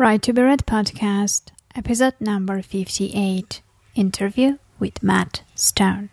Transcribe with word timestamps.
Write 0.00 0.22
to 0.22 0.32
be 0.32 0.40
Read 0.40 0.64
podcast, 0.64 1.50
episode 1.74 2.14
number 2.20 2.62
58 2.62 3.60
interview 3.94 4.56
with 4.78 5.02
Matt 5.02 5.42
Stone. 5.54 6.08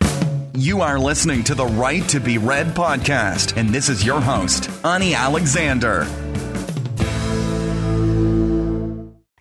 You 0.53 0.81
are 0.81 0.99
listening 0.99 1.41
to 1.45 1.55
the 1.55 1.67
Write 1.67 2.09
to 2.09 2.19
Be 2.19 2.37
Read 2.37 2.75
podcast, 2.75 3.55
and 3.55 3.69
this 3.69 3.87
is 3.87 4.05
your 4.05 4.19
host, 4.19 4.69
Ani 4.83 5.15
Alexander. 5.15 6.05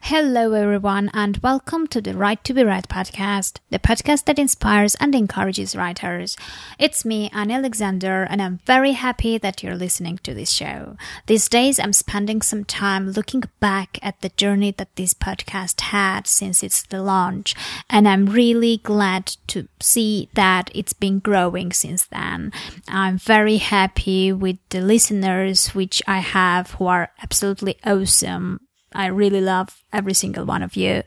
Hello, 0.09 0.53
everyone, 0.53 1.11
and 1.15 1.39
welcome 1.39 1.89
to 1.89 2.01
the 2.01 2.15
Right 2.15 2.43
to 2.45 2.55
Be 2.55 2.63
Right 2.63 2.89
podcast, 2.89 3.59
the 3.71 3.81
podcast 3.81 4.27
that 4.27 4.39
inspires 4.39 4.95
and 5.01 5.17
encourages 5.17 5.75
writers. 5.75 6.37
It's 6.79 7.05
me, 7.05 7.29
Ani 7.33 7.55
Alexander, 7.55 8.23
and 8.23 8.41
I'm 8.41 8.61
very 8.67 8.93
happy 8.93 9.37
that 9.39 9.65
you're 9.65 9.75
listening 9.75 10.19
to 10.19 10.33
this 10.33 10.53
show. 10.53 10.97
These 11.27 11.49
days, 11.49 11.81
I'm 11.81 11.93
spending 11.93 12.41
some 12.41 12.65
time 12.65 13.11
looking 13.11 13.43
back 13.59 13.99
at 14.01 14.21
the 14.21 14.29
journey 14.37 14.71
that 14.79 14.95
this 14.95 15.13
podcast 15.13 15.81
had 15.81 16.29
since 16.29 16.63
its 16.63 16.87
launch, 16.93 17.57
and 17.91 18.07
I'm 18.07 18.27
really 18.27 18.77
glad 18.77 19.35
to 19.49 19.67
see 19.81 20.29
that 20.35 20.71
it's 20.73 20.93
been 20.93 21.19
growing 21.19 21.73
since 21.73 22.07
then. 22.07 22.53
I'm 22.87 23.19
very 23.19 23.57
happy 23.57 24.33
with 24.33 24.59
the 24.69 24.83
listeners 24.83 25.75
which 25.75 26.01
I 26.07 26.19
have 26.19 26.75
who 26.75 26.87
are 26.87 27.11
absolutely 27.21 27.77
awesome 27.85 28.61
I 28.97 29.07
really 29.07 29.41
love 29.41 29.85
every 29.93 30.15
single 30.15 30.45
one 30.45 30.63
of 30.63 30.77
you. 30.77 31.03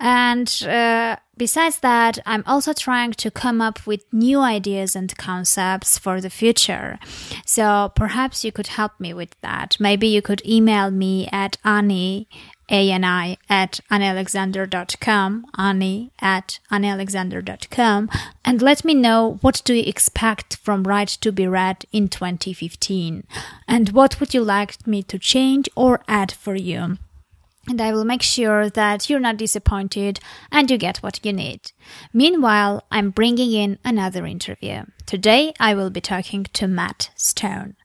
And 0.00 0.62
uh, 0.68 1.16
besides 1.36 1.78
that, 1.80 2.18
I'm 2.26 2.42
also 2.46 2.72
trying 2.72 3.12
to 3.12 3.30
come 3.30 3.60
up 3.60 3.86
with 3.86 4.04
new 4.12 4.40
ideas 4.40 4.96
and 4.96 5.16
concepts 5.16 5.98
for 5.98 6.20
the 6.20 6.30
future. 6.30 6.98
So 7.46 7.92
perhaps 7.94 8.44
you 8.44 8.52
could 8.52 8.66
help 8.66 8.98
me 8.98 9.14
with 9.14 9.34
that. 9.40 9.76
Maybe 9.78 10.08
you 10.08 10.20
could 10.20 10.44
email 10.44 10.90
me 10.90 11.28
at 11.30 11.56
Ani 11.64 12.28
ani 12.74 13.38
at 13.48 13.80
anialexander.com, 13.90 15.46
ani 15.56 16.12
at 16.20 16.58
anialexander.com, 16.70 18.10
and 18.44 18.62
let 18.62 18.84
me 18.84 18.94
know 18.94 19.38
what 19.40 19.62
do 19.64 19.74
you 19.74 19.84
expect 19.86 20.56
from 20.56 20.84
Write 20.84 21.08
to 21.20 21.32
be 21.32 21.46
Read 21.46 21.84
in 21.92 22.08
2015, 22.08 23.24
and 23.68 23.88
what 23.90 24.20
would 24.20 24.34
you 24.34 24.42
like 24.42 24.86
me 24.86 25.02
to 25.04 25.18
change 25.18 25.68
or 25.76 26.02
add 26.08 26.32
for 26.32 26.54
you. 26.54 26.98
And 27.66 27.80
I 27.80 27.92
will 27.92 28.04
make 28.04 28.22
sure 28.22 28.68
that 28.68 29.08
you're 29.08 29.20
not 29.20 29.38
disappointed 29.38 30.20
and 30.52 30.70
you 30.70 30.76
get 30.76 30.98
what 30.98 31.24
you 31.24 31.32
need. 31.32 31.72
Meanwhile, 32.12 32.82
I'm 32.90 33.08
bringing 33.10 33.52
in 33.52 33.78
another 33.84 34.26
interview. 34.26 34.82
Today, 35.06 35.54
I 35.58 35.74
will 35.74 35.88
be 35.88 36.02
talking 36.02 36.44
to 36.52 36.68
Matt 36.68 37.10
Stone. 37.14 37.76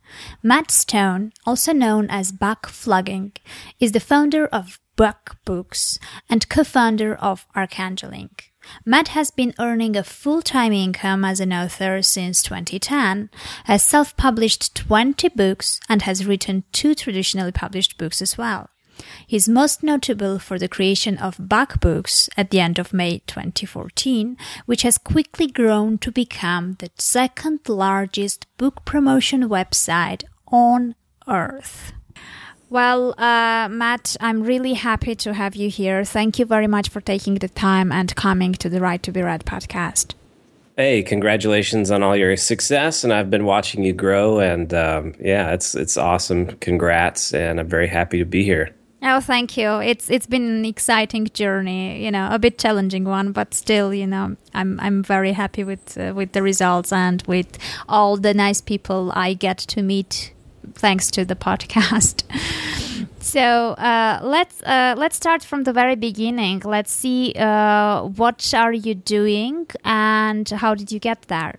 Matt 0.42 0.72
Stone, 0.72 1.34
also 1.46 1.74
known 1.74 2.10
as 2.10 2.32
Buck 2.32 2.68
Flogging, 2.68 3.34
is 3.80 3.92
the 3.92 4.00
founder 4.00 4.48
of 4.48 4.80
Buck 4.96 5.38
Books 5.46 5.98
and 6.30 6.50
co-founder 6.50 7.16
of 7.16 7.48
Archangel 7.56 8.12
Ink. 8.12 8.52
Matt 8.86 9.10
has 9.10 9.32
been 9.32 9.54
earning 9.58 9.96
a 9.96 10.04
full-time 10.04 10.74
income 10.74 11.24
as 11.24 11.40
an 11.40 11.54
author 11.54 12.02
since 12.02 12.44
2010, 12.44 13.30
has 13.64 13.82
self-published 13.82 14.76
20 14.76 15.30
books, 15.30 15.80
and 15.88 16.02
has 16.02 16.26
written 16.26 16.66
two 16.72 16.94
traditionally 16.94 17.52
published 17.52 17.98
books 17.98 18.22
as 18.22 18.38
well. 18.38 18.70
He 19.26 19.36
is 19.36 19.50
most 19.50 19.84
notable 19.84 20.40
for 20.40 20.58
the 20.58 20.68
creation 20.68 21.18
of 21.18 21.36
Buck 21.40 21.80
Books 21.80 22.30
at 22.36 22.50
the 22.50 22.60
end 22.60 22.80
of 22.80 22.94
May 22.94 23.20
2014, 23.28 24.38
which 24.66 24.82
has 24.84 24.98
quickly 24.98 25.48
grown 25.48 25.98
to 26.00 26.12
become 26.12 26.76
the 26.80 26.90
second 26.98 27.68
largest 27.68 28.46
book 28.58 28.86
promotion 28.86 29.50
website 29.50 30.24
on 30.48 30.96
earth. 31.28 31.94
Well, 32.70 33.16
uh, 33.18 33.68
Matt, 33.70 34.16
I'm 34.20 34.44
really 34.44 34.74
happy 34.74 35.16
to 35.16 35.34
have 35.34 35.56
you 35.56 35.70
here. 35.70 36.06
Thank 36.06 36.38
you 36.38 36.46
very 36.46 36.68
much 36.68 36.90
for 36.90 37.02
taking 37.02 37.36
the 37.36 37.50
time 37.50 37.92
and 37.92 38.16
coming 38.16 38.54
to 38.54 38.70
the 38.70 38.80
Write 38.80 39.02
to 39.04 39.12
Be 39.12 39.24
Read 39.24 39.44
podcast. 39.44 40.14
Hey, 40.78 41.02
congratulations 41.02 41.92
on 41.92 42.04
all 42.04 42.16
your 42.16 42.38
success, 42.38 43.04
and 43.04 43.12
I've 43.12 43.30
been 43.30 43.44
watching 43.44 43.84
you 43.84 43.92
grow, 43.92 44.40
and 44.40 44.74
um, 44.74 45.14
yeah, 45.20 45.52
it's 45.52 45.76
it's 45.76 45.98
awesome. 45.98 46.46
Congrats, 46.60 47.34
and 47.34 47.60
I'm 47.60 47.68
very 47.68 47.88
happy 47.88 48.20
to 48.20 48.26
be 48.26 48.44
here. 48.44 48.74
Oh, 49.02 49.22
thank 49.22 49.56
you. 49.56 49.80
It's 49.80 50.10
it's 50.10 50.28
been 50.28 50.46
an 50.46 50.66
exciting 50.66 51.28
journey, 51.34 52.04
you 52.04 52.12
know, 52.12 52.28
a 52.32 52.38
bit 52.38 52.60
challenging 52.60 53.06
one, 53.06 53.32
but 53.32 53.54
still, 53.54 53.94
you 53.94 54.06
know, 54.06 54.36
I'm 54.54 54.78
I'm 54.82 55.04
very 55.04 55.32
happy 55.32 55.64
with 55.64 55.98
uh, 55.98 56.12
with 56.14 56.34
the 56.34 56.42
results 56.42 56.92
and 56.92 57.24
with 57.24 57.58
all 57.88 58.18
the 58.18 58.34
nice 58.34 58.60
people 58.60 59.12
I 59.16 59.36
get 59.36 59.58
to 59.60 59.82
meet 59.82 60.34
thanks 60.74 61.10
to 61.12 61.24
the 61.24 61.36
podcast. 61.48 62.24
so 63.20 63.42
uh, 63.42 64.20
let's 64.22 64.62
uh, 64.64 64.96
let's 64.98 65.16
start 65.16 65.44
from 65.44 65.64
the 65.64 65.72
very 65.72 65.96
beginning. 65.96 66.62
Let's 66.66 66.92
see 66.92 67.34
uh, 67.38 68.04
what 68.04 68.54
are 68.54 68.74
you 68.74 68.96
doing 68.96 69.68
and 69.86 70.50
how 70.50 70.76
did 70.76 70.92
you 70.92 71.00
get 71.00 71.22
there. 71.24 71.56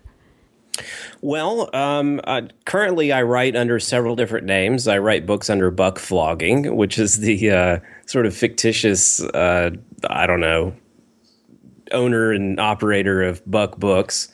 Well, 1.21 1.75
um, 1.75 2.21
uh, 2.25 2.43
currently 2.65 3.13
I 3.13 3.23
write 3.23 3.57
under 3.57 3.79
several 3.79 4.17
different 4.17 4.47
names. 4.47 4.89
I 4.89 4.99
write 4.99 5.27
books 5.27 5.51
under 5.51 5.71
Buck 5.71 5.99
Flogging, 5.99 6.77
which 6.77 6.99
is 6.99 7.19
the 7.19 7.51
uh, 7.51 7.79
sort 8.07 8.27
of 8.27 8.35
fictitious, 8.35 9.21
uh, 9.21 9.71
I 10.09 10.27
don't 10.27 10.41
know, 10.41 10.75
owner 11.93 12.33
and 12.33 12.59
operator 12.59 13.23
of 13.23 13.43
Buck 13.51 13.79
Books, 13.79 14.29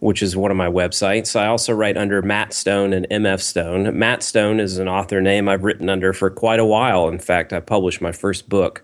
which 0.00 0.22
is 0.22 0.36
one 0.36 0.50
of 0.50 0.56
my 0.56 0.68
websites. 0.68 1.38
I 1.38 1.46
also 1.46 1.72
write 1.72 1.96
under 1.96 2.22
Matt 2.22 2.52
Stone 2.52 2.92
and 2.92 3.06
MF 3.08 3.40
Stone. 3.40 3.96
Matt 3.98 4.22
Stone 4.22 4.60
is 4.60 4.78
an 4.78 4.88
author 4.88 5.20
name 5.20 5.48
I've 5.48 5.64
written 5.64 5.88
under 5.88 6.12
for 6.12 6.30
quite 6.30 6.60
a 6.60 6.66
while. 6.66 7.08
In 7.08 7.18
fact, 7.18 7.52
I 7.52 7.60
published 7.60 8.00
my 8.00 8.12
first 8.12 8.48
book 8.48 8.82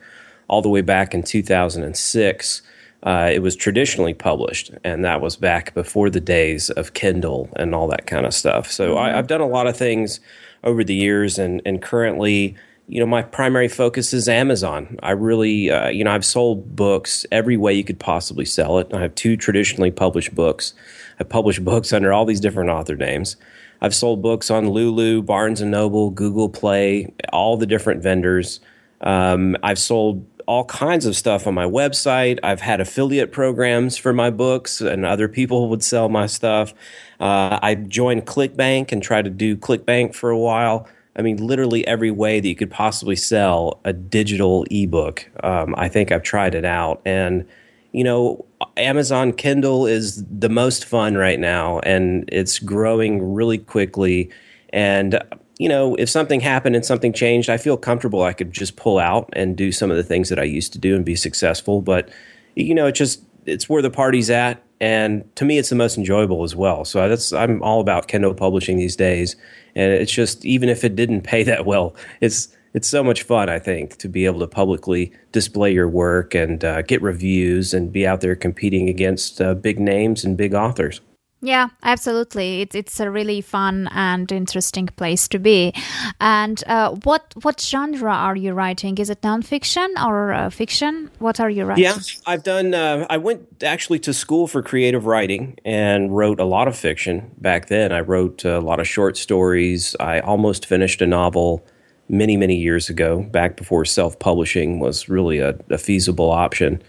all 0.49 0.62
the 0.62 0.69
way 0.69 0.81
back 0.81 1.15
in 1.15 1.23
2006 1.23 2.62
uh, 3.05 3.31
it 3.33 3.41
was 3.41 3.55
traditionally 3.55 4.15
published, 4.15 4.73
and 4.83 5.05
that 5.05 5.21
was 5.21 5.37
back 5.37 5.73
before 5.75 6.11
the 6.11 6.21
days 6.21 6.69
of 6.71 6.95
Kindle 6.95 7.49
and 7.55 7.75
all 7.75 7.87
that 7.89 8.07
kind 8.07 8.27
of 8.27 8.35
stuff. 8.35 8.71
So 8.73 8.95
mm-hmm. 8.95 8.99
I, 8.99 9.11
have 9.11 9.29
done 9.29 9.41
a 9.41 9.47
lot 9.47 9.67
of 9.67 9.77
things 9.77 10.21
over 10.65 10.83
the 10.83 10.95
years, 10.95 11.39
and 11.39 11.63
and 11.65 11.81
currently, 11.81 12.57
you 12.89 12.99
know, 12.99 13.07
my 13.07 13.23
primary 13.23 13.69
focus 13.69 14.13
is 14.13 14.29
Amazon. 14.29 14.99
I 15.03 15.13
really, 15.13 15.71
uh, 15.71 15.89
you 15.89 16.03
know, 16.03 16.11
I've 16.11 16.25
sold 16.25 16.75
books 16.75 17.25
every 17.31 17.57
way 17.57 17.73
you 17.73 17.85
could 17.85 18.01
possibly 18.01 18.45
sell 18.45 18.79
it. 18.79 18.93
I 18.93 19.01
have 19.01 19.15
two 19.15 19.37
traditionally 19.37 19.93
published 19.93 20.35
books. 20.35 20.75
I 21.21 21.25
publish 21.25 21.59
books 21.61 21.93
under 21.93 22.13
all 22.13 22.25
these 22.25 22.41
different 22.41 22.71
author 22.71 22.97
names. 22.97 23.37
I've 23.81 23.95
sold 23.95 24.23
books 24.23 24.51
on 24.51 24.71
Lulu, 24.71 25.23
Barnes 25.23 25.61
and 25.61 25.71
Noble, 25.71 26.11
Google 26.11 26.49
Play, 26.49 27.13
all 27.33 27.57
the 27.57 27.67
different 27.67 28.03
vendors. 28.03 28.59
Um, 29.03 29.57
I've 29.63 29.79
sold 29.79 30.27
all 30.49 30.65
kinds 30.65 31.05
of 31.05 31.15
stuff 31.15 31.47
on 31.47 31.53
my 31.53 31.67
website. 31.67 32.39
I've 32.43 32.63
had 32.63 32.81
affiliate 32.81 33.33
programs 33.33 33.99
for 33.99 34.15
my 34.15 34.31
books, 34.31 34.81
and 34.81 35.05
other 35.05 35.29
people 35.29 35.69
would 35.69 35.85
sell 35.85 36.09
my 36.09 36.27
stuff. 36.27 36.73
Uh, 37.21 37.59
I 37.63 37.75
joined 37.75 38.25
ClickBank 38.25 38.91
and 38.91 39.03
tried 39.03 39.27
to 39.27 39.31
do 39.31 39.59
ClickBank 39.59 40.15
for 40.15 40.31
a 40.31 40.39
while. 40.39 40.89
I 41.17 41.21
mean, 41.21 41.37
literally 41.37 41.87
every 41.87 42.11
way 42.11 42.41
that 42.41 42.49
you 42.49 42.57
could 42.57 42.71
possibly 42.71 43.15
sell 43.15 43.79
a 43.85 43.93
digital 43.93 44.65
ebook. 44.71 45.29
Um, 45.43 45.75
I 45.77 45.89
think 45.89 46.13
I've 46.13 46.23
tried 46.23 46.55
it 46.55 46.65
out. 46.65 47.03
And, 47.05 47.47
you 47.93 48.03
know, 48.03 48.47
Amazon 48.79 49.35
Kindle 49.35 49.87
is 49.87 50.25
the 50.31 50.49
most 50.49 50.87
fun 50.87 51.15
right 51.17 51.39
now, 51.39 51.81
and 51.81 52.27
it's 52.33 52.59
growing 52.59 53.35
really 53.35 53.59
quickly. 53.59 54.31
And 54.71 55.21
you 55.59 55.69
know, 55.69 55.97
if 55.97 56.09
something 56.09 56.41
happened 56.41 56.77
and 56.77 56.85
something 56.85 57.13
changed, 57.13 57.51
I 57.51 57.57
feel 57.57 57.77
comfortable 57.77 58.23
I 58.23 58.33
could 58.33 58.53
just 58.53 58.77
pull 58.77 58.99
out 58.99 59.29
and 59.33 59.57
do 59.57 59.73
some 59.73 59.91
of 59.91 59.97
the 59.97 60.05
things 60.05 60.29
that 60.29 60.39
I 60.39 60.45
used 60.45 60.73
to 60.75 60.79
do 60.79 60.95
and 60.95 61.05
be 61.05 61.17
successful. 61.17 61.83
But, 61.83 62.09
you 62.55 62.75
know, 62.75 62.87
it's 62.87 62.99
just, 62.99 63.23
it's 63.45 63.69
where 63.69 63.83
the 63.83 63.91
party's 63.91 64.31
at. 64.31 64.63
And 64.81 65.29
to 65.35 65.45
me, 65.45 65.59
it's 65.59 65.71
the 65.71 65.75
most 65.75 65.99
enjoyable 65.99 66.45
as 66.45 66.55
well. 66.55 66.85
So 66.85 67.09
that's, 67.09 67.33
I'm 67.33 67.61
all 67.63 67.81
about 67.81 68.07
Kindle 68.07 68.33
publishing 68.35 68.79
these 68.79 68.95
days. 68.95 69.35
And 69.75 69.93
it's 69.93 70.13
just, 70.13 70.45
even 70.45 70.69
if 70.69 70.85
it 70.85 70.95
didn't 70.95 71.23
pay 71.23 71.43
that 71.43 71.67
well, 71.67 71.97
it's, 72.21 72.55
it's 72.75 72.87
so 72.87 73.03
much 73.03 73.25
fun, 73.25 73.49
I 73.49 73.59
think, 73.59 73.97
to 73.97 74.09
be 74.09 74.27
able 74.27 74.39
to 74.41 74.47
publicly 74.47 75.11
display 75.32 75.73
your 75.73 75.88
work 75.88 76.35
and 76.35 76.62
uh, 76.62 76.82
get 76.82 77.03
reviews 77.03 77.75
and 77.75 77.93
be 77.93 78.06
out 78.06 78.21
there 78.21 78.37
competing 78.37 78.88
against 78.88 79.41
uh, 79.41 79.55
big 79.55 79.81
names 79.81 80.25
and 80.25 80.37
big 80.37 80.55
authors. 80.55 81.00
Yeah, 81.40 81.69
absolutely. 81.85 82.62
It's 82.62 82.75
it's 82.75 82.99
a 82.99 83.11
really 83.11 83.40
fun 83.40 83.88
and 83.93 84.31
interesting 84.32 84.88
place 84.88 85.29
to 85.29 85.38
be. 85.38 85.73
And 86.20 86.62
uh, 86.67 86.96
what 87.05 87.32
what 87.43 87.61
genre 87.61 88.12
are 88.12 88.35
you 88.35 88.52
writing? 88.55 88.99
Is 88.99 89.08
it 89.08 89.20
nonfiction 89.23 89.88
or 90.05 90.32
uh, 90.32 90.50
fiction? 90.50 91.11
What 91.20 91.38
are 91.38 91.49
you 91.49 91.64
writing? 91.64 91.85
Yeah, 91.85 91.99
I've 92.26 92.43
done. 92.43 92.75
Uh, 92.75 93.06
I 93.08 93.19
went 93.19 93.62
actually 93.62 94.00
to 94.00 94.12
school 94.12 94.49
for 94.49 94.62
creative 94.62 95.06
writing 95.06 95.56
and 95.64 96.17
wrote 96.17 96.40
a 96.40 96.44
lot 96.44 96.67
of 96.67 96.76
fiction 96.76 97.31
back 97.38 97.69
then. 97.69 97.93
I 97.93 98.00
wrote 98.00 98.44
a 98.44 98.58
lot 98.58 98.81
of 98.81 98.88
short 98.88 99.17
stories. 99.17 99.94
I 100.00 100.19
almost 100.19 100.67
finished 100.67 101.00
a 101.02 101.06
novel 101.06 101.64
many 102.08 102.37
many 102.37 102.56
years 102.56 102.88
ago, 102.88 103.23
back 103.23 103.56
before 103.56 103.84
self 103.84 104.19
publishing 104.19 104.81
was 104.81 105.08
really 105.08 105.38
a, 105.38 105.56
a 105.70 105.79
feasible 105.79 106.31
option. 106.32 106.82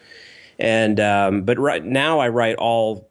And 0.57 0.99
um, 0.99 1.43
but 1.43 1.59
right 1.59 1.85
now 1.85 2.19
I 2.19 2.29
write 2.29 2.55
all 2.55 3.08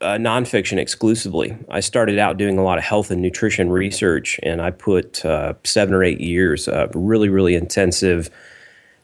uh, 0.00 0.16
nonfiction 0.16 0.78
exclusively. 0.78 1.56
I 1.70 1.80
started 1.80 2.18
out 2.18 2.36
doing 2.36 2.58
a 2.58 2.62
lot 2.62 2.78
of 2.78 2.84
health 2.84 3.10
and 3.10 3.22
nutrition 3.22 3.70
research, 3.70 4.38
and 4.42 4.60
I 4.62 4.70
put 4.70 5.24
uh, 5.24 5.54
seven 5.64 5.94
or 5.94 6.02
eight 6.02 6.20
years 6.20 6.68
of 6.68 6.90
really, 6.94 7.28
really 7.28 7.54
intensive 7.54 8.30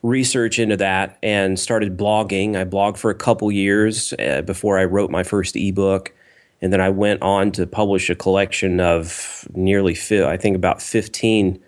research 0.02 0.58
into 0.58 0.76
that 0.76 1.18
and 1.22 1.58
started 1.58 1.96
blogging. 1.96 2.56
I 2.56 2.64
blogged 2.64 2.98
for 2.98 3.10
a 3.10 3.14
couple 3.14 3.50
years 3.50 4.12
uh, 4.18 4.42
before 4.42 4.78
I 4.78 4.84
wrote 4.84 5.10
my 5.10 5.22
first 5.22 5.56
ebook. 5.56 6.12
And 6.60 6.72
then 6.72 6.80
I 6.80 6.90
went 6.90 7.22
on 7.22 7.52
to 7.52 7.66
publish 7.66 8.08
a 8.10 8.14
collection 8.14 8.80
of 8.80 9.48
nearly, 9.54 9.94
fi- 9.94 10.24
I 10.24 10.36
think, 10.36 10.56
about 10.56 10.80
15 10.80 11.58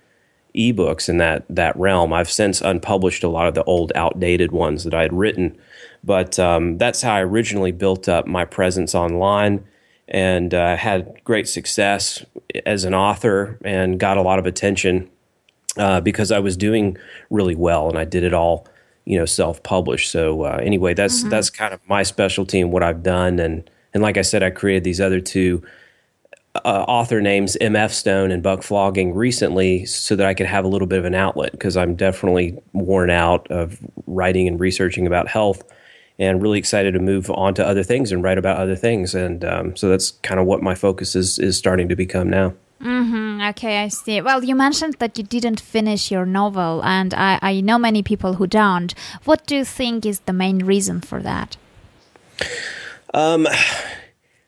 ebooks 0.55 1.09
in 1.09 1.19
that, 1.19 1.45
that 1.49 1.77
realm. 1.77 2.13
I've 2.13 2.31
since 2.31 2.61
unpublished 2.61 3.25
a 3.25 3.29
lot 3.29 3.49
of 3.49 3.55
the 3.55 3.65
old, 3.65 3.93
outdated 3.95 4.53
ones 4.53 4.85
that 4.85 4.95
I 4.95 5.03
had 5.03 5.13
written. 5.13 5.57
But 6.07 6.39
um, 6.39 6.79
that's 6.79 7.03
how 7.03 7.17
I 7.17 7.23
originally 7.23 7.73
built 7.73 8.09
up 8.09 8.27
my 8.27 8.45
presence 8.45 8.95
online 8.95 9.65
and 10.09 10.55
uh, 10.55 10.77
had 10.77 11.21
great 11.25 11.49
success 11.49 12.25
as 12.65 12.85
an 12.85 12.95
author 12.95 13.59
and 13.65 13.99
got 13.99 14.17
a 14.17 14.23
lot 14.23 14.39
of 14.39 14.47
attention 14.47 15.11
uh, 15.77 16.01
because 16.01 16.31
I 16.31 16.39
was 16.39 16.57
doing 16.57 16.97
really 17.29 17.57
well 17.57 17.89
and 17.89 17.99
I 17.99 18.05
did 18.05 18.23
it 18.23 18.33
all, 18.33 18.69
you 19.05 19.19
know, 19.19 19.25
self-published. 19.25 20.09
So 20.09 20.43
uh, 20.43 20.61
anyway, 20.63 20.95
that's 20.95 21.21
mm-hmm. 21.21 21.31
that's 21.31 21.51
kind 21.51 21.75
of 21.75 21.81
my 21.89 22.05
specialty 22.05 22.61
and 22.61 22.71
what 22.71 22.85
I've 22.85 23.03
done. 23.03 23.41
And 23.41 23.69
and 23.93 24.03
like 24.03 24.17
I 24.17 24.23
said, 24.23 24.45
I 24.45 24.51
created 24.51 24.85
these 24.85 25.01
other 25.01 25.21
two 25.21 25.63
uh, 26.65 26.85
author 26.87 27.21
names, 27.21 27.57
MF 27.61 27.91
Stone 27.91 28.31
and 28.31 28.43
Buck 28.43 28.63
Flogging, 28.63 29.13
recently 29.13 29.85
so 29.87 30.15
that 30.15 30.27
I 30.27 30.35
could 30.35 30.47
have 30.47 30.65
a 30.65 30.69
little 30.69 30.87
bit 30.87 31.01
of 31.01 31.05
an 31.05 31.15
outlet 31.15 31.53
because 31.53 31.77
I'm 31.77 31.97
definitely 31.97 32.57
worn 32.73 33.11
out 33.11 33.51
of 33.51 33.79
writing 34.07 34.47
and 34.47 34.61
researching 34.61 35.07
about 35.07 35.29
health. 35.29 35.65
And 36.19 36.41
really 36.41 36.59
excited 36.59 36.93
to 36.95 36.99
move 36.99 37.31
on 37.31 37.53
to 37.55 37.67
other 37.67 37.83
things 37.83 38.11
and 38.11 38.23
write 38.23 38.39
about 38.39 38.57
other 38.57 38.75
things, 38.75 39.15
and 39.15 39.45
um, 39.45 39.77
so 39.77 39.91
that's 39.91 40.13
kind 40.23 40.41
of 40.41 40.47
what 40.47 40.63
my 40.63 40.75
focus 40.75 41.15
is 41.15 41.39
is 41.39 41.59
starting 41.59 41.91
to 41.91 41.97
become 41.97 42.31
now. 42.31 42.55
Mm-hmm. 42.81 43.41
Okay, 43.51 43.83
I 43.83 43.89
see. 43.89 44.21
Well, 44.21 44.45
you 44.45 44.55
mentioned 44.55 44.95
that 44.99 45.19
you 45.19 45.25
didn't 45.25 45.61
finish 45.61 46.11
your 46.11 46.27
novel, 46.27 46.83
and 46.85 47.13
I, 47.15 47.39
I 47.43 47.61
know 47.61 47.79
many 47.79 48.03
people 48.03 48.35
who 48.35 48.47
don't. 48.47 48.95
What 49.25 49.47
do 49.47 49.57
you 49.57 49.65
think 49.65 50.07
is 50.07 50.21
the 50.21 50.33
main 50.33 50.61
reason 50.61 51.01
for 51.01 51.23
that? 51.23 51.57
Um, 53.15 53.47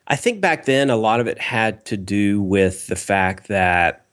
I 0.07 0.15
think 0.15 0.41
back 0.41 0.65
then 0.65 0.89
a 0.89 0.95
lot 0.95 1.19
of 1.19 1.27
it 1.27 1.39
had 1.39 1.85
to 1.85 1.97
do 1.97 2.41
with 2.41 2.87
the 2.87 2.95
fact 2.95 3.47
that 3.47 4.05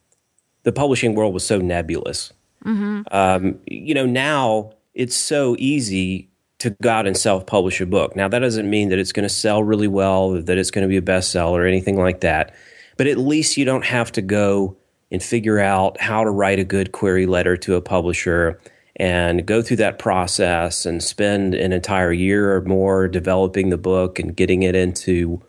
the 0.62 0.72
publishing 0.72 1.14
world 1.14 1.32
was 1.34 1.46
so 1.46 1.58
nebulous. 1.58 2.32
Mm-hmm. 2.64 3.02
Um, 3.10 3.58
you 3.66 3.94
know, 3.94 4.06
now 4.06 4.72
it's 4.94 5.16
so 5.16 5.56
easy 5.58 6.28
to 6.58 6.70
go 6.82 6.90
out 6.90 7.06
and 7.06 7.16
self 7.16 7.46
publish 7.46 7.80
a 7.80 7.86
book. 7.86 8.16
Now, 8.16 8.28
that 8.28 8.38
doesn't 8.38 8.68
mean 8.68 8.88
that 8.88 8.98
it's 8.98 9.12
going 9.12 9.28
to 9.28 9.34
sell 9.34 9.62
really 9.62 9.88
well, 9.88 10.32
that 10.42 10.58
it's 10.58 10.70
going 10.70 10.82
to 10.82 10.88
be 10.88 10.96
a 10.96 11.02
bestseller, 11.02 11.58
or 11.58 11.66
anything 11.66 11.98
like 11.98 12.20
that 12.20 12.54
but 12.96 13.06
at 13.06 13.18
least 13.18 13.56
you 13.56 13.64
don't 13.64 13.84
have 13.84 14.10
to 14.12 14.22
go 14.22 14.76
and 15.10 15.22
figure 15.22 15.58
out 15.58 16.00
how 16.00 16.24
to 16.24 16.30
write 16.30 16.58
a 16.58 16.64
good 16.64 16.92
query 16.92 17.26
letter 17.26 17.56
to 17.56 17.74
a 17.74 17.80
publisher 17.80 18.60
and 18.96 19.46
go 19.46 19.62
through 19.62 19.76
that 19.76 19.98
process 19.98 20.86
and 20.86 21.02
spend 21.02 21.54
an 21.54 21.72
entire 21.72 22.12
year 22.12 22.56
or 22.56 22.62
more 22.62 23.06
developing 23.06 23.68
the 23.68 23.76
book 23.76 24.18
and 24.18 24.34
getting 24.36 24.62
it 24.62 24.74
into 24.74 25.40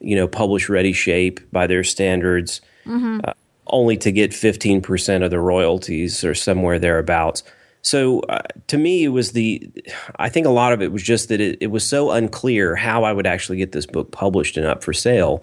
you 0.00 0.14
know 0.14 0.28
publish 0.28 0.68
ready 0.68 0.92
shape 0.92 1.40
by 1.50 1.66
their 1.66 1.82
standards 1.82 2.60
mm-hmm. 2.84 3.20
uh, 3.24 3.32
only 3.68 3.96
to 3.96 4.10
get 4.10 4.32
15% 4.32 5.24
of 5.24 5.30
the 5.30 5.38
royalties 5.38 6.24
or 6.24 6.34
somewhere 6.34 6.78
thereabouts 6.78 7.42
so 7.82 8.20
uh, 8.20 8.40
to 8.66 8.76
me 8.78 9.04
it 9.04 9.08
was 9.08 9.32
the 9.32 9.70
i 10.16 10.28
think 10.28 10.46
a 10.46 10.50
lot 10.50 10.72
of 10.72 10.82
it 10.82 10.92
was 10.92 11.02
just 11.02 11.28
that 11.28 11.40
it, 11.40 11.58
it 11.60 11.68
was 11.68 11.86
so 11.86 12.10
unclear 12.10 12.76
how 12.76 13.04
i 13.04 13.12
would 13.12 13.26
actually 13.26 13.58
get 13.58 13.72
this 13.72 13.86
book 13.86 14.10
published 14.10 14.56
and 14.56 14.66
up 14.66 14.82
for 14.82 14.92
sale 14.92 15.42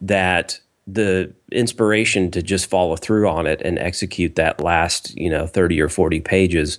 that 0.00 0.60
the 0.86 1.32
inspiration 1.50 2.30
to 2.30 2.42
just 2.42 2.68
follow 2.68 2.96
through 2.96 3.28
on 3.28 3.46
it 3.46 3.62
and 3.62 3.78
execute 3.78 4.34
that 4.34 4.60
last, 4.60 5.16
you 5.16 5.30
know, 5.30 5.46
30 5.46 5.80
or 5.80 5.88
40 5.88 6.20
pages, 6.20 6.78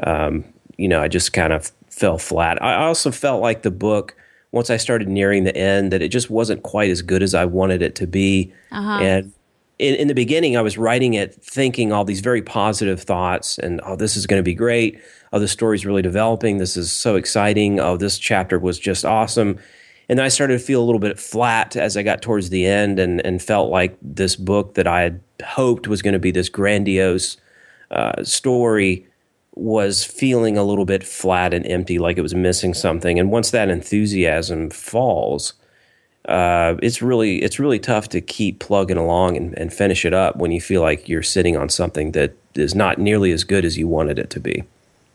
um, 0.00 0.44
you 0.76 0.88
know, 0.88 1.00
I 1.00 1.08
just 1.08 1.32
kind 1.32 1.52
of 1.52 1.70
fell 1.88 2.18
flat. 2.18 2.60
I 2.62 2.84
also 2.84 3.10
felt 3.10 3.40
like 3.40 3.62
the 3.62 3.70
book, 3.70 4.16
once 4.50 4.70
I 4.70 4.76
started 4.76 5.08
nearing 5.08 5.44
the 5.44 5.56
end, 5.56 5.92
that 5.92 6.02
it 6.02 6.08
just 6.08 6.30
wasn't 6.30 6.62
quite 6.64 6.90
as 6.90 7.02
good 7.02 7.22
as 7.22 7.34
I 7.34 7.44
wanted 7.44 7.80
it 7.80 7.94
to 7.96 8.06
be. 8.06 8.52
Uh-huh. 8.72 8.98
And 9.00 9.32
in, 9.78 9.94
in, 9.96 10.08
the 10.08 10.14
beginning, 10.14 10.56
I 10.56 10.62
was 10.62 10.78
writing 10.78 11.14
it 11.14 11.34
thinking 11.34 11.92
all 11.92 12.04
these 12.04 12.20
very 12.20 12.42
positive 12.42 13.02
thoughts 13.02 13.58
and, 13.58 13.80
oh, 13.84 13.96
this 13.96 14.16
is 14.16 14.26
going 14.26 14.38
to 14.38 14.44
be 14.44 14.54
great. 14.54 15.00
Oh, 15.32 15.38
the 15.38 15.48
story's 15.48 15.84
really 15.84 16.02
developing. 16.02 16.58
This 16.58 16.76
is 16.76 16.92
so 16.92 17.16
exciting. 17.16 17.80
Oh, 17.80 17.96
this 17.96 18.18
chapter 18.18 18.58
was 18.58 18.78
just 18.78 19.04
awesome 19.04 19.58
and 20.08 20.18
then 20.18 20.26
I 20.26 20.28
started 20.28 20.58
to 20.58 20.64
feel 20.64 20.82
a 20.82 20.84
little 20.84 21.00
bit 21.00 21.18
flat 21.18 21.76
as 21.76 21.96
I 21.96 22.02
got 22.02 22.20
towards 22.20 22.50
the 22.50 22.66
end 22.66 22.98
and, 22.98 23.24
and 23.24 23.42
felt 23.42 23.70
like 23.70 23.96
this 24.02 24.36
book 24.36 24.74
that 24.74 24.86
I 24.86 25.02
had 25.02 25.20
hoped 25.42 25.88
was 25.88 26.02
going 26.02 26.12
to 26.12 26.18
be 26.18 26.30
this 26.30 26.48
grandiose 26.48 27.36
uh, 27.90 28.22
story 28.22 29.06
was 29.54 30.04
feeling 30.04 30.58
a 30.58 30.64
little 30.64 30.84
bit 30.84 31.04
flat 31.04 31.54
and 31.54 31.66
empty, 31.66 31.98
like 31.98 32.18
it 32.18 32.22
was 32.22 32.34
missing 32.34 32.74
something. 32.74 33.18
And 33.18 33.30
once 33.30 33.50
that 33.52 33.70
enthusiasm 33.70 34.68
falls, 34.70 35.54
uh, 36.28 36.76
it's 36.82 37.02
really 37.02 37.42
it's 37.42 37.58
really 37.58 37.78
tough 37.78 38.08
to 38.10 38.20
keep 38.20 38.58
plugging 38.58 38.96
along 38.96 39.36
and, 39.36 39.56
and 39.58 39.72
finish 39.72 40.04
it 40.04 40.14
up 40.14 40.36
when 40.36 40.52
you 40.52 40.60
feel 40.60 40.80
like 40.80 41.08
you're 41.08 41.22
sitting 41.22 41.56
on 41.56 41.68
something 41.68 42.12
that 42.12 42.34
is 42.54 42.74
not 42.74 42.98
nearly 42.98 43.32
as 43.32 43.44
good 43.44 43.64
as 43.64 43.76
you 43.76 43.86
wanted 43.86 44.18
it 44.18 44.30
to 44.30 44.40
be. 44.40 44.64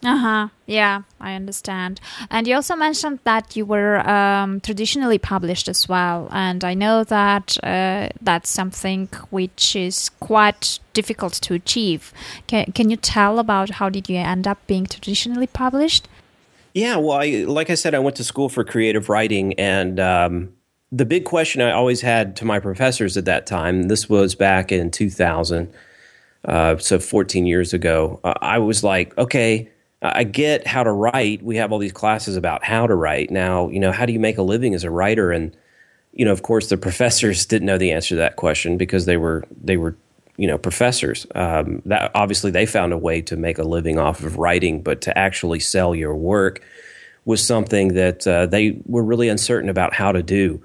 Uh 0.02 0.18
huh. 0.18 0.48
Yeah, 0.66 1.02
I 1.20 1.34
understand. 1.34 2.00
And 2.30 2.48
you 2.48 2.56
also 2.56 2.76
mentioned 2.76 3.20
that 3.26 3.58
you 3.58 3.66
were 3.66 4.08
um, 4.08 4.62
traditionally 4.62 5.18
published 5.18 5.68
as 5.68 5.90
well, 5.90 6.30
and 6.32 6.64
I 6.64 6.74
know 6.74 7.04
that 7.04 7.58
uh, 7.64 8.10
that's 8.22 8.50
something 8.50 9.10
which 9.30 9.76
is 9.76 10.10
quite 10.22 10.80
difficult 10.94 11.34
to 11.34 11.54
achieve. 11.54 12.14
Can 12.48 12.72
Can 12.72 12.90
you 12.90 12.96
tell 12.96 13.40
about 13.40 13.72
how 13.72 13.90
did 13.90 14.08
you 14.08 14.18
end 14.18 14.48
up 14.48 14.66
being 14.68 14.86
traditionally 14.86 15.48
published? 15.48 16.08
Yeah, 16.74 16.98
well, 16.98 17.18
I, 17.18 17.46
like 17.48 17.70
I 17.70 17.76
said, 17.76 17.96
I 17.96 18.00
went 18.00 18.16
to 18.18 18.24
school 18.24 18.48
for 18.48 18.64
creative 18.64 19.10
writing, 19.10 19.54
and 19.56 20.00
um, 20.00 20.54
the 20.92 21.06
big 21.06 21.26
question 21.26 21.62
I 21.62 21.72
always 21.72 22.02
had 22.02 22.36
to 22.38 22.46
my 22.46 22.60
professors 22.60 23.18
at 23.18 23.26
that 23.26 23.46
time. 23.46 23.84
This 23.84 24.10
was 24.10 24.36
back 24.36 24.72
in 24.72 24.92
two 24.92 25.10
thousand, 25.10 25.74
uh, 26.46 26.78
so 26.78 27.00
fourteen 27.00 27.46
years 27.46 27.74
ago. 27.74 28.20
Uh, 28.24 28.34
I 28.42 28.60
was 28.60 28.84
like, 28.84 29.18
okay 29.18 29.70
I 30.02 30.24
get 30.24 30.66
how 30.66 30.84
to 30.84 30.92
write. 30.92 31.44
We 31.44 31.58
have 31.58 31.72
all 31.72 31.80
these 31.80 31.92
classes 31.92 32.38
about 32.38 32.64
how 32.64 32.88
to 32.88 32.96
write. 32.96 33.32
Now, 33.32 33.68
you 33.70 33.80
know, 33.80 33.92
how 33.92 34.06
do 34.06 34.14
you 34.14 34.20
make 34.20 34.38
a 34.38 34.44
living 34.44 34.74
as 34.74 34.84
a 34.84 34.92
writer? 34.92 35.32
And 35.32 35.56
you 36.14 36.26
know, 36.26 36.32
of 36.32 36.42
course, 36.42 36.70
the 36.70 36.78
professors 36.90 37.46
didn't 37.46 37.66
know 37.66 37.78
the 37.78 37.92
answer 37.92 38.10
to 38.10 38.16
that 38.16 38.36
question 38.36 38.78
because 38.78 39.06
they 39.06 39.18
were 39.18 39.44
they 39.62 39.78
were 39.78 39.96
you 40.38 40.48
know 40.48 40.58
professors. 40.58 41.28
Um, 41.36 41.82
that 41.86 42.12
obviously 42.16 42.52
they 42.52 42.66
found 42.66 42.94
a 42.94 42.98
way 42.98 43.22
to 43.24 43.36
make 43.36 43.58
a 43.58 43.64
living 43.64 44.00
off 44.00 44.24
of 44.24 44.38
writing, 44.38 44.82
but 44.82 45.02
to 45.02 45.18
actually 45.18 45.60
sell 45.60 45.94
your 45.94 46.16
work 46.16 46.62
was 47.26 47.46
something 47.46 47.90
that 47.96 48.26
uh, 48.26 48.46
they 48.46 48.80
were 48.86 49.04
really 49.04 49.28
uncertain 49.28 49.70
about 49.70 49.94
how 49.94 50.14
to 50.14 50.24
do. 50.24 50.64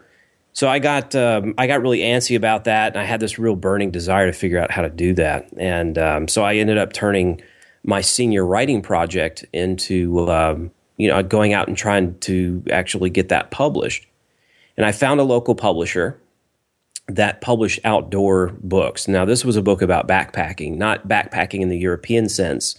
So 0.54 0.68
I 0.68 0.78
got 0.78 1.14
um, 1.16 1.54
I 1.58 1.66
got 1.66 1.82
really 1.82 1.98
antsy 1.98 2.36
about 2.36 2.64
that, 2.64 2.92
and 2.92 3.00
I 3.00 3.04
had 3.04 3.20
this 3.20 3.38
real 3.38 3.56
burning 3.56 3.90
desire 3.90 4.26
to 4.26 4.32
figure 4.32 4.58
out 4.58 4.70
how 4.70 4.82
to 4.82 4.88
do 4.88 5.12
that. 5.14 5.48
And 5.56 5.98
um, 5.98 6.28
so 6.28 6.44
I 6.44 6.54
ended 6.54 6.78
up 6.78 6.92
turning 6.92 7.42
my 7.82 8.00
senior 8.00 8.46
writing 8.46 8.80
project 8.80 9.44
into 9.52 10.30
um, 10.30 10.70
you 10.96 11.08
know 11.08 11.22
going 11.24 11.52
out 11.52 11.66
and 11.66 11.76
trying 11.76 12.16
to 12.20 12.62
actually 12.70 13.10
get 13.10 13.28
that 13.30 13.50
published. 13.50 14.06
And 14.76 14.86
I 14.86 14.92
found 14.92 15.18
a 15.18 15.24
local 15.24 15.56
publisher 15.56 16.20
that 17.08 17.40
published 17.40 17.80
outdoor 17.84 18.52
books. 18.60 19.08
Now, 19.08 19.24
this 19.24 19.44
was 19.44 19.56
a 19.56 19.62
book 19.62 19.82
about 19.82 20.08
backpacking, 20.08 20.76
not 20.76 21.06
backpacking 21.08 21.60
in 21.60 21.68
the 21.68 21.78
European 21.78 22.28
sense 22.28 22.78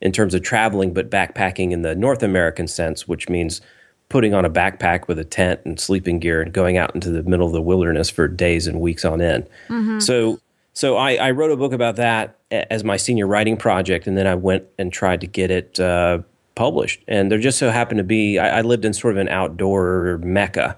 in 0.00 0.12
terms 0.12 0.32
of 0.32 0.42
traveling, 0.42 0.94
but 0.94 1.10
backpacking 1.10 1.72
in 1.72 1.82
the 1.82 1.94
North 1.94 2.22
American 2.22 2.68
sense, 2.68 3.06
which 3.08 3.28
means 3.28 3.60
putting 4.08 4.34
on 4.34 4.44
a 4.44 4.50
backpack 4.50 5.08
with 5.08 5.18
a 5.18 5.24
tent 5.24 5.60
and 5.64 5.80
sleeping 5.80 6.18
gear 6.18 6.40
and 6.40 6.52
going 6.52 6.76
out 6.76 6.94
into 6.94 7.10
the 7.10 7.22
middle 7.24 7.46
of 7.46 7.52
the 7.52 7.62
wilderness 7.62 8.08
for 8.08 8.28
days 8.28 8.66
and 8.66 8.80
weeks 8.80 9.04
on 9.04 9.20
end. 9.20 9.48
Mm-hmm. 9.68 9.98
So 9.98 10.40
so 10.72 10.96
I, 10.96 11.14
I, 11.14 11.30
wrote 11.30 11.50
a 11.50 11.56
book 11.56 11.72
about 11.72 11.96
that 11.96 12.36
as 12.50 12.84
my 12.84 12.98
senior 12.98 13.26
writing 13.26 13.56
project, 13.56 14.06
and 14.06 14.18
then 14.18 14.26
I 14.26 14.34
went 14.34 14.64
and 14.78 14.92
tried 14.92 15.22
to 15.22 15.26
get 15.26 15.50
it 15.50 15.80
uh, 15.80 16.18
published. 16.54 17.02
And 17.08 17.32
there 17.32 17.38
just 17.38 17.56
so 17.56 17.70
happened 17.70 17.96
to 17.96 18.04
be 18.04 18.38
I, 18.38 18.58
I, 18.58 18.60
lived 18.60 18.84
in 18.84 18.92
sort 18.92 19.14
of 19.14 19.18
an 19.18 19.28
outdoor 19.28 20.18
mecca 20.22 20.76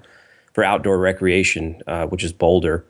for 0.53 0.63
outdoor 0.63 0.99
recreation, 0.99 1.83
uh, 1.89 2.07
which 2.07 2.23
is 2.23 2.33
Boulder. 2.33 2.85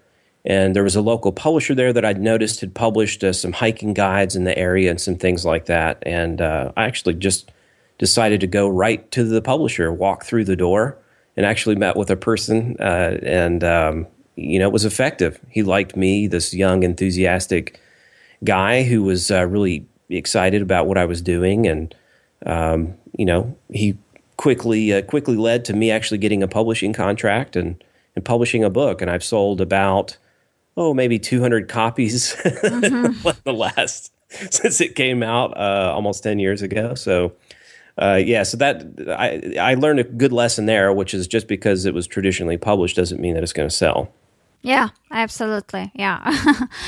And 0.45 0.77
there 0.77 0.83
was 0.83 0.97
a 0.97 1.01
local 1.01 1.33
publisher 1.33 1.75
there 1.75 1.95
that 1.95 2.05
I'd 2.05 2.21
noticed 2.21 2.61
had 2.61 2.75
published 2.75 3.25
uh, 3.25 3.33
some 3.33 3.53
hiking 3.53 3.95
guides 3.95 4.37
in 4.37 4.45
the 4.45 4.57
area 4.57 4.91
and 4.91 5.01
some 5.01 5.17
things 5.17 5.47
like 5.47 5.65
that. 5.65 6.03
And 6.05 6.43
uh, 6.43 6.73
I 6.77 6.85
actually 6.85 7.15
just 7.15 7.51
decided 7.99 8.41
to 8.41 8.47
go 8.47 8.69
right 8.69 9.11
to 9.11 9.25
the 9.25 9.43
publisher, 9.43 9.93
walk 9.93 10.25
through 10.25 10.45
the 10.45 10.57
door, 10.57 10.97
and 11.37 11.45
actually 11.45 11.77
met 11.77 11.97
with 11.97 12.11
a 12.11 12.17
person 12.17 12.77
uh, 12.81 13.19
and 13.23 13.63
um, 13.63 14.07
you 14.39 14.59
know, 14.59 14.69
it 14.69 14.73
was 14.73 14.85
effective. 14.85 15.41
He 15.51 15.65
liked 15.65 15.97
me, 15.97 16.29
this 16.29 16.55
young, 16.55 16.85
enthusiastic 16.85 17.81
guy 18.45 18.85
who 18.85 19.03
was 19.03 19.33
uh, 19.33 19.45
really 19.47 19.85
excited 20.09 20.63
about 20.63 20.87
what 20.87 20.97
I 20.97 21.05
was 21.05 21.21
doing, 21.21 21.67
and 21.67 21.95
um, 22.47 22.95
you 23.17 23.25
know, 23.25 23.57
he 23.73 23.99
quickly 24.37 24.93
uh, 24.93 25.03
quickly 25.03 25.37
led 25.37 25.65
to 25.67 25.73
me 25.75 25.91
actually 25.91 26.19
getting 26.19 26.43
a 26.43 26.49
publishing 26.49 26.93
contract 26.93 27.57
and 27.57 27.83
and 28.15 28.25
publishing 28.25 28.63
a 28.63 28.71
book. 28.71 29.03
And 29.03 29.11
I've 29.11 29.25
sold 29.25 29.61
about 29.61 30.17
oh 30.77 30.95
maybe 30.95 31.19
200 31.19 31.69
copies 31.69 32.35
mm-hmm. 32.37 33.29
the 33.45 33.53
last 33.53 34.13
since 34.29 34.81
it 34.81 34.95
came 34.95 35.23
out 35.23 35.57
uh, 35.57 35.93
almost 35.93 36.23
10 36.23 36.39
years 36.39 36.63
ago. 36.63 36.95
So, 36.95 37.33
uh, 37.99 38.21
yeah, 38.25 38.45
so 38.45 38.57
that 38.57 38.85
I, 39.09 39.55
I 39.61 39.75
learned 39.75 39.99
a 39.99 40.05
good 40.05 40.33
lesson 40.33 40.67
there, 40.67 40.93
which 40.93 41.13
is 41.15 41.27
just 41.27 41.49
because 41.49 41.85
it 41.85 41.95
was 41.95 42.07
traditionally 42.07 42.57
published 42.57 42.97
doesn't 42.97 43.21
mean 43.21 43.35
that 43.35 43.43
it's 43.43 43.53
going 43.53 43.69
to 43.69 43.75
sell. 43.75 44.13
Yeah, 44.63 44.89
absolutely. 45.11 45.91
Yeah. 45.95 46.21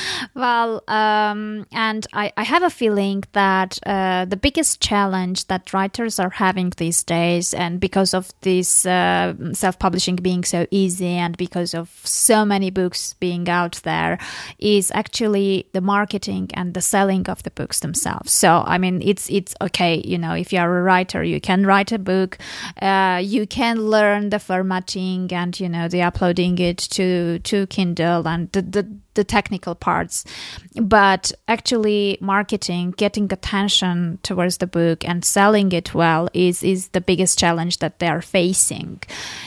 well, 0.34 0.82
um, 0.88 1.66
and 1.72 2.06
I, 2.12 2.32
I 2.36 2.44
have 2.44 2.62
a 2.62 2.70
feeling 2.70 3.24
that 3.32 3.78
uh, 3.86 4.24
the 4.24 4.36
biggest 4.36 4.80
challenge 4.80 5.46
that 5.46 5.72
writers 5.72 6.18
are 6.18 6.30
having 6.30 6.72
these 6.76 7.02
days, 7.02 7.54
and 7.54 7.80
because 7.80 8.14
of 8.14 8.32
this 8.42 8.84
uh, 8.86 9.34
self 9.52 9.78
publishing 9.78 10.16
being 10.16 10.44
so 10.44 10.66
easy 10.70 11.06
and 11.06 11.36
because 11.36 11.74
of 11.74 11.90
so 12.04 12.44
many 12.44 12.70
books 12.70 13.14
being 13.14 13.48
out 13.48 13.80
there, 13.84 14.18
is 14.58 14.90
actually 14.94 15.66
the 15.72 15.80
marketing 15.80 16.50
and 16.54 16.74
the 16.74 16.82
selling 16.82 17.28
of 17.28 17.42
the 17.42 17.50
books 17.50 17.80
themselves. 17.80 18.32
So, 18.32 18.62
I 18.66 18.78
mean, 18.78 19.00
it's, 19.02 19.30
it's 19.30 19.54
okay, 19.60 20.02
you 20.04 20.18
know, 20.18 20.34
if 20.34 20.52
you 20.52 20.58
are 20.58 20.78
a 20.78 20.82
writer, 20.82 21.22
you 21.22 21.40
can 21.40 21.64
write 21.64 21.92
a 21.92 21.98
book, 21.98 22.38
uh, 22.82 23.20
you 23.22 23.46
can 23.46 23.80
learn 23.86 24.30
the 24.30 24.38
formatting 24.38 25.32
and, 25.32 25.58
you 25.58 25.68
know, 25.68 25.88
the 25.88 26.02
uploading 26.02 26.58
it 26.58 26.78
to, 26.78 27.38
to 27.40 27.66
Kindle 27.68 28.10
and 28.26 28.50
the, 28.52 28.62
the, 28.62 28.97
the 29.14 29.25
technical 29.25 29.75
parts, 29.75 30.25
but 30.81 31.33
actually 31.49 32.19
marketing, 32.21 32.93
getting 32.93 33.33
attention 33.33 34.19
towards 34.23 34.59
the 34.59 34.67
book 34.67 35.05
and 35.09 35.25
selling 35.25 35.73
it 35.73 35.95
well 35.95 36.29
is 36.35 36.62
is 36.62 36.88
the 36.88 37.00
biggest 37.00 37.38
challenge 37.38 37.79
that 37.79 37.99
they 37.99 38.09
are 38.09 38.23
facing. 38.23 39.02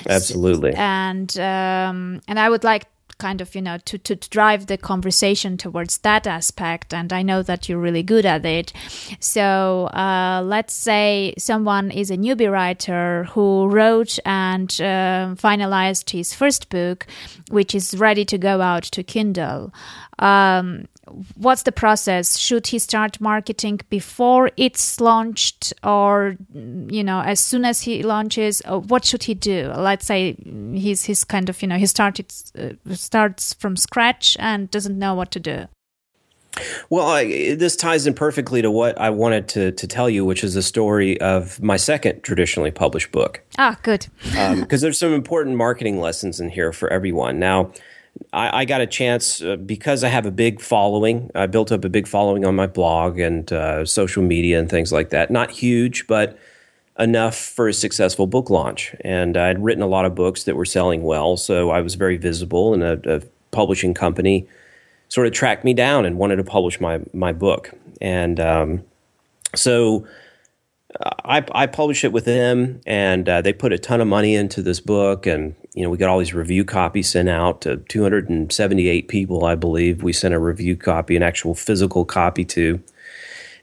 Absolutely. 0.07 0.73
And 0.75 1.37
um, 1.39 2.21
and 2.27 2.39
I 2.39 2.49
would 2.49 2.63
like 2.63 2.85
kind 3.17 3.41
of 3.41 3.55
you 3.55 3.61
know 3.61 3.77
to, 3.85 3.97
to 3.97 4.15
drive 4.15 4.67
the 4.67 4.77
conversation 4.77 5.57
towards 5.57 5.99
that 5.99 6.27
aspect 6.27 6.93
and 6.93 7.13
i 7.13 7.21
know 7.21 7.41
that 7.43 7.67
you're 7.67 7.79
really 7.79 8.03
good 8.03 8.25
at 8.25 8.45
it. 8.45 8.73
So 9.19 9.85
uh, 9.87 10.41
let's 10.43 10.73
say 10.73 11.33
someone 11.37 11.91
is 11.91 12.11
a 12.11 12.17
newbie 12.17 12.51
writer 12.51 13.25
who 13.31 13.67
wrote 13.67 14.19
and 14.25 14.69
uh, 14.81 15.35
finalized 15.35 16.11
his 16.11 16.33
first 16.33 16.69
book 16.69 17.07
which 17.49 17.75
is 17.75 17.97
ready 17.97 18.25
to 18.25 18.37
go 18.37 18.61
out 18.61 18.83
to 18.83 19.03
kindle. 19.03 19.73
Um, 20.19 20.87
what's 21.35 21.63
the 21.63 21.71
process 21.71 22.37
should 22.37 22.67
he 22.67 22.79
start 22.79 23.19
marketing 23.19 23.79
before 23.89 24.49
it's 24.55 25.01
launched 25.01 25.73
or 25.83 26.35
you 26.53 27.03
know 27.03 27.21
as 27.21 27.39
soon 27.39 27.65
as 27.65 27.81
he 27.81 28.03
launches 28.03 28.61
uh, 28.65 28.79
what 28.79 29.03
should 29.03 29.23
he 29.23 29.33
do 29.33 29.71
let's 29.75 30.05
say 30.05 30.35
he's 30.73 31.03
he's 31.03 31.23
kind 31.23 31.49
of 31.49 31.61
you 31.61 31.67
know 31.67 31.77
he 31.77 31.85
started 31.85 32.31
uh, 32.57 32.93
starts 32.93 33.53
from 33.53 33.75
scratch 33.75 34.37
and 34.39 34.71
doesn't 34.71 34.97
know 34.97 35.13
what 35.13 35.31
to 35.31 35.39
do 35.39 35.67
well, 36.89 37.07
I, 37.07 37.55
this 37.55 37.75
ties 37.75 38.05
in 38.05 38.13
perfectly 38.13 38.61
to 38.61 38.69
what 38.69 38.99
I 38.99 39.09
wanted 39.09 39.47
to, 39.49 39.71
to 39.71 39.87
tell 39.87 40.07
you, 40.09 40.23
which 40.23 40.43
is 40.43 40.53
the 40.53 40.61
story 40.61 41.19
of 41.19 41.61
my 41.63 41.77
second 41.77 42.21
traditionally 42.21 42.69
published 42.69 43.11
book. 43.11 43.41
Ah, 43.57 43.77
good. 43.81 44.05
Because 44.23 44.53
um, 44.61 44.67
there's 44.67 44.99
some 44.99 45.13
important 45.13 45.55
marketing 45.55 45.99
lessons 45.99 46.39
in 46.39 46.49
here 46.49 46.71
for 46.71 46.93
everyone. 46.93 47.39
Now, 47.39 47.71
I, 48.31 48.61
I 48.61 48.65
got 48.65 48.81
a 48.81 48.87
chance 48.87 49.41
uh, 49.41 49.55
because 49.55 50.03
I 50.03 50.09
have 50.09 50.25
a 50.25 50.31
big 50.31 50.61
following. 50.61 51.29
I 51.35 51.47
built 51.47 51.71
up 51.71 51.85
a 51.85 51.89
big 51.89 52.07
following 52.07 52.45
on 52.45 52.55
my 52.55 52.67
blog 52.67 53.19
and 53.19 53.51
uh, 53.51 53.85
social 53.85 54.23
media 54.23 54.59
and 54.59 54.69
things 54.69 54.91
like 54.91 55.09
that. 55.11 55.31
Not 55.31 55.51
huge, 55.51 56.07
but 56.07 56.37
enough 56.99 57.35
for 57.35 57.67
a 57.67 57.73
successful 57.73 58.27
book 58.27 58.49
launch. 58.49 58.95
And 59.01 59.37
I'd 59.37 59.63
written 59.63 59.83
a 59.83 59.87
lot 59.87 60.05
of 60.05 60.15
books 60.15 60.43
that 60.43 60.55
were 60.55 60.65
selling 60.65 61.03
well, 61.03 61.37
so 61.37 61.71
I 61.71 61.81
was 61.81 61.95
very 61.95 62.17
visible, 62.17 62.73
and 62.73 62.83
a, 62.83 63.17
a 63.17 63.21
publishing 63.51 63.93
company 63.93 64.47
sort 65.09 65.27
of 65.27 65.33
tracked 65.33 65.63
me 65.63 65.73
down 65.73 66.05
and 66.05 66.17
wanted 66.17 66.37
to 66.37 66.43
publish 66.43 66.79
my 66.79 66.99
my 67.13 67.33
book. 67.33 67.71
And 68.01 68.39
um, 68.39 68.83
so 69.55 70.07
I, 71.01 71.43
I 71.51 71.67
published 71.67 72.03
it 72.03 72.11
with 72.11 72.25
them, 72.25 72.81
and 72.85 73.27
uh, 73.27 73.41
they 73.41 73.53
put 73.53 73.73
a 73.73 73.79
ton 73.79 74.01
of 74.01 74.07
money 74.07 74.35
into 74.35 74.61
this 74.61 74.79
book. 74.79 75.25
And 75.25 75.55
you 75.73 75.83
know, 75.83 75.89
we 75.89 75.97
got 75.97 76.09
all 76.09 76.19
these 76.19 76.33
review 76.33 76.63
copies 76.63 77.09
sent 77.09 77.29
out 77.29 77.61
to 77.61 77.77
278 77.77 79.07
people, 79.07 79.45
I 79.45 79.55
believe. 79.55 80.03
We 80.03 80.13
sent 80.13 80.33
a 80.33 80.39
review 80.39 80.75
copy, 80.75 81.15
an 81.15 81.23
actual 81.23 81.55
physical 81.55 82.05
copy 82.05 82.45
to, 82.45 82.81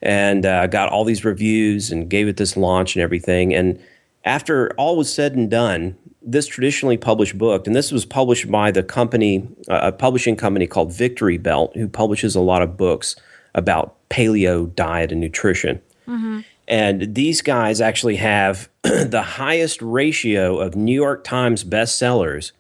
and 0.03 0.45
uh, 0.45 0.67
got 0.67 0.89
all 0.89 1.05
these 1.05 1.25
reviews 1.25 1.91
and 1.91 2.09
gave 2.09 2.29
it 2.29 2.37
this 2.37 2.57
launch 2.57 2.97
and 2.97 3.03
everything. 3.03 3.55
And 3.55 3.81
after 4.25 4.73
all 4.75 4.97
was 4.97 5.13
said 5.13 5.35
and 5.35 5.51
done, 5.51 5.97
this 6.23 6.47
traditionally 6.47 6.97
published 6.97 7.39
book, 7.39 7.67
and 7.67 7.75
this 7.75 7.93
was 7.93 8.05
published 8.05 8.51
by 8.51 8.71
the 8.71 8.83
company, 8.83 9.49
uh, 9.69 9.81
a 9.85 9.93
publishing 9.93 10.37
company 10.37 10.67
called 10.67 10.93
Victory 10.93 11.39
Belt, 11.39 11.75
who 11.75 11.89
publishes 11.89 12.35
a 12.35 12.41
lot 12.41 12.61
of 12.61 12.77
books 12.77 13.17
about 13.55 13.97
paleo 14.11 14.75
diet 14.75 15.13
and 15.13 15.21
nutrition. 15.21 15.81
Mm-hmm. 16.07 16.41
And 16.71 17.17
these 17.17 17.43
guys 17.43 17.81
actually 17.81 18.17
have 18.17 18.71
the 18.83 19.23
highest 19.23 19.83
ratio 19.83 20.61
of 20.61 20.77
New 20.77 20.95
York 20.95 21.25
Times 21.25 21.65
bestsellers 21.65 22.53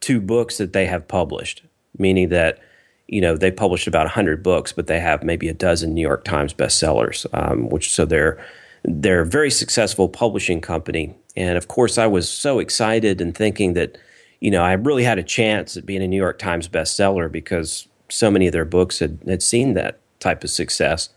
to 0.00 0.20
books 0.20 0.58
that 0.58 0.72
they 0.72 0.86
have 0.86 1.08
published, 1.08 1.64
meaning 1.98 2.28
that 2.28 2.60
you 3.08 3.20
know 3.20 3.36
they 3.36 3.50
published 3.50 3.86
about 3.86 4.04
100 4.04 4.42
books 4.42 4.72
but 4.72 4.88
they 4.88 4.98
have 4.98 5.22
maybe 5.22 5.48
a 5.48 5.54
dozen 5.54 5.94
new 5.94 6.00
york 6.02 6.24
times 6.24 6.52
bestsellers 6.52 7.24
um, 7.32 7.68
which 7.68 7.92
so 7.92 8.04
they're 8.04 8.44
they're 8.82 9.20
a 9.20 9.26
very 9.26 9.50
successful 9.50 10.08
publishing 10.08 10.60
company. 10.60 11.14
And 11.36 11.56
of 11.56 11.68
course 11.68 11.98
i 11.98 12.06
was 12.06 12.28
so 12.28 12.58
excited 12.58 13.20
and 13.20 13.32
thinking 13.32 13.74
that 13.74 13.96
you 14.40 14.50
know 14.50 14.62
i 14.62 14.72
really 14.72 15.04
had 15.04 15.18
a 15.18 15.22
chance 15.22 15.76
at 15.76 15.86
being 15.86 16.02
a 16.02 16.08
new 16.08 16.16
york 16.16 16.38
times 16.38 16.68
bestseller 16.68 17.30
because 17.30 17.86
so 18.08 18.28
many 18.30 18.46
of 18.46 18.52
their 18.52 18.64
books 18.64 18.98
had, 18.98 19.18
had 19.26 19.42
seen 19.42 19.74
that 19.74 19.98
type 20.20 20.42
of 20.42 20.50
success. 20.50 21.10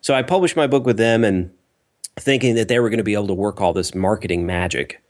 So 0.00 0.14
i 0.14 0.22
published 0.22 0.56
my 0.56 0.66
book 0.66 0.84
with 0.84 0.96
them 0.96 1.22
and 1.22 1.50
thinking 2.16 2.54
that 2.54 2.68
they 2.68 2.78
were 2.78 2.88
going 2.88 2.98
to 2.98 3.04
be 3.04 3.14
able 3.14 3.26
to 3.26 3.34
work 3.34 3.60
all 3.60 3.72
this 3.72 3.94
marketing 3.94 4.46
magic. 4.46 5.02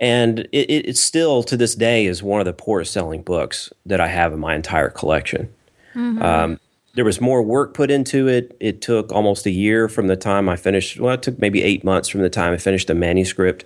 And 0.00 0.40
it, 0.52 0.88
it, 0.88 0.96
still, 0.96 1.42
to 1.44 1.56
this 1.56 1.74
day, 1.76 2.06
is 2.06 2.22
one 2.22 2.40
of 2.40 2.44
the 2.44 2.52
poorest 2.52 2.92
selling 2.92 3.22
books 3.22 3.72
that 3.86 4.00
I 4.00 4.08
have 4.08 4.32
in 4.32 4.40
my 4.40 4.54
entire 4.54 4.90
collection. 4.90 5.52
Mm-hmm. 5.94 6.22
Um, 6.22 6.60
there 6.94 7.04
was 7.04 7.20
more 7.20 7.42
work 7.42 7.72
put 7.74 7.90
into 7.90 8.28
it. 8.28 8.56
It 8.58 8.82
took 8.82 9.12
almost 9.12 9.46
a 9.46 9.50
year 9.50 9.88
from 9.88 10.08
the 10.08 10.16
time 10.16 10.48
I 10.48 10.56
finished. 10.56 10.98
Well, 10.98 11.14
it 11.14 11.22
took 11.22 11.38
maybe 11.38 11.62
eight 11.62 11.84
months 11.84 12.08
from 12.08 12.22
the 12.22 12.30
time 12.30 12.52
I 12.52 12.58
finished 12.58 12.88
the 12.88 12.94
manuscript 12.94 13.64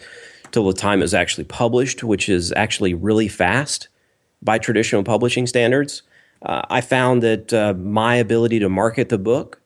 till 0.53 0.67
the 0.67 0.73
time 0.73 1.01
it 1.01 1.03
was 1.03 1.15
actually 1.15 1.45
published, 1.45 2.05
which 2.05 2.29
is 2.29 2.53
actually 2.53 2.95
really 2.95 3.29
fast 3.29 3.89
by 4.43 4.59
traditional 4.59 5.03
publishing 5.03 5.47
standards. 5.47 6.03
Uh, 6.43 6.63
I 6.69 6.83
found 6.83 7.23
that 7.23 7.53
uh, 7.53 7.75
my 7.75 8.17
ability 8.17 8.59
to 8.61 8.69
market 8.69 9.09
the 9.09 9.19
book 9.19 9.61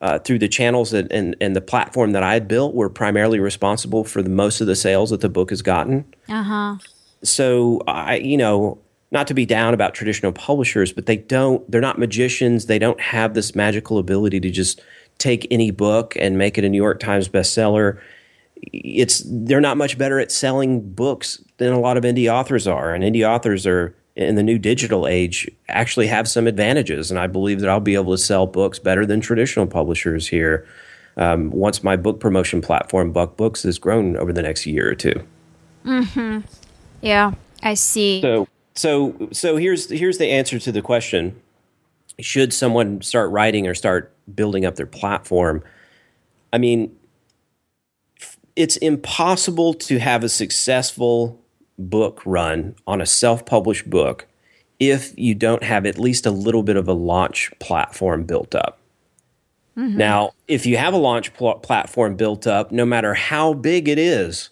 uh, 0.00 0.18
through 0.18 0.38
the 0.38 0.48
channels 0.48 0.90
that, 0.92 1.10
and, 1.12 1.36
and 1.40 1.54
the 1.54 1.60
platform 1.60 2.12
that 2.12 2.22
I 2.22 2.32
had 2.32 2.48
built 2.48 2.74
were 2.74 2.88
primarily 2.88 3.38
responsible 3.38 4.04
for 4.04 4.22
the 4.22 4.30
most 4.30 4.60
of 4.60 4.66
the 4.66 4.76
sales 4.76 5.10
that 5.10 5.20
the 5.20 5.28
book 5.28 5.50
has 5.50 5.62
gotten. 5.62 6.04
Uh 6.28 6.42
huh. 6.42 6.76
So 7.22 7.80
I, 7.86 8.16
you 8.16 8.36
know, 8.36 8.78
not 9.10 9.26
to 9.26 9.34
be 9.34 9.44
down 9.44 9.74
about 9.74 9.94
traditional 9.94 10.32
publishers, 10.32 10.92
but 10.92 11.06
they 11.06 11.16
don't. 11.16 11.68
They're 11.70 11.80
not 11.80 11.98
magicians. 11.98 12.66
They 12.66 12.78
don't 12.78 13.00
have 13.00 13.34
this 13.34 13.54
magical 13.54 13.98
ability 13.98 14.40
to 14.40 14.50
just 14.50 14.80
take 15.18 15.46
any 15.50 15.70
book 15.70 16.16
and 16.18 16.38
make 16.38 16.56
it 16.56 16.64
a 16.64 16.68
New 16.68 16.78
York 16.78 17.00
Times 17.00 17.28
bestseller. 17.28 18.00
It's 18.72 19.22
they're 19.26 19.60
not 19.60 19.76
much 19.76 19.98
better 19.98 20.18
at 20.18 20.32
selling 20.32 20.92
books 20.92 21.42
than 21.58 21.72
a 21.72 21.80
lot 21.80 21.96
of 21.96 22.04
indie 22.04 22.32
authors 22.32 22.66
are, 22.66 22.94
and 22.94 23.04
indie 23.04 23.28
authors 23.28 23.66
are 23.66 23.94
in 24.16 24.34
the 24.34 24.42
new 24.42 24.58
digital 24.58 25.06
age 25.06 25.50
actually 25.68 26.06
have 26.08 26.28
some 26.28 26.46
advantages. 26.46 27.10
And 27.10 27.18
I 27.18 27.26
believe 27.26 27.60
that 27.60 27.70
I'll 27.70 27.80
be 27.80 27.94
able 27.94 28.12
to 28.12 28.18
sell 28.18 28.46
books 28.46 28.78
better 28.78 29.06
than 29.06 29.20
traditional 29.20 29.66
publishers 29.66 30.28
here 30.28 30.66
um, 31.16 31.50
once 31.50 31.82
my 31.82 31.96
book 31.96 32.20
promotion 32.20 32.60
platform, 32.60 33.12
Buck 33.12 33.36
Books, 33.36 33.62
has 33.64 33.78
grown 33.78 34.16
over 34.16 34.32
the 34.32 34.42
next 34.42 34.66
year 34.66 34.90
or 34.90 34.94
2 34.94 35.12
Mm-hmm. 35.84 36.40
Yeah, 37.00 37.32
I 37.62 37.72
see. 37.72 38.20
So, 38.20 38.46
so, 38.74 39.28
so 39.32 39.56
here's 39.56 39.88
here's 39.88 40.18
the 40.18 40.26
answer 40.26 40.58
to 40.58 40.70
the 40.70 40.82
question: 40.82 41.40
Should 42.18 42.52
someone 42.52 43.00
start 43.00 43.30
writing 43.30 43.66
or 43.66 43.74
start 43.74 44.14
building 44.34 44.66
up 44.66 44.76
their 44.76 44.84
platform? 44.84 45.64
I 46.52 46.58
mean, 46.58 46.94
it's 48.56 48.76
impossible 48.76 49.72
to 49.72 49.98
have 49.98 50.22
a 50.22 50.28
successful 50.28 51.39
book 51.88 52.22
run 52.24 52.74
on 52.86 53.00
a 53.00 53.06
self 53.06 53.46
published 53.46 53.88
book 53.88 54.26
if 54.78 55.16
you 55.18 55.34
don't 55.34 55.62
have 55.62 55.86
at 55.86 55.98
least 55.98 56.26
a 56.26 56.30
little 56.30 56.62
bit 56.62 56.76
of 56.76 56.88
a 56.88 56.92
launch 56.92 57.52
platform 57.58 58.24
built 58.24 58.54
up. 58.54 58.78
Mm-hmm. 59.76 59.98
Now, 59.98 60.32
if 60.48 60.66
you 60.66 60.76
have 60.78 60.94
a 60.94 60.98
launch 60.98 61.32
pl- 61.34 61.58
platform 61.58 62.16
built 62.16 62.46
up, 62.46 62.72
no 62.72 62.84
matter 62.84 63.14
how 63.14 63.52
big 63.52 63.88
it 63.88 63.98
is, 63.98 64.50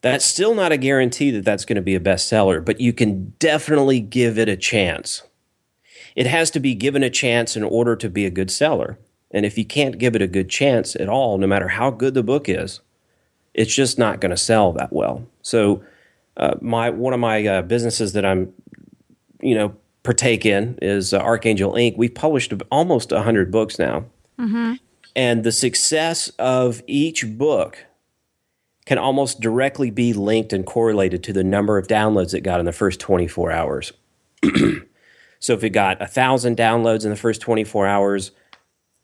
that's 0.00 0.24
still 0.24 0.54
not 0.54 0.72
a 0.72 0.76
guarantee 0.76 1.30
that 1.32 1.44
that's 1.44 1.64
going 1.64 1.76
to 1.76 1.82
be 1.82 1.94
a 1.94 2.00
bestseller, 2.00 2.64
but 2.64 2.80
you 2.80 2.92
can 2.92 3.34
definitely 3.38 4.00
give 4.00 4.38
it 4.38 4.48
a 4.48 4.56
chance. 4.56 5.22
It 6.14 6.26
has 6.26 6.50
to 6.52 6.60
be 6.60 6.74
given 6.74 7.02
a 7.02 7.10
chance 7.10 7.56
in 7.56 7.62
order 7.62 7.96
to 7.96 8.08
be 8.08 8.26
a 8.26 8.30
good 8.30 8.50
seller. 8.50 8.98
And 9.30 9.44
if 9.44 9.58
you 9.58 9.64
can't 9.64 9.98
give 9.98 10.14
it 10.16 10.22
a 10.22 10.26
good 10.26 10.48
chance 10.48 10.96
at 10.96 11.08
all, 11.08 11.38
no 11.38 11.46
matter 11.46 11.68
how 11.68 11.90
good 11.90 12.14
the 12.14 12.22
book 12.22 12.48
is, 12.48 12.80
it's 13.54 13.74
just 13.74 13.98
not 13.98 14.20
going 14.20 14.30
to 14.30 14.36
sell 14.36 14.72
that 14.72 14.92
well. 14.92 15.26
So, 15.42 15.82
uh, 16.38 16.54
my 16.60 16.90
one 16.90 17.12
of 17.12 17.20
my 17.20 17.44
uh, 17.44 17.62
businesses 17.62 18.12
that 18.12 18.24
I'm, 18.24 18.52
you 19.40 19.54
know, 19.54 19.74
partake 20.04 20.46
in 20.46 20.78
is 20.80 21.12
uh, 21.12 21.18
Archangel 21.18 21.74
Ink. 21.74 21.96
We've 21.98 22.14
published 22.14 22.52
almost 22.70 23.10
hundred 23.10 23.50
books 23.50 23.78
now, 23.78 24.04
And 25.16 25.42
the 25.42 25.52
success 25.52 26.28
of 26.38 26.82
each 26.86 27.26
book 27.36 27.86
can 28.86 28.98
almost 28.98 29.40
directly 29.40 29.90
be 29.90 30.12
linked 30.12 30.52
and 30.52 30.64
correlated 30.64 31.22
to 31.24 31.32
the 31.32 31.44
number 31.44 31.76
of 31.76 31.88
downloads 31.88 32.32
it 32.34 32.40
got 32.40 32.60
in 32.60 32.66
the 32.66 32.72
first 32.72 33.00
24 33.00 33.50
hours. 33.50 33.92
so 35.40 35.52
if 35.52 35.62
it 35.64 35.70
got 35.70 36.00
a 36.00 36.06
thousand 36.06 36.56
downloads 36.56 37.04
in 37.04 37.10
the 37.10 37.16
first 37.16 37.42
24 37.42 37.86
hours, 37.86 38.30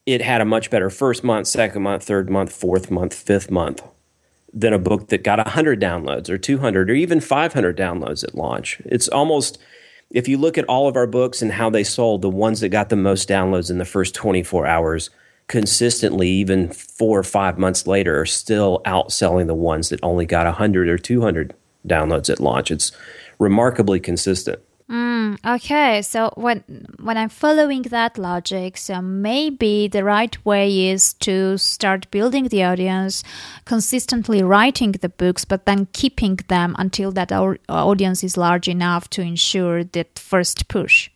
it 0.06 0.22
had 0.22 0.40
a 0.40 0.44
much 0.44 0.70
better 0.70 0.88
first 0.88 1.24
month, 1.24 1.48
second 1.48 1.82
month, 1.82 2.04
third 2.04 2.30
month, 2.30 2.52
fourth 2.52 2.90
month, 2.90 3.12
fifth 3.12 3.50
month 3.50 3.82
than 4.54 4.72
a 4.72 4.78
book 4.78 5.08
that 5.08 5.24
got 5.24 5.38
100 5.38 5.80
downloads 5.80 6.30
or 6.30 6.38
200 6.38 6.88
or 6.88 6.94
even 6.94 7.20
500 7.20 7.76
downloads 7.76 8.22
at 8.22 8.36
launch. 8.36 8.80
It's 8.84 9.08
almost, 9.08 9.58
if 10.10 10.28
you 10.28 10.38
look 10.38 10.56
at 10.56 10.64
all 10.66 10.86
of 10.86 10.96
our 10.96 11.08
books 11.08 11.42
and 11.42 11.52
how 11.52 11.68
they 11.68 11.82
sold, 11.82 12.22
the 12.22 12.30
ones 12.30 12.60
that 12.60 12.68
got 12.68 12.88
the 12.88 12.96
most 12.96 13.28
downloads 13.28 13.70
in 13.70 13.78
the 13.78 13.84
first 13.84 14.14
24 14.14 14.66
hours 14.66 15.10
consistently, 15.48 16.28
even 16.28 16.72
four 16.72 17.18
or 17.18 17.24
five 17.24 17.58
months 17.58 17.86
later, 17.86 18.20
are 18.20 18.26
still 18.26 18.80
outselling 18.86 19.48
the 19.48 19.54
ones 19.54 19.88
that 19.88 20.00
only 20.02 20.24
got 20.24 20.46
100 20.46 20.88
or 20.88 20.98
200 20.98 21.54
downloads 21.86 22.30
at 22.30 22.40
launch. 22.40 22.70
It's 22.70 22.92
remarkably 23.38 24.00
consistent. 24.00 24.60
Okay, 25.46 26.02
so 26.02 26.30
when 26.36 26.64
when 27.02 27.16
I'm 27.16 27.28
following 27.28 27.82
that 27.82 28.18
logic, 28.18 28.76
so 28.76 29.00
maybe 29.02 29.88
the 29.88 30.02
right 30.02 30.36
way 30.44 30.88
is 30.88 31.14
to 31.14 31.58
start 31.58 32.10
building 32.10 32.48
the 32.48 32.64
audience, 32.64 33.22
consistently 33.64 34.42
writing 34.42 34.92
the 34.92 35.08
books, 35.08 35.44
but 35.44 35.66
then 35.66 35.86
keeping 35.92 36.38
them 36.48 36.74
until 36.78 37.12
that 37.12 37.30
our 37.32 37.58
audience 37.68 38.24
is 38.24 38.36
large 38.36 38.68
enough 38.68 39.08
to 39.10 39.22
ensure 39.22 39.84
that 39.84 40.18
first 40.18 40.68
push. 40.68 41.10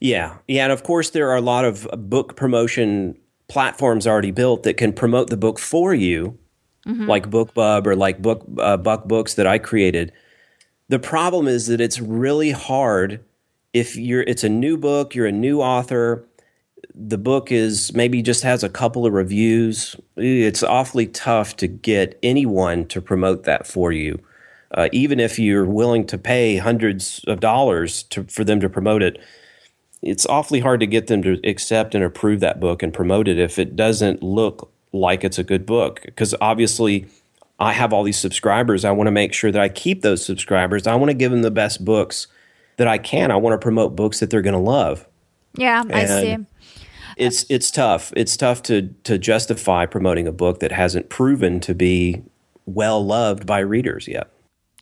Yeah. 0.00 0.36
Yeah. 0.48 0.64
And 0.64 0.72
of 0.72 0.82
course, 0.82 1.10
there 1.10 1.28
are 1.30 1.36
a 1.36 1.40
lot 1.54 1.64
of 1.64 1.88
book 2.10 2.36
promotion 2.36 3.16
platforms 3.48 4.06
already 4.06 4.32
built 4.32 4.62
that 4.62 4.76
can 4.76 4.92
promote 4.92 5.30
the 5.30 5.36
book 5.36 5.58
for 5.58 5.94
you, 5.94 6.38
like 7.06 7.30
BookBub 7.30 7.86
or 7.86 7.96
like 7.96 8.22
Book 8.22 8.44
uh, 8.58 8.76
Buck 8.76 9.06
Books 9.06 9.34
that 9.34 9.46
I 9.46 9.58
created. 9.58 10.12
The 10.88 10.98
problem 10.98 11.48
is 11.48 11.66
that 11.66 11.80
it's 11.80 12.00
really 12.00 12.52
hard 12.52 13.24
if 13.72 13.96
you're 13.96 14.22
it's 14.22 14.44
a 14.44 14.48
new 14.48 14.78
book, 14.78 15.14
you're 15.14 15.26
a 15.26 15.32
new 15.32 15.60
author, 15.60 16.26
the 16.94 17.18
book 17.18 17.52
is 17.52 17.92
maybe 17.92 18.22
just 18.22 18.42
has 18.42 18.64
a 18.64 18.70
couple 18.70 19.04
of 19.04 19.12
reviews. 19.12 19.96
It's 20.16 20.62
awfully 20.62 21.06
tough 21.06 21.56
to 21.56 21.66
get 21.66 22.18
anyone 22.22 22.86
to 22.86 23.02
promote 23.02 23.44
that 23.44 23.66
for 23.66 23.92
you. 23.92 24.18
Uh, 24.70 24.88
even 24.92 25.20
if 25.20 25.38
you're 25.38 25.66
willing 25.66 26.06
to 26.06 26.18
pay 26.18 26.56
hundreds 26.56 27.22
of 27.26 27.40
dollars 27.40 28.02
to, 28.04 28.24
for 28.24 28.44
them 28.44 28.60
to 28.60 28.68
promote 28.68 29.02
it, 29.02 29.18
it's 30.02 30.26
awfully 30.26 30.60
hard 30.60 30.80
to 30.80 30.86
get 30.86 31.06
them 31.06 31.22
to 31.22 31.38
accept 31.44 31.94
and 31.94 32.02
approve 32.02 32.40
that 32.40 32.60
book 32.60 32.82
and 32.82 32.92
promote 32.92 33.28
it 33.28 33.38
if 33.38 33.58
it 33.58 33.76
doesn't 33.76 34.22
look 34.22 34.72
like 34.92 35.22
it's 35.22 35.38
a 35.38 35.44
good 35.44 35.66
book. 35.66 36.00
Because 36.04 36.34
obviously, 36.40 37.06
I 37.58 37.72
have 37.72 37.92
all 37.92 38.02
these 38.02 38.18
subscribers. 38.18 38.84
I 38.84 38.90
want 38.90 39.06
to 39.06 39.12
make 39.12 39.32
sure 39.32 39.50
that 39.50 39.60
I 39.60 39.68
keep 39.68 40.02
those 40.02 40.24
subscribers. 40.24 40.86
I 40.86 40.94
want 40.94 41.10
to 41.10 41.14
give 41.14 41.30
them 41.30 41.42
the 41.42 41.50
best 41.50 41.84
books 41.84 42.26
that 42.76 42.86
I 42.86 42.98
can. 42.98 43.30
I 43.30 43.36
want 43.36 43.54
to 43.54 43.62
promote 43.62 43.96
books 43.96 44.20
that 44.20 44.30
they're 44.30 44.42
going 44.42 44.54
to 44.54 44.58
love. 44.58 45.06
Yeah, 45.54 45.82
I 45.90 46.04
see. 46.04 46.36
It's 47.16 47.46
it's 47.48 47.70
tough. 47.70 48.12
It's 48.14 48.36
tough 48.36 48.62
to 48.64 48.94
to 49.04 49.16
justify 49.16 49.86
promoting 49.86 50.26
a 50.26 50.32
book 50.32 50.60
that 50.60 50.70
hasn't 50.70 51.08
proven 51.08 51.60
to 51.60 51.74
be 51.74 52.22
well 52.66 53.04
loved 53.04 53.46
by 53.46 53.60
readers 53.60 54.06
yet. 54.06 54.30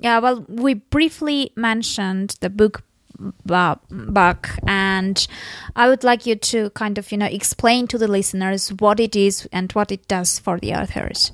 Yeah, 0.01 0.19
well, 0.19 0.45
we 0.49 0.75
briefly 0.75 1.53
mentioned 1.55 2.37
the 2.41 2.51
book 2.51 2.83
bu- 3.47 3.77
buck, 3.89 4.51
and 4.67 5.27
I 5.77 5.89
would 5.89 6.03
like 6.03 6.27
you 6.27 6.35
to 6.35 6.71
kind 6.71 6.99
of, 6.99 7.13
you 7.13 7.19
know, 7.19 7.27
explain 7.27 7.87
to 7.89 7.99
the 7.99 8.09
listeners 8.09 8.71
what 8.71 8.99
it 8.99 9.15
is 9.15 9.49
and 9.53 9.71
what 9.73 9.93
it 9.93 10.09
does 10.09 10.41
for 10.41 10.59
the 10.59 10.75
authors. 10.75 11.31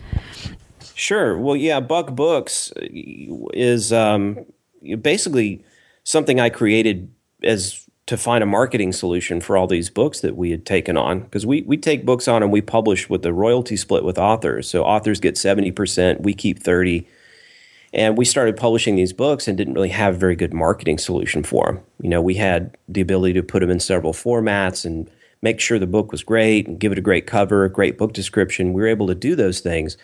Sure. 1.00 1.38
Well, 1.38 1.56
yeah, 1.56 1.80
Buck 1.80 2.14
Books 2.14 2.74
is 2.76 3.90
um, 3.90 4.44
basically 5.00 5.64
something 6.04 6.38
I 6.38 6.50
created 6.50 7.10
as 7.42 7.88
to 8.04 8.18
find 8.18 8.42
a 8.44 8.46
marketing 8.46 8.92
solution 8.92 9.40
for 9.40 9.56
all 9.56 9.66
these 9.66 9.88
books 9.88 10.20
that 10.20 10.36
we 10.36 10.50
had 10.50 10.66
taken 10.66 10.98
on 10.98 11.20
because 11.20 11.46
we 11.46 11.62
we 11.62 11.78
take 11.78 12.04
books 12.04 12.28
on 12.28 12.42
and 12.42 12.52
we 12.52 12.60
publish 12.60 13.08
with 13.08 13.22
the 13.22 13.32
royalty 13.32 13.78
split 13.78 14.04
with 14.04 14.18
authors. 14.18 14.68
So 14.68 14.84
authors 14.84 15.20
get 15.20 15.38
seventy 15.38 15.72
percent, 15.72 16.20
we 16.20 16.34
keep 16.34 16.62
thirty. 16.62 17.08
And 17.94 18.18
we 18.18 18.26
started 18.26 18.58
publishing 18.58 18.96
these 18.96 19.14
books 19.14 19.48
and 19.48 19.56
didn't 19.56 19.74
really 19.74 19.88
have 19.88 20.16
a 20.16 20.18
very 20.18 20.36
good 20.36 20.52
marketing 20.52 20.98
solution 20.98 21.42
for 21.42 21.64
them. 21.64 21.80
You 22.02 22.10
know, 22.10 22.20
we 22.20 22.34
had 22.34 22.76
the 22.88 23.00
ability 23.00 23.32
to 23.34 23.42
put 23.42 23.60
them 23.60 23.70
in 23.70 23.80
several 23.80 24.12
formats 24.12 24.84
and 24.84 25.10
make 25.40 25.60
sure 25.60 25.78
the 25.78 25.86
book 25.86 26.12
was 26.12 26.22
great 26.22 26.68
and 26.68 26.78
give 26.78 26.92
it 26.92 26.98
a 26.98 27.00
great 27.00 27.26
cover, 27.26 27.64
a 27.64 27.70
great 27.70 27.96
book 27.96 28.12
description. 28.12 28.74
We 28.74 28.82
were 28.82 28.86
able 28.86 29.06
to 29.06 29.14
do 29.14 29.34
those 29.34 29.60
things, 29.60 29.96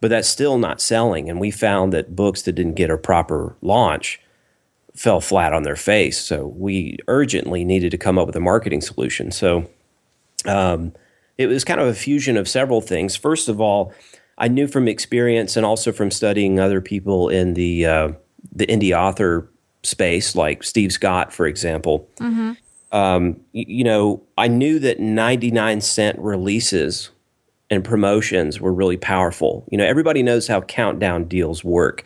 but 0.00 0.08
that's 0.08 0.28
still 0.28 0.58
not 0.58 0.80
selling. 0.80 1.28
And 1.28 1.40
we 1.40 1.50
found 1.50 1.92
that 1.92 2.14
books 2.14 2.42
that 2.42 2.52
didn't 2.52 2.74
get 2.74 2.90
a 2.90 2.96
proper 2.98 3.56
launch 3.62 4.20
fell 4.94 5.20
flat 5.20 5.52
on 5.52 5.62
their 5.62 5.76
face. 5.76 6.18
So 6.18 6.46
we 6.48 6.98
urgently 7.08 7.64
needed 7.64 7.90
to 7.90 7.98
come 7.98 8.18
up 8.18 8.26
with 8.26 8.36
a 8.36 8.40
marketing 8.40 8.80
solution. 8.80 9.30
So 9.30 9.68
um, 10.44 10.92
it 11.36 11.46
was 11.46 11.64
kind 11.64 11.80
of 11.80 11.86
a 11.86 11.94
fusion 11.94 12.36
of 12.36 12.48
several 12.48 12.80
things. 12.80 13.14
First 13.16 13.48
of 13.48 13.60
all, 13.60 13.92
I 14.38 14.48
knew 14.48 14.66
from 14.68 14.88
experience 14.88 15.56
and 15.56 15.64
also 15.66 15.92
from 15.92 16.10
studying 16.10 16.58
other 16.60 16.80
people 16.80 17.28
in 17.28 17.54
the 17.54 17.86
uh, 17.86 18.08
the 18.52 18.66
indie 18.66 18.96
author 18.96 19.50
space, 19.82 20.34
like 20.36 20.62
Steve 20.62 20.92
Scott, 20.92 21.32
for 21.32 21.46
example. 21.46 22.08
Um, 22.90 23.40
y- 23.52 23.64
you 23.68 23.84
know, 23.84 24.22
I 24.36 24.48
knew 24.48 24.78
that 24.78 24.98
ninety 25.00 25.50
nine 25.50 25.80
cent 25.80 26.18
releases 26.18 27.10
and 27.70 27.84
promotions 27.84 28.60
were 28.60 28.72
really 28.72 28.96
powerful. 28.96 29.64
You 29.70 29.78
know, 29.78 29.84
everybody 29.84 30.22
knows 30.22 30.48
how 30.48 30.62
countdown 30.62 31.24
deals 31.24 31.62
work 31.62 32.04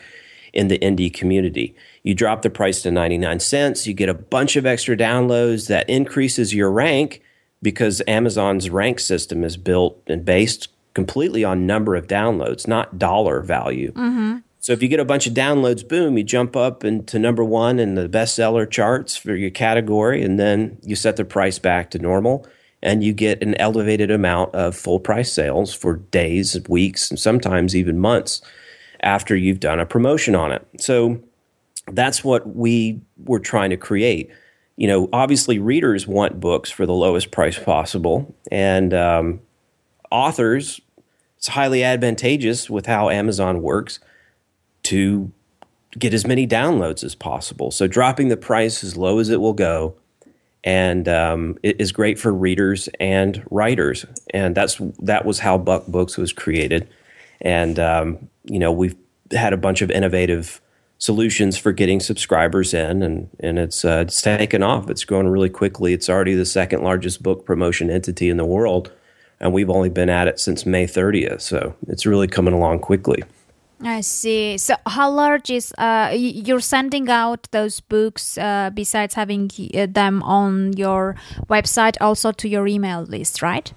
in 0.52 0.68
the 0.68 0.78
indie 0.78 1.12
community. 1.12 1.74
You 2.02 2.14
drop 2.14 2.42
the 2.42 2.50
price 2.50 2.82
to 2.82 2.90
99 2.90 3.40
cents, 3.40 3.86
you 3.86 3.94
get 3.94 4.08
a 4.08 4.14
bunch 4.14 4.56
of 4.56 4.66
extra 4.66 4.96
downloads 4.96 5.68
that 5.68 5.88
increases 5.88 6.52
your 6.52 6.70
rank 6.70 7.22
because 7.62 8.02
Amazon's 8.06 8.68
rank 8.68 8.98
system 8.98 9.44
is 9.44 9.56
built 9.56 10.02
and 10.08 10.24
based 10.24 10.68
completely 10.94 11.44
on 11.44 11.66
number 11.66 11.94
of 11.94 12.06
downloads, 12.06 12.66
not 12.66 12.98
dollar 12.98 13.40
value. 13.40 13.92
Mm-hmm. 13.92 14.38
So 14.58 14.72
if 14.72 14.82
you 14.82 14.88
get 14.88 15.00
a 15.00 15.04
bunch 15.04 15.26
of 15.26 15.34
downloads, 15.34 15.86
boom, 15.86 16.16
you 16.16 16.24
jump 16.24 16.54
up 16.54 16.84
into 16.84 17.18
number 17.18 17.42
one 17.42 17.78
in 17.78 17.94
the 17.94 18.08
bestseller 18.08 18.70
charts 18.70 19.16
for 19.16 19.34
your 19.34 19.50
category, 19.50 20.22
and 20.22 20.38
then 20.38 20.78
you 20.82 20.94
set 20.94 21.16
the 21.16 21.24
price 21.24 21.58
back 21.58 21.90
to 21.92 21.98
normal, 21.98 22.46
and 22.82 23.04
you 23.04 23.12
get 23.12 23.42
an 23.42 23.54
elevated 23.56 24.10
amount 24.10 24.54
of 24.54 24.76
full 24.76 24.98
price 24.98 25.32
sales 25.32 25.72
for 25.72 25.96
days, 25.96 26.58
weeks, 26.68 27.10
and 27.10 27.18
sometimes 27.18 27.76
even 27.76 27.98
months 27.98 28.42
after 29.02 29.36
you've 29.36 29.60
done 29.60 29.80
a 29.80 29.86
promotion 29.86 30.34
on 30.34 30.52
it. 30.52 30.66
So 30.78 31.20
that's 31.92 32.24
what 32.24 32.54
we 32.56 33.00
were 33.24 33.40
trying 33.40 33.70
to 33.70 33.76
create. 33.76 34.30
You 34.76 34.88
know, 34.88 35.08
obviously, 35.12 35.58
readers 35.58 36.06
want 36.06 36.40
books 36.40 36.70
for 36.70 36.86
the 36.86 36.94
lowest 36.94 37.30
price 37.30 37.58
possible, 37.58 38.34
and 38.50 38.94
um, 38.94 39.40
authors, 40.10 40.80
it's 41.36 41.48
highly 41.48 41.84
advantageous 41.84 42.70
with 42.70 42.86
how 42.86 43.10
Amazon 43.10 43.62
works 43.62 44.00
to 44.84 45.30
get 45.98 46.14
as 46.14 46.26
many 46.26 46.46
downloads 46.46 47.04
as 47.04 47.14
possible. 47.14 47.70
So 47.70 47.86
dropping 47.86 48.28
the 48.28 48.36
price 48.36 48.82
as 48.82 48.96
low 48.96 49.18
as 49.18 49.28
it 49.28 49.40
will 49.40 49.52
go, 49.52 49.94
and 50.64 51.08
um, 51.08 51.58
it 51.62 51.80
is 51.80 51.92
great 51.92 52.18
for 52.18 52.32
readers 52.32 52.88
and 53.00 53.44
writers. 53.50 54.06
And 54.30 54.54
that's 54.54 54.80
that 55.00 55.24
was 55.24 55.40
how 55.40 55.58
Buck 55.58 55.86
Books 55.86 56.16
was 56.16 56.32
created. 56.32 56.88
And 57.40 57.78
um, 57.78 58.28
you 58.44 58.58
know 58.58 58.72
we've 58.72 58.96
had 59.32 59.52
a 59.52 59.56
bunch 59.56 59.82
of 59.82 59.90
innovative 59.90 60.60
solutions 60.98 61.58
for 61.58 61.72
getting 61.72 61.98
subscribers 61.98 62.72
in, 62.72 63.02
and 63.02 63.28
and 63.40 63.58
it's 63.58 63.84
uh, 63.84 64.04
it's 64.06 64.22
taken 64.22 64.62
off. 64.62 64.88
It's 64.88 65.04
growing 65.04 65.28
really 65.28 65.50
quickly. 65.50 65.92
It's 65.92 66.08
already 66.08 66.34
the 66.34 66.46
second 66.46 66.82
largest 66.82 67.22
book 67.22 67.44
promotion 67.44 67.90
entity 67.90 68.28
in 68.28 68.36
the 68.36 68.44
world, 68.44 68.92
and 69.40 69.52
we've 69.52 69.70
only 69.70 69.88
been 69.88 70.08
at 70.08 70.28
it 70.28 70.38
since 70.38 70.64
May 70.64 70.86
30th. 70.86 71.40
So 71.40 71.74
it's 71.88 72.06
really 72.06 72.28
coming 72.28 72.54
along 72.54 72.80
quickly. 72.80 73.24
I 73.84 74.00
see. 74.00 74.58
So, 74.58 74.76
how 74.86 75.10
large 75.10 75.50
is 75.50 75.74
uh, 75.78 76.12
you're 76.14 76.60
sending 76.60 77.08
out 77.10 77.48
those 77.50 77.80
books 77.80 78.38
uh, 78.38 78.70
besides 78.72 79.14
having 79.14 79.50
uh, 79.74 79.86
them 79.90 80.22
on 80.22 80.72
your 80.74 81.16
website, 81.48 81.96
also 82.00 82.32
to 82.32 82.48
your 82.48 82.66
email 82.66 83.02
list, 83.02 83.42
right? 83.42 83.72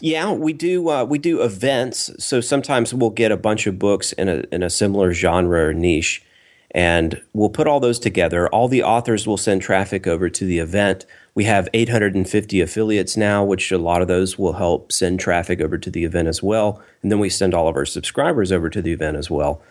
Yeah, 0.00 0.32
we 0.32 0.52
do. 0.52 0.88
Uh, 0.88 1.04
we 1.04 1.18
do 1.18 1.42
events. 1.42 2.10
So 2.18 2.40
sometimes 2.40 2.94
we'll 2.94 3.10
get 3.10 3.32
a 3.32 3.36
bunch 3.36 3.66
of 3.66 3.78
books 3.78 4.12
in 4.12 4.28
a 4.28 4.44
in 4.52 4.62
a 4.62 4.70
similar 4.70 5.12
genre 5.12 5.68
or 5.68 5.74
niche, 5.74 6.22
and 6.70 7.20
we'll 7.32 7.50
put 7.50 7.66
all 7.66 7.80
those 7.80 7.98
together. 7.98 8.48
All 8.48 8.68
the 8.68 8.82
authors 8.82 9.26
will 9.26 9.36
send 9.36 9.62
traffic 9.62 10.06
over 10.06 10.28
to 10.30 10.44
the 10.44 10.58
event. 10.58 11.06
We 11.34 11.44
have 11.44 11.68
850 11.72 12.60
affiliates 12.60 13.16
now, 13.16 13.42
which 13.42 13.72
a 13.72 13.78
lot 13.78 14.02
of 14.02 14.08
those 14.08 14.38
will 14.38 14.52
help 14.54 14.92
send 14.92 15.18
traffic 15.18 15.60
over 15.60 15.78
to 15.78 15.90
the 15.90 16.04
event 16.04 16.28
as 16.28 16.42
well. 16.42 16.82
And 17.02 17.10
then 17.10 17.18
we 17.18 17.30
send 17.30 17.54
all 17.54 17.68
of 17.68 17.76
our 17.76 17.86
subscribers 17.86 18.52
over 18.52 18.68
to 18.68 18.82
the 18.82 18.92
event 18.92 19.16
as 19.16 19.30
well. 19.30 19.62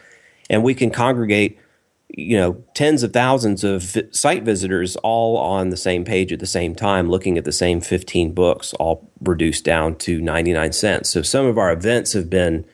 And 0.49 0.63
we 0.63 0.73
can 0.73 0.89
congregate 0.89 1.59
you 2.13 2.37
know, 2.37 2.61
tens 2.73 3.03
of 3.03 3.13
thousands 3.13 3.63
of 3.63 3.97
site 4.11 4.43
visitors 4.43 4.95
all 4.97 5.37
on 5.37 5.69
the 5.69 5.77
same 5.77 6.03
page 6.03 6.33
at 6.33 6.39
the 6.39 6.45
same 6.45 6.75
time, 6.75 7.09
looking 7.09 7.37
at 7.37 7.45
the 7.45 7.51
same 7.51 7.79
15 7.79 8.33
books, 8.33 8.73
all 8.73 9.09
reduced 9.21 9.63
down 9.63 9.95
to 9.95 10.19
99 10.19 10.73
cents. 10.73 11.09
So 11.09 11.21
some 11.21 11.45
of 11.45 11.57
our 11.57 11.71
events 11.71 12.13
have 12.13 12.29
been 12.29 12.65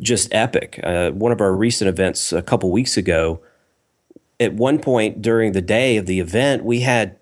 just 0.00 0.32
epic. 0.34 0.80
Uh, 0.82 1.10
one 1.12 1.32
of 1.32 1.40
our 1.40 1.54
recent 1.54 1.88
events 1.88 2.32
a 2.32 2.42
couple 2.42 2.70
weeks 2.70 2.96
ago, 2.96 3.40
at 4.38 4.52
one 4.52 4.78
point 4.78 5.22
during 5.22 5.52
the 5.52 5.62
day 5.62 5.96
of 5.96 6.06
the 6.06 6.20
event, 6.20 6.62
we 6.62 6.80
had 6.80 7.17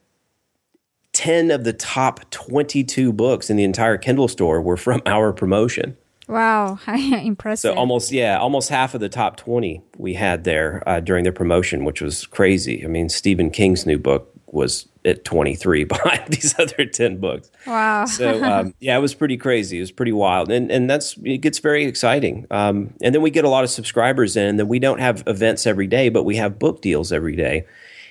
10 1.17 1.51
of 1.51 1.65
the 1.65 1.73
top 1.73 2.29
22 2.31 3.11
books 3.11 3.49
in 3.49 3.57
the 3.57 3.65
entire 3.65 3.97
Kindle 3.97 4.29
store 4.29 4.61
were 4.61 4.77
from 4.77 5.01
our 5.07 5.33
promotion. 5.33 5.97
Wow, 6.29 6.79
impressive. 6.89 7.73
So 7.73 7.75
almost, 7.75 8.13
yeah, 8.13 8.39
almost 8.39 8.69
half 8.69 8.95
of 8.95 9.01
the 9.01 9.09
top 9.09 9.39
20 9.39 9.81
we 9.97 10.13
had 10.13 10.45
there 10.45 10.83
uh, 10.87 11.01
during 11.01 11.25
the 11.25 11.33
promotion, 11.33 11.87
which 11.87 12.03
was 12.03 12.27
crazy. 12.27 12.85
I 12.85 12.89
mean, 12.89 13.09
Stephen 13.09 13.51
King's 13.51 13.87
new 13.87 13.99
book 13.99 14.31
was 14.49 14.89
at 15.07 15.25
23 15.25 15.85
behind 15.85 16.29
these 16.29 16.55
other 16.59 16.85
10 16.85 17.17
books. 17.17 17.51
Wow. 17.67 18.05
so, 18.05 18.45
um, 18.45 18.75
yeah, 18.81 18.99
it 18.99 19.01
was 19.01 19.15
pretty 19.15 19.39
crazy. 19.39 19.79
It 19.79 19.81
was 19.81 19.93
pretty 19.93 20.13
wild. 20.13 20.51
And, 20.51 20.71
and 20.71 20.91
that's, 20.91 21.17
it 21.25 21.39
gets 21.39 21.61
very 21.61 21.87
exciting. 21.87 22.47
Um, 22.51 22.93
and 23.01 23.15
then 23.15 23.23
we 23.23 23.31
get 23.31 23.47
a 23.47 23.49
lot 23.49 23.65
of 23.65 23.71
subscribers 23.71 24.37
in, 24.37 24.45
and 24.45 24.59
then 24.59 24.69
we 24.69 24.81
don't 24.81 24.99
have 24.99 25.23
events 25.27 25.67
every 25.67 25.87
day, 25.87 26.11
but 26.11 26.25
we 26.25 26.37
have 26.37 26.59
book 26.59 26.83
deals 26.83 27.11
every 27.11 27.37
day. 27.37 27.65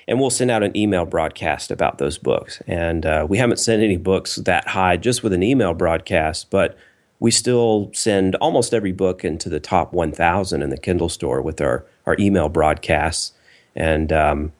And 0.08 0.20
we'll 0.20 0.30
send 0.30 0.50
out 0.50 0.62
an 0.62 0.76
email 0.76 1.04
broadcast 1.04 1.70
about 1.70 1.98
those 1.98 2.16
books. 2.16 2.62
And 2.66 3.04
uh, 3.04 3.26
we 3.28 3.38
haven't 3.38 3.58
sent 3.58 3.82
any 3.82 3.96
books 3.96 4.36
that 4.36 4.68
high 4.68 4.96
just 4.96 5.22
with 5.22 5.32
an 5.32 5.42
email 5.42 5.74
broadcast, 5.74 6.48
but 6.50 6.78
we 7.18 7.30
still 7.30 7.90
send 7.92 8.36
almost 8.36 8.72
every 8.72 8.92
book 8.92 9.24
into 9.24 9.48
the 9.48 9.58
top 9.58 9.92
1,000 9.92 10.62
in 10.62 10.70
the 10.70 10.76
Kindle 10.76 11.08
store 11.08 11.42
with 11.42 11.60
our, 11.60 11.84
our 12.04 12.16
email 12.20 12.48
broadcasts. 12.48 13.32
And, 13.74 14.12
um, 14.12 14.52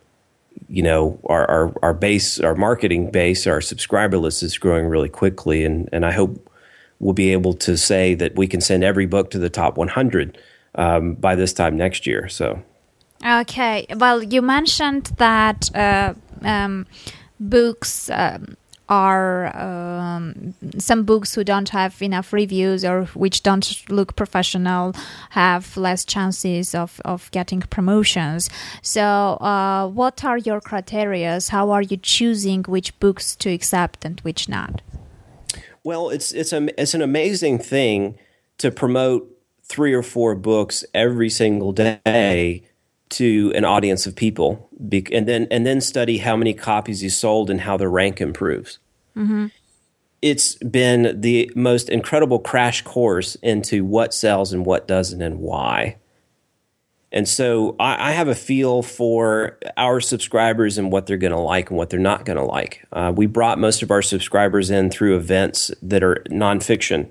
you 0.69 0.83
know, 0.83 1.21
our, 1.27 1.49
our, 1.49 1.75
our 1.83 1.95
base, 1.95 2.41
our 2.41 2.55
marketing 2.55 3.11
base, 3.11 3.47
our 3.47 3.61
subscriber 3.61 4.19
list 4.19 4.43
is 4.43 4.59
growing 4.59 4.87
really 4.87 5.09
quickly. 5.09 5.65
And, 5.65 5.89
and 5.93 6.05
I 6.05 6.13
hope 6.13 6.51
we'll 6.99 7.13
be 7.13 7.33
able 7.33 7.53
to 7.55 7.77
say 7.77 8.15
that 8.15 8.37
we 8.37 8.47
can 8.47 8.61
send 8.61 8.83
every 8.83 9.07
book 9.07 9.31
to 9.31 9.39
the 9.39 9.51
top 9.51 9.77
100 9.77 10.39
um, 10.75 11.15
by 11.15 11.35
this 11.35 11.53
time 11.53 11.77
next 11.77 12.07
year. 12.07 12.29
So, 12.29 12.63
okay. 13.25 13.87
Well, 13.97 14.23
you 14.23 14.43
mentioned 14.43 15.13
that 15.19 15.75
uh, 15.75 16.15
um, 16.43 16.87
books. 17.39 18.11
Um, 18.11 18.57
are 18.89 19.57
um, 19.57 20.55
some 20.79 21.03
books 21.03 21.35
who 21.35 21.43
don't 21.43 21.71
have 21.71 22.01
enough 22.01 22.33
reviews 22.33 22.85
or 22.85 23.07
which 23.15 23.43
don't 23.43 23.83
look 23.91 24.15
professional 24.15 24.95
have 25.31 25.77
less 25.77 26.05
chances 26.05 26.75
of, 26.75 27.01
of 27.05 27.31
getting 27.33 27.61
promotions. 27.61 28.49
So, 28.83 29.03
uh, 29.03 29.89
what 29.89 30.25
are 30.25 30.39
your 30.39 30.61
criteria? 30.61 31.41
How 31.51 31.71
are 31.71 31.83
you 31.83 31.97
choosing 31.97 32.63
which 32.65 32.99
books 33.01 33.35
to 33.37 33.51
accept 33.51 34.05
and 34.05 34.21
which 34.21 34.49
not? 34.49 34.83
Well, 35.83 36.11
it's 36.11 36.33
it's 36.33 36.53
a 36.53 36.81
it's 36.81 36.95
an 36.95 37.03
amazing 37.03 37.59
thing 37.59 38.19
to 38.59 38.71
promote 38.71 39.31
three 39.63 39.93
or 39.93 40.03
four 40.03 40.35
books 40.35 40.85
every 40.95 41.31
single 41.31 41.73
day 41.73 42.63
to 43.09 43.53
an 43.55 43.65
audience 43.65 44.07
of 44.07 44.17
people, 44.17 44.69
and 44.81 45.29
then 45.29 45.47
and 45.51 45.67
then 45.67 45.81
study 45.81 46.19
how 46.19 46.37
many 46.37 46.55
copies 46.55 47.03
you 47.03 47.11
sold 47.11 47.51
and 47.51 47.61
how 47.61 47.77
the 47.77 47.89
rank 47.89 48.21
improves. 48.21 48.79
Mm-hmm. 49.17 49.47
It's 50.23 50.55
been 50.57 51.21
the 51.21 51.51
most 51.55 51.89
incredible 51.89 52.39
crash 52.39 52.83
course 52.83 53.37
into 53.37 53.85
what 53.85 54.13
sells 54.13 54.53
and 54.53 54.67
what 54.67 54.89
doesn't 54.89 55.23
and 55.23 55.39
why. 55.39 55.97
And 57.13 57.29
so 57.29 57.77
I, 57.79 58.11
I 58.11 58.13
have 58.13 58.29
a 58.29 58.35
feel 58.35 58.83
for 58.83 59.59
our 59.77 60.01
subscribers 60.01 60.77
and 60.79 60.91
what 60.91 61.07
they're 61.07 61.17
going 61.17 61.33
to 61.33 61.39
like 61.39 61.71
and 61.71 61.79
what 61.79 61.91
they're 61.91 62.01
not 62.01 62.25
going 62.25 62.39
to 62.39 62.45
like. 62.45 62.85
Uh, 62.93 63.13
we 63.15 63.27
brought 63.27 63.59
most 63.59 63.83
of 63.83 63.91
our 63.91 64.03
subscribers 64.03 64.71
in 64.71 64.91
through 64.91 65.17
events 65.17 65.71
that 65.81 66.03
are 66.03 66.25
nonfiction. 66.29 67.09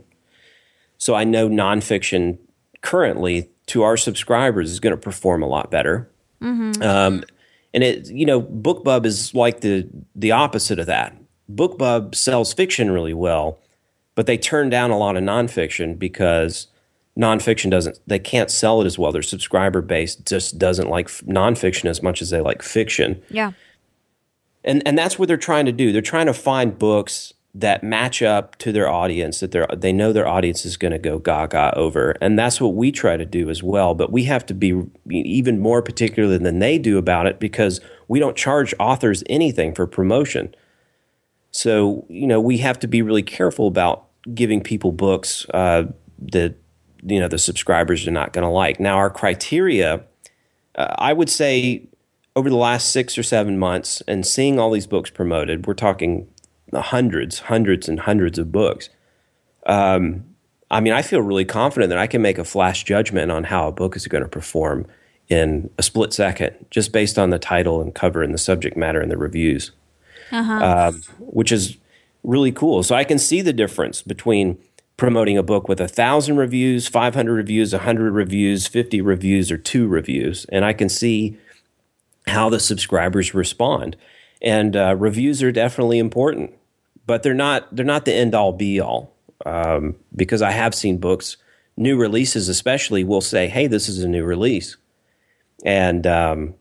So 0.98 1.16
I 1.16 1.24
know 1.24 1.48
nonfiction 1.48 2.38
currently 2.82 3.50
to 3.68 3.84
our 3.84 3.98
subscribers 3.98 4.72
is 4.72 4.80
going 4.80 4.92
to 4.92 5.02
perform 5.02 5.42
a 5.42 5.48
lot 5.48 5.72
better. 5.72 6.10
Mm-hmm. 6.42 6.82
Um, 6.82 7.24
and 7.74 7.84
it, 7.84 8.08
you 8.08 8.26
know, 8.26 8.42
BookBub 8.42 9.06
is 9.06 9.34
like 9.34 9.62
the 9.62 9.88
the 10.16 10.32
opposite 10.32 10.80
of 10.80 10.86
that. 10.86 11.16
BookBub 11.54 12.16
sells 12.16 12.54
fiction 12.54 12.92
really 12.92 13.14
well, 13.14 13.60
but 14.16 14.28
they 14.28 14.38
turn 14.38 14.70
down 14.70 14.92
a 14.92 14.98
lot 14.98 15.18
of 15.18 15.24
nonfiction 15.24 15.98
because 16.00 16.68
nonfiction 17.18 17.70
doesn't. 17.70 18.00
They 18.08 18.20
can't 18.20 18.50
sell 18.50 18.82
it 18.82 18.86
as 18.86 18.98
well. 18.98 19.12
Their 19.12 19.22
subscriber 19.22 19.82
base 19.82 20.16
just 20.16 20.58
doesn't 20.58 20.90
like 20.90 21.08
nonfiction 21.08 21.90
as 21.90 22.02
much 22.02 22.22
as 22.22 22.30
they 22.30 22.42
like 22.42 22.62
fiction. 22.62 23.22
Yeah, 23.30 23.52
and 24.64 24.82
and 24.88 24.98
that's 24.98 25.20
what 25.20 25.28
they're 25.28 25.38
trying 25.38 25.66
to 25.66 25.72
do. 25.72 25.92
They're 25.92 26.02
trying 26.02 26.28
to 26.28 26.34
find 26.34 26.78
books 26.78 27.34
that 27.58 27.84
match 27.84 28.22
up 28.22 28.58
to 28.58 28.74
their 28.74 28.90
audience 28.90 29.40
that 29.40 29.52
they 29.52 29.66
they 29.76 29.94
know 29.94 30.12
their 30.12 30.28
audience 30.28 30.66
is 30.66 30.76
going 30.76 30.92
to 30.92 31.00
go 31.00 31.18
gaga 31.18 31.74
over. 31.76 32.12
And 32.20 32.38
that's 32.38 32.60
what 32.60 32.76
we 32.76 32.92
try 32.92 33.16
to 33.16 33.26
do 33.26 33.50
as 33.50 33.64
well. 33.64 33.96
But 33.96 34.12
we 34.12 34.26
have 34.26 34.46
to 34.48 34.54
be 34.54 34.84
even 35.10 35.60
more 35.60 35.82
particular 35.82 36.38
than 36.38 36.60
they 36.60 36.78
do 36.78 36.98
about 36.98 37.28
it 37.28 37.40
because 37.40 37.80
we 38.10 38.20
don't 38.20 38.36
charge 38.36 38.74
authors 38.78 39.24
anything 39.28 39.74
for 39.74 39.88
promotion. 39.88 40.54
So 41.52 42.06
you 42.10 42.28
know 42.28 42.42
we 42.42 42.58
have 42.58 42.78
to 42.80 42.88
be 42.88 43.02
really 43.02 43.24
careful 43.24 43.68
about 43.68 44.08
giving 44.34 44.62
people 44.62 44.92
books 44.92 45.46
uh, 45.54 45.84
that 46.20 46.56
you 47.04 47.22
know 47.22 47.30
the 47.30 47.38
subscribers 47.38 48.06
are 48.06 48.12
not 48.12 48.34
going 48.34 48.44
to 48.44 48.50
like. 48.50 48.82
Now 48.82 48.98
our 48.98 49.10
criteria 49.10 50.04
uh, 50.76 50.96
i 50.98 51.14
would 51.14 51.30
say 51.30 51.88
over 52.36 52.50
the 52.50 52.58
last 52.58 52.92
six 52.92 53.18
or 53.18 53.24
seven 53.24 53.58
months 53.58 54.02
and 54.08 54.26
seeing 54.26 54.60
all 54.60 54.72
these 54.72 54.88
books 54.88 55.10
promoted 55.10 55.66
we're 55.68 55.74
talking 55.74 56.28
hundreds, 56.74 57.40
hundreds, 57.40 57.88
and 57.88 58.00
hundreds 58.02 58.40
of 58.40 58.52
books. 58.52 58.90
Um, 59.66 60.26
I 60.72 60.80
mean, 60.80 60.94
I 60.94 61.02
feel 61.02 61.22
really 61.22 61.46
confident 61.46 61.90
that 61.90 61.98
I 61.98 62.08
can 62.08 62.22
make 62.22 62.38
a 62.38 62.44
flash 62.44 62.84
judgment 62.84 63.32
on 63.32 63.46
how 63.46 63.68
a 63.68 63.72
book 63.72 63.96
is 63.96 64.08
going 64.08 64.24
to 64.24 64.30
perform 64.30 64.88
in 65.28 65.70
a 65.78 65.84
split 65.84 66.14
second, 66.14 66.56
just 66.70 66.92
based 66.92 67.18
on 67.18 67.30
the 67.30 67.40
title 67.40 67.82
and 67.82 67.94
cover 67.94 68.22
and 68.22 68.34
the 68.34 68.38
subject 68.38 68.78
matter 68.78 69.02
and 69.02 69.12
the 69.12 69.18
reviews, 69.18 69.72
uh-huh. 70.32 70.90
um, 70.94 71.02
which 71.20 71.52
is 71.52 71.78
really 72.24 72.52
cool. 72.52 72.84
So 72.84 72.96
I 72.96 73.04
can 73.04 73.20
see 73.20 73.42
the 73.42 73.54
difference 73.54 74.02
between 74.02 74.58
promoting 74.98 75.38
a 75.38 75.44
book 75.44 75.68
with 75.68 75.80
a 75.80 75.88
thousand 75.88 76.38
reviews, 76.38 76.88
500 76.88 77.34
reviews, 77.34 77.74
100 77.74 78.12
reviews, 78.12 78.68
50 78.68 79.02
reviews, 79.02 79.52
or 79.52 79.58
two 79.58 79.88
reviews, 79.88 80.46
and 80.50 80.64
I 80.64 80.74
can 80.74 80.90
see 80.90 81.38
how 82.28 82.50
the 82.50 82.60
subscribers 82.60 83.34
respond. 83.34 83.96
And 84.46 84.78
uh, 84.78 84.96
reviews 84.96 85.44
are 85.44 85.52
definitely 85.52 86.00
important 86.00 86.54
but 87.06 87.24
they're 87.24 87.34
not 87.34 87.74
they're 87.76 87.86
not 87.86 88.06
the 88.06 88.14
end 88.14 88.36
all 88.36 88.52
be 88.52 88.80
all 88.80 89.14
um, 89.46 89.96
because 90.16 90.42
I 90.42 90.52
have 90.52 90.74
seen 90.74 90.98
books, 90.98 91.38
new 91.78 91.98
releases 91.98 92.50
especially, 92.50 93.04
will 93.04 93.22
say, 93.22 93.48
"Hey, 93.48 93.68
this 93.68 93.88
is 93.88 94.04
a 94.04 94.08
new 94.08 94.24
release," 94.24 94.78
and 95.64 96.06
um, 96.08 96.56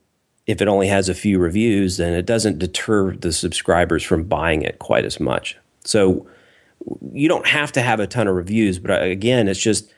if 0.47 0.61
it 0.61 0.69
only 0.69 0.89
has 0.89 1.09
a 1.09 1.15
few 1.15 1.39
reviews, 1.39 1.97
then 1.97 2.13
it 2.13 2.27
doesn't 2.27 2.59
deter 2.59 3.17
the 3.17 3.33
subscribers 3.33 4.03
from 4.03 4.25
buying 4.25 4.63
it 4.63 4.79
quite 4.79 5.05
as 5.05 5.19
much. 5.19 5.57
So 5.85 6.27
you 7.13 7.29
don't 7.29 7.47
have 7.47 7.73
to 7.73 7.81
have 7.81 8.01
a 8.01 8.07
ton 8.07 8.27
of 8.27 8.35
reviews, 8.35 8.79
but 8.79 8.91
uh, 8.91 9.05
again, 9.05 9.49
it's 9.49 9.61
just 9.61 9.93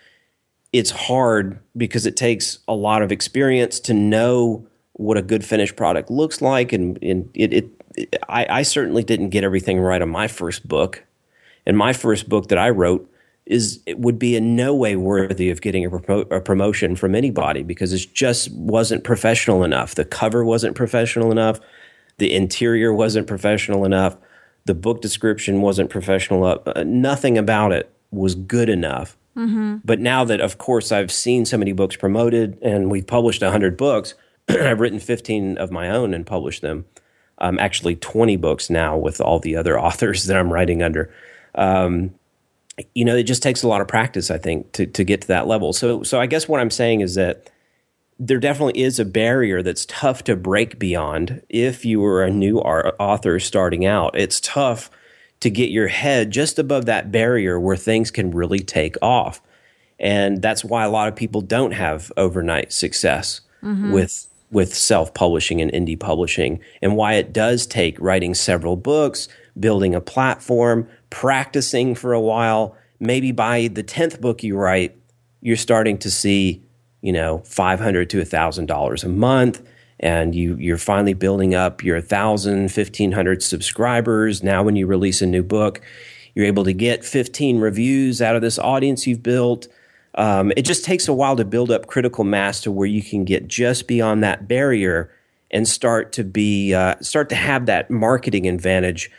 it's 0.72 0.90
hard 0.90 1.58
because 1.76 2.06
it 2.06 2.16
takes 2.16 2.58
a 2.68 2.74
lot 2.74 3.02
of 3.02 3.10
experience 3.10 3.80
to 3.80 3.94
know 3.94 4.66
what 4.92 5.16
a 5.16 5.22
good 5.22 5.44
finished 5.44 5.76
product 5.76 6.10
looks 6.10 6.40
like, 6.40 6.72
and, 6.72 6.98
and 7.02 7.28
it, 7.34 7.52
it 7.52 7.75
I, 8.28 8.46
I 8.48 8.62
certainly 8.62 9.02
didn't 9.02 9.30
get 9.30 9.44
everything 9.44 9.80
right 9.80 10.02
on 10.02 10.08
my 10.08 10.28
first 10.28 10.66
book. 10.66 11.04
And 11.64 11.76
my 11.76 11.92
first 11.92 12.28
book 12.28 12.48
that 12.48 12.58
I 12.58 12.70
wrote 12.70 13.10
is 13.46 13.80
it 13.86 13.98
would 13.98 14.18
be 14.18 14.34
in 14.34 14.56
no 14.56 14.74
way 14.74 14.96
worthy 14.96 15.50
of 15.50 15.60
getting 15.60 15.86
a, 15.86 15.96
a, 15.96 16.40
promotion 16.40 16.96
from 16.96 17.14
anybody 17.14 17.62
because 17.62 17.92
it 17.92 18.12
just 18.12 18.52
wasn't 18.52 19.04
professional 19.04 19.62
enough. 19.62 19.94
The 19.94 20.04
cover 20.04 20.44
wasn't 20.44 20.74
professional 20.74 21.30
enough. 21.30 21.60
The 22.18 22.34
interior 22.34 22.92
wasn't 22.92 23.28
professional 23.28 23.84
enough. 23.84 24.16
The 24.64 24.74
book 24.74 25.00
description 25.00 25.60
wasn't 25.60 25.90
professional 25.90 26.44
enough. 26.44 26.62
Uh, 26.66 26.82
nothing 26.84 27.38
about 27.38 27.70
it 27.72 27.90
was 28.10 28.34
good 28.34 28.68
enough. 28.68 29.16
Mm-hmm. 29.36 29.76
But 29.84 30.00
now 30.00 30.24
that, 30.24 30.40
of 30.40 30.58
course, 30.58 30.90
I've 30.90 31.12
seen 31.12 31.44
so 31.44 31.56
many 31.56 31.72
books 31.72 31.94
promoted 31.94 32.58
and 32.62 32.90
we've 32.90 33.06
published 33.06 33.42
100 33.42 33.76
books, 33.76 34.14
I've 34.48 34.80
written 34.80 34.98
15 34.98 35.58
of 35.58 35.70
my 35.70 35.88
own 35.88 36.14
and 36.14 36.26
published 36.26 36.62
them 36.62 36.86
um, 37.38 37.58
actually 37.58 37.96
20 37.96 38.36
books 38.36 38.70
now 38.70 38.96
with 38.96 39.20
all 39.20 39.38
the 39.38 39.56
other 39.56 39.78
authors 39.86 40.24
that 40.24 40.36
I'm 40.36 40.52
writing 40.52 40.82
under. 40.82 41.12
Um, 41.54 42.14
you 42.94 43.04
know, 43.04 43.16
it 43.16 43.22
just 43.22 43.42
takes 43.42 43.62
a 43.62 43.68
lot 43.68 43.80
of 43.80 43.88
practice, 43.88 44.30
I 44.30 44.38
think, 44.38 44.72
to, 44.72 44.86
to 44.86 45.04
get 45.04 45.22
to 45.22 45.28
that 45.28 45.46
level. 45.46 45.72
So, 45.72 46.02
so 46.02 46.20
I 46.20 46.26
guess 46.26 46.46
what 46.46 46.60
I'm 46.60 46.70
saying 46.70 47.00
is 47.00 47.14
that 47.14 47.50
there 48.18 48.38
definitely 48.38 48.82
is 48.82 48.98
a 48.98 49.04
barrier 49.04 49.62
that's 49.62 49.86
tough 49.86 50.24
to 50.24 50.36
break 50.36 50.78
beyond 50.78 51.42
if 51.48 51.84
you 51.84 52.00
were 52.00 52.22
a 52.22 52.30
new 52.30 52.58
author 52.58 53.38
starting 53.38 53.84
out. 53.84 54.18
It's 54.18 54.40
tough 54.40 54.90
to 55.40 55.50
get 55.50 55.70
your 55.70 55.88
head 55.88 56.30
just 56.30 56.58
above 56.58 56.86
that 56.86 57.12
barrier 57.12 57.60
where 57.60 57.76
things 57.76 58.10
can 58.10 58.30
really 58.30 58.60
take 58.60 58.96
off. 59.02 59.42
And 59.98 60.40
that's 60.40 60.64
why 60.64 60.84
a 60.84 60.90
lot 60.90 61.08
of 61.08 61.16
people 61.16 61.40
don't 61.40 61.72
have 61.72 62.12
overnight 62.16 62.72
success 62.72 63.42
mm-hmm. 63.62 63.92
with 63.92 64.26
with 64.50 64.74
self 64.74 65.12
publishing 65.14 65.60
and 65.60 65.72
indie 65.72 65.98
publishing, 65.98 66.60
and 66.82 66.96
why 66.96 67.14
it 67.14 67.32
does 67.32 67.66
take 67.66 67.98
writing 68.00 68.34
several 68.34 68.76
books, 68.76 69.28
building 69.58 69.94
a 69.94 70.00
platform, 70.00 70.88
practicing 71.10 71.94
for 71.94 72.12
a 72.12 72.20
while. 72.20 72.76
Maybe 72.98 73.32
by 73.32 73.68
the 73.68 73.84
10th 73.84 74.20
book 74.20 74.42
you 74.42 74.56
write, 74.56 74.96
you're 75.40 75.56
starting 75.56 75.98
to 75.98 76.10
see, 76.10 76.62
you 77.02 77.12
know, 77.12 77.38
500 77.44 78.08
to 78.10 78.22
$1,000 78.22 79.04
a 79.04 79.08
month. 79.08 79.62
And 79.98 80.34
you, 80.34 80.56
you're 80.56 80.76
finally 80.76 81.14
building 81.14 81.54
up 81.54 81.82
your 81.82 81.96
1,000, 81.96 82.62
1,500 82.62 83.42
subscribers. 83.42 84.42
Now, 84.42 84.62
when 84.62 84.76
you 84.76 84.86
release 84.86 85.22
a 85.22 85.26
new 85.26 85.42
book, 85.42 85.80
you're 86.34 86.46
able 86.46 86.64
to 86.64 86.74
get 86.74 87.04
15 87.04 87.60
reviews 87.60 88.20
out 88.20 88.36
of 88.36 88.42
this 88.42 88.58
audience 88.58 89.06
you've 89.06 89.22
built. 89.22 89.68
Um, 90.16 90.52
it 90.56 90.62
just 90.62 90.84
takes 90.84 91.08
a 91.08 91.12
while 91.12 91.36
to 91.36 91.44
build 91.44 91.70
up 91.70 91.86
critical 91.86 92.24
mass 92.24 92.60
to 92.62 92.72
where 92.72 92.86
you 92.86 93.02
can 93.02 93.24
get 93.24 93.48
just 93.48 93.86
beyond 93.86 94.22
that 94.22 94.48
barrier 94.48 95.10
and 95.50 95.68
start 95.68 96.12
to 96.12 96.24
be 96.24 96.74
uh, 96.74 96.96
start 97.00 97.28
to 97.28 97.34
have 97.34 97.66
that 97.66 97.90
marketing 97.90 98.48
advantage 98.48 99.10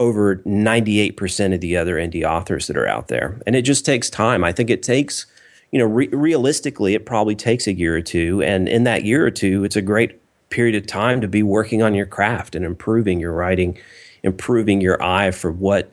over 0.00 0.36
98% 0.38 1.54
of 1.54 1.60
the 1.60 1.76
other 1.76 1.96
indie 1.96 2.24
authors 2.24 2.66
that 2.66 2.76
are 2.76 2.88
out 2.88 3.08
there. 3.08 3.40
And 3.46 3.54
it 3.54 3.62
just 3.62 3.86
takes 3.86 4.10
time. 4.10 4.42
I 4.42 4.52
think 4.52 4.70
it 4.70 4.82
takes, 4.82 5.26
you 5.70 5.78
know, 5.78 5.86
re- 5.86 6.08
realistically, 6.08 6.94
it 6.94 7.06
probably 7.06 7.36
takes 7.36 7.66
a 7.66 7.72
year 7.72 7.96
or 7.96 8.00
two. 8.00 8.42
And 8.42 8.68
in 8.68 8.84
that 8.84 9.04
year 9.04 9.24
or 9.24 9.30
two, 9.30 9.64
it's 9.64 9.76
a 9.76 9.82
great 9.82 10.20
period 10.50 10.74
of 10.74 10.86
time 10.86 11.20
to 11.20 11.28
be 11.28 11.42
working 11.42 11.82
on 11.82 11.94
your 11.94 12.06
craft 12.06 12.54
and 12.54 12.64
improving 12.64 13.20
your 13.20 13.32
writing, 13.32 13.78
improving 14.22 14.80
your 14.80 15.02
eye 15.02 15.30
for 15.30 15.50
what 15.50 15.92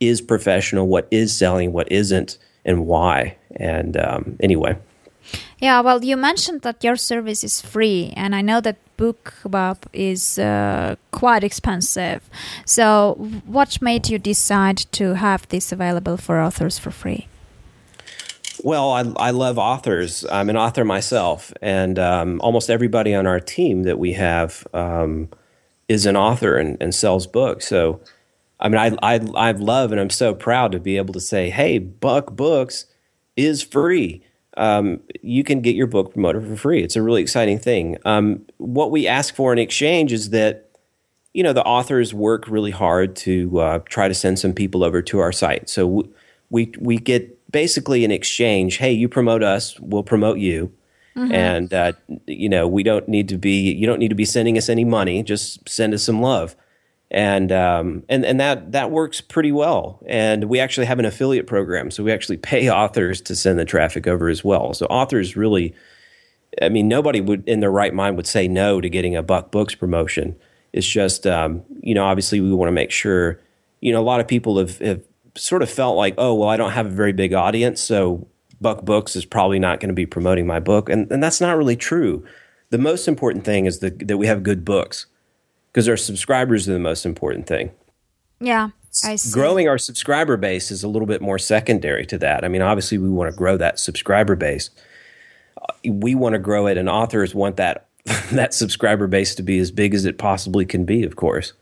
is 0.00 0.20
professional, 0.20 0.86
what 0.86 1.08
is 1.10 1.36
selling, 1.36 1.72
what 1.72 1.90
isn't, 1.90 2.38
and 2.64 2.86
why. 2.86 3.36
And 3.58 3.96
um, 3.96 4.36
anyway. 4.40 4.76
Yeah, 5.60 5.80
well, 5.80 6.04
you 6.04 6.16
mentioned 6.16 6.62
that 6.62 6.84
your 6.84 6.96
service 6.96 7.42
is 7.42 7.60
free, 7.60 8.12
and 8.16 8.34
I 8.34 8.42
know 8.42 8.60
that 8.60 8.76
BookBub 8.96 9.78
is 9.92 10.38
uh, 10.38 10.96
quite 11.10 11.42
expensive. 11.42 12.28
So, 12.64 13.14
what 13.44 13.82
made 13.82 14.08
you 14.08 14.18
decide 14.18 14.78
to 14.92 15.14
have 15.14 15.48
this 15.48 15.72
available 15.72 16.16
for 16.16 16.40
authors 16.40 16.78
for 16.78 16.90
free? 16.90 17.26
Well, 18.62 18.92
I, 18.92 19.28
I 19.28 19.30
love 19.30 19.58
authors. 19.58 20.24
I'm 20.30 20.48
an 20.50 20.56
author 20.56 20.84
myself, 20.84 21.52
and 21.60 21.98
um, 21.98 22.40
almost 22.40 22.70
everybody 22.70 23.14
on 23.14 23.26
our 23.26 23.40
team 23.40 23.82
that 23.84 23.98
we 23.98 24.12
have 24.12 24.66
um, 24.72 25.28
is 25.88 26.06
an 26.06 26.16
author 26.16 26.56
and, 26.56 26.76
and 26.80 26.94
sells 26.94 27.26
books. 27.26 27.66
So, 27.66 28.00
I 28.60 28.68
mean, 28.68 28.78
I, 28.78 29.14
I 29.14 29.20
I 29.36 29.50
love 29.52 29.92
and 29.92 30.00
I'm 30.00 30.10
so 30.10 30.34
proud 30.34 30.72
to 30.72 30.80
be 30.80 30.96
able 30.96 31.14
to 31.14 31.20
say, 31.20 31.50
"Hey, 31.50 31.78
Buck 31.78 32.34
Books 32.34 32.86
is 33.38 33.62
free." 33.62 34.22
um, 34.58 35.00
you 35.22 35.44
can 35.44 35.60
get 35.60 35.76
your 35.76 35.86
book 35.86 36.12
promoted 36.12 36.46
for 36.46 36.56
free. 36.56 36.82
It's 36.82 36.96
a 36.96 37.02
really 37.02 37.22
exciting 37.22 37.58
thing. 37.58 37.96
Um, 38.04 38.44
what 38.58 38.90
we 38.90 39.06
ask 39.06 39.34
for 39.34 39.52
in 39.52 39.58
exchange 39.58 40.12
is 40.12 40.30
that 40.30 40.70
you 41.32 41.44
know 41.44 41.52
the 41.52 41.64
authors 41.64 42.12
work 42.12 42.48
really 42.48 42.72
hard 42.72 43.14
to 43.16 43.60
uh, 43.60 43.78
try 43.88 44.08
to 44.08 44.14
send 44.14 44.38
some 44.38 44.52
people 44.52 44.82
over 44.82 45.00
to 45.02 45.20
our 45.20 45.32
site. 45.32 45.70
So 45.70 46.08
we 46.50 46.72
we 46.80 46.98
get 46.98 47.50
basically 47.52 48.04
an 48.04 48.10
exchange. 48.10 48.78
Hey, 48.78 48.92
you 48.92 49.08
promote 49.08 49.44
us, 49.44 49.78
we'll 49.78 50.02
promote 50.02 50.38
you. 50.38 50.72
Mm-hmm. 51.16 51.32
And 51.32 51.74
uh, 51.74 51.92
you 52.26 52.48
know 52.48 52.66
we 52.66 52.82
don't 52.82 53.08
need 53.08 53.28
to 53.28 53.38
be 53.38 53.72
you 53.72 53.86
don't 53.86 54.00
need 54.00 54.08
to 54.08 54.16
be 54.16 54.24
sending 54.24 54.58
us 54.58 54.68
any 54.68 54.84
money. 54.84 55.22
Just 55.22 55.68
send 55.68 55.94
us 55.94 56.02
some 56.02 56.20
love 56.20 56.56
and 57.10 57.50
um, 57.52 58.02
and 58.08 58.24
and 58.24 58.38
that 58.40 58.72
that 58.72 58.90
works 58.90 59.20
pretty 59.20 59.52
well. 59.52 60.02
And 60.06 60.44
we 60.44 60.60
actually 60.60 60.86
have 60.86 60.98
an 60.98 61.04
affiliate 61.04 61.46
program, 61.46 61.90
so 61.90 62.04
we 62.04 62.12
actually 62.12 62.36
pay 62.36 62.70
authors 62.70 63.20
to 63.22 63.36
send 63.36 63.58
the 63.58 63.64
traffic 63.64 64.06
over 64.06 64.28
as 64.28 64.44
well. 64.44 64.74
So 64.74 64.86
authors 64.86 65.36
really, 65.36 65.74
I 66.60 66.68
mean, 66.68 66.88
nobody 66.88 67.20
would 67.20 67.48
in 67.48 67.60
their 67.60 67.70
right 67.70 67.94
mind 67.94 68.16
would 68.16 68.26
say 68.26 68.46
no 68.46 68.80
to 68.80 68.90
getting 68.90 69.16
a 69.16 69.22
Buck 69.22 69.50
Books 69.50 69.74
promotion. 69.74 70.36
It's 70.72 70.86
just 70.86 71.26
um, 71.26 71.62
you 71.80 71.94
know, 71.94 72.04
obviously 72.04 72.40
we 72.40 72.52
want 72.52 72.68
to 72.68 72.72
make 72.72 72.90
sure. 72.90 73.40
You 73.80 73.92
know, 73.92 74.00
a 74.00 74.02
lot 74.02 74.18
of 74.18 74.26
people 74.26 74.58
have, 74.58 74.78
have 74.78 75.02
sort 75.36 75.62
of 75.62 75.70
felt 75.70 75.96
like, 75.96 76.14
oh, 76.18 76.34
well, 76.34 76.48
I 76.48 76.56
don't 76.56 76.72
have 76.72 76.86
a 76.86 76.90
very 76.90 77.12
big 77.12 77.32
audience, 77.32 77.80
so 77.80 78.26
Buck 78.60 78.84
Books 78.84 79.14
is 79.14 79.24
probably 79.24 79.60
not 79.60 79.78
going 79.78 79.88
to 79.88 79.94
be 79.94 80.04
promoting 80.04 80.46
my 80.46 80.60
book, 80.60 80.90
and 80.90 81.10
and 81.10 81.22
that's 81.22 81.40
not 81.40 81.56
really 81.56 81.76
true. 81.76 82.24
The 82.70 82.78
most 82.78 83.08
important 83.08 83.46
thing 83.46 83.64
is 83.64 83.78
the, 83.78 83.90
that 83.90 84.18
we 84.18 84.26
have 84.26 84.42
good 84.42 84.62
books 84.62 85.06
because 85.78 85.88
our 85.88 85.96
subscribers 85.96 86.68
are 86.68 86.72
the 86.72 86.78
most 86.80 87.06
important 87.06 87.46
thing. 87.46 87.70
Yeah. 88.40 88.70
I 89.04 89.14
see. 89.14 89.32
Growing 89.32 89.68
our 89.68 89.78
subscriber 89.78 90.36
base 90.36 90.72
is 90.72 90.82
a 90.82 90.88
little 90.88 91.06
bit 91.06 91.22
more 91.22 91.38
secondary 91.38 92.04
to 92.06 92.18
that. 92.18 92.44
I 92.44 92.48
mean, 92.48 92.62
obviously, 92.62 92.98
we 92.98 93.08
want 93.08 93.30
to 93.30 93.36
grow 93.38 93.56
that 93.58 93.78
subscriber 93.78 94.34
base. 94.34 94.70
Uh, 95.56 95.72
we 95.88 96.16
want 96.16 96.32
to 96.32 96.40
grow 96.40 96.66
it, 96.66 96.76
and 96.78 96.88
authors 96.88 97.32
want 97.32 97.58
that 97.58 97.86
that 98.32 98.54
subscriber 98.54 99.06
base 99.06 99.36
to 99.36 99.42
be 99.44 99.60
as 99.60 99.70
big 99.70 99.94
as 99.94 100.04
it 100.04 100.18
possibly 100.18 100.66
can 100.66 100.84
be, 100.84 101.04
of 101.04 101.14
course. 101.14 101.52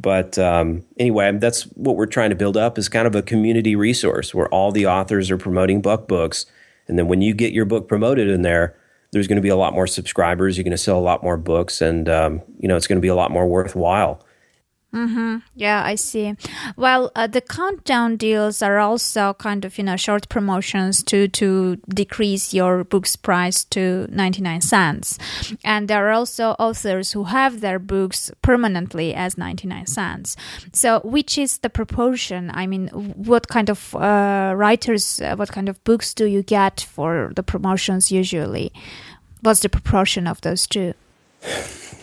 But 0.00 0.38
um, 0.38 0.86
anyway, 0.98 1.30
that's 1.36 1.64
what 1.74 1.96
we're 1.96 2.06
trying 2.06 2.30
to 2.30 2.36
build 2.36 2.56
up 2.56 2.78
is 2.78 2.88
kind 2.88 3.06
of 3.06 3.14
a 3.14 3.20
community 3.20 3.76
resource 3.76 4.34
where 4.34 4.48
all 4.48 4.72
the 4.72 4.86
authors 4.86 5.30
are 5.30 5.36
promoting 5.36 5.82
Buck 5.82 6.08
books, 6.08 6.46
and 6.88 6.98
then 6.98 7.08
when 7.08 7.20
you 7.20 7.34
get 7.34 7.52
your 7.52 7.66
book 7.66 7.88
promoted 7.88 8.26
in 8.26 8.40
there, 8.40 8.74
there's 9.12 9.26
going 9.26 9.36
to 9.36 9.42
be 9.42 9.48
a 9.48 9.56
lot 9.56 9.72
more 9.72 9.86
subscribers. 9.86 10.56
You're 10.56 10.64
going 10.64 10.70
to 10.72 10.78
sell 10.78 10.98
a 10.98 11.00
lot 11.00 11.22
more 11.22 11.36
books, 11.36 11.80
and 11.80 12.08
um, 12.08 12.42
you 12.58 12.68
know 12.68 12.76
it's 12.76 12.86
going 12.86 12.98
to 12.98 13.02
be 13.02 13.08
a 13.08 13.14
lot 13.14 13.30
more 13.30 13.46
worthwhile. 13.46 14.24
Mm-hmm. 14.92 15.36
Yeah, 15.54 15.84
I 15.84 15.94
see. 15.94 16.34
Well, 16.76 17.12
uh, 17.14 17.28
the 17.28 17.40
countdown 17.40 18.16
deals 18.16 18.60
are 18.60 18.78
also 18.78 19.34
kind 19.34 19.64
of 19.64 19.78
you 19.78 19.84
know 19.84 19.94
short 19.96 20.28
promotions 20.28 21.04
to 21.04 21.28
to 21.28 21.76
decrease 21.88 22.52
your 22.52 22.82
book's 22.82 23.14
price 23.14 23.62
to 23.66 24.08
ninety 24.10 24.42
nine 24.42 24.60
cents, 24.60 25.16
and 25.64 25.86
there 25.86 26.08
are 26.08 26.10
also 26.10 26.56
authors 26.58 27.12
who 27.12 27.24
have 27.24 27.60
their 27.60 27.78
books 27.78 28.32
permanently 28.42 29.14
as 29.14 29.38
ninety 29.38 29.68
nine 29.68 29.86
cents. 29.86 30.36
So, 30.72 30.98
which 31.04 31.38
is 31.38 31.58
the 31.58 31.70
proportion? 31.70 32.50
I 32.52 32.66
mean, 32.66 32.88
what 32.88 33.46
kind 33.46 33.70
of 33.70 33.94
uh, 33.94 34.54
writers, 34.56 35.20
uh, 35.20 35.36
what 35.36 35.52
kind 35.52 35.68
of 35.68 35.82
books 35.84 36.14
do 36.14 36.26
you 36.26 36.42
get 36.42 36.80
for 36.80 37.30
the 37.36 37.44
promotions 37.44 38.10
usually? 38.10 38.72
What's 39.42 39.60
the 39.60 39.68
proportion 39.68 40.26
of 40.26 40.40
those 40.40 40.66
two? 40.66 40.94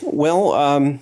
Well. 0.01 0.53
Um 0.53 1.01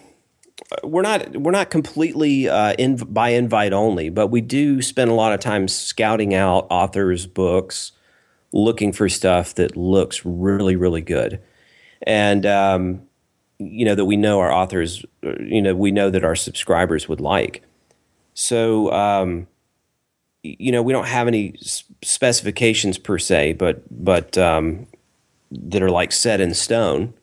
we're 0.83 1.01
not 1.01 1.35
we're 1.37 1.51
not 1.51 1.69
completely 1.69 2.49
uh, 2.49 2.73
in, 2.73 2.95
by 2.95 3.29
invite 3.29 3.73
only, 3.73 4.09
but 4.09 4.27
we 4.27 4.41
do 4.41 4.81
spend 4.81 5.11
a 5.11 5.13
lot 5.13 5.33
of 5.33 5.39
time 5.39 5.67
scouting 5.67 6.33
out 6.33 6.67
authors' 6.69 7.25
books, 7.25 7.91
looking 8.51 8.91
for 8.91 9.09
stuff 9.09 9.55
that 9.55 9.77
looks 9.77 10.25
really 10.25 10.75
really 10.75 11.01
good, 11.01 11.41
and 12.03 12.45
um, 12.45 13.01
you 13.59 13.85
know 13.85 13.95
that 13.95 14.05
we 14.05 14.17
know 14.17 14.39
our 14.39 14.51
authors, 14.51 15.05
you 15.21 15.61
know 15.61 15.75
we 15.75 15.91
know 15.91 16.09
that 16.09 16.23
our 16.23 16.35
subscribers 16.35 17.07
would 17.07 17.21
like. 17.21 17.63
So 18.33 18.91
um, 18.91 19.47
you 20.43 20.71
know 20.71 20.81
we 20.81 20.93
don't 20.93 21.07
have 21.07 21.27
any 21.27 21.55
specifications 22.03 22.97
per 22.97 23.17
se, 23.17 23.53
but 23.53 23.83
but 23.91 24.37
um, 24.37 24.87
that 25.51 25.83
are 25.83 25.91
like 25.91 26.11
set 26.11 26.41
in 26.41 26.53
stone. 26.53 27.13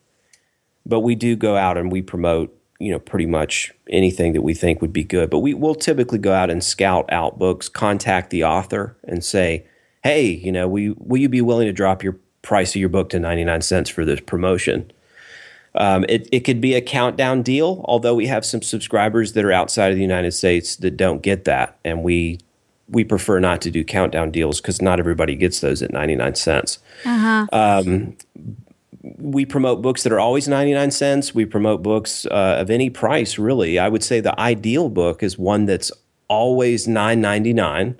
But 0.85 0.99
we 0.99 1.15
do 1.15 1.35
go 1.35 1.55
out 1.55 1.77
and 1.77 1.91
we 1.91 2.01
promote 2.01 2.53
you 2.83 2.91
know 2.91 2.99
pretty 2.99 3.25
much 3.25 3.71
anything 3.89 4.33
that 4.33 4.41
we 4.41 4.53
think 4.53 4.81
would 4.81 4.93
be 4.93 5.03
good. 5.03 5.29
But 5.29 5.39
we 5.39 5.53
will 5.53 5.75
typically 5.75 6.19
go 6.19 6.33
out 6.33 6.49
and 6.49 6.63
scout 6.63 7.11
out 7.11 7.39
books, 7.39 7.69
contact 7.69 8.29
the 8.29 8.43
author, 8.43 8.97
and 9.05 9.23
say, 9.23 9.65
"Hey, 10.03 10.25
you 10.27 10.51
know, 10.51 10.67
will 10.67 10.95
will 10.97 11.21
you 11.21 11.29
be 11.29 11.41
willing 11.41 11.67
to 11.67 11.73
drop 11.73 12.03
your 12.03 12.17
price 12.41 12.75
of 12.75 12.79
your 12.79 12.89
book 12.89 13.09
to 13.09 13.19
ninety 13.19 13.43
nine 13.43 13.61
cents 13.61 13.89
for 13.89 14.03
this 14.03 14.19
promotion?" 14.19 14.91
Um, 15.75 16.05
it, 16.07 16.29
it 16.31 16.41
could 16.41 16.61
be 16.61 16.75
a 16.75 16.81
countdown 16.81 17.41
deal, 17.41 17.81
although 17.85 18.13
we 18.13 18.27
have 18.27 18.45
some 18.45 18.61
subscribers 18.61 19.33
that 19.33 19.43
are 19.43 19.51
outside 19.51 19.89
of 19.89 19.95
the 19.95 20.03
United 20.03 20.33
States 20.33 20.75
that 20.75 20.97
don't 20.97 21.23
get 21.23 21.45
that, 21.45 21.79
and 21.83 22.03
we 22.03 22.39
we 22.89 23.03
prefer 23.03 23.39
not 23.39 23.61
to 23.61 23.71
do 23.71 23.83
countdown 23.83 24.29
deals 24.29 24.61
because 24.61 24.81
not 24.81 24.99
everybody 24.99 25.35
gets 25.35 25.61
those 25.61 25.81
at 25.81 25.91
99 25.91 26.35
cents. 26.35 26.79
Uh-huh. 27.05 27.47
Um, 27.51 28.17
we 29.03 29.45
promote 29.45 29.81
books 29.81 30.03
that 30.03 30.13
are 30.13 30.19
always 30.19 30.47
99 30.47 30.91
cents. 30.91 31.35
We 31.35 31.45
promote 31.45 31.83
books 31.83 32.25
uh, 32.25 32.57
of 32.59 32.69
any 32.69 32.89
price, 32.89 33.37
really. 33.37 33.77
I 33.77 33.89
would 33.89 34.03
say 34.03 34.21
the 34.21 34.39
ideal 34.39 34.89
book 34.89 35.21
is 35.21 35.37
one 35.37 35.65
that's 35.65 35.91
always 36.29 36.87
9.99 36.87 37.97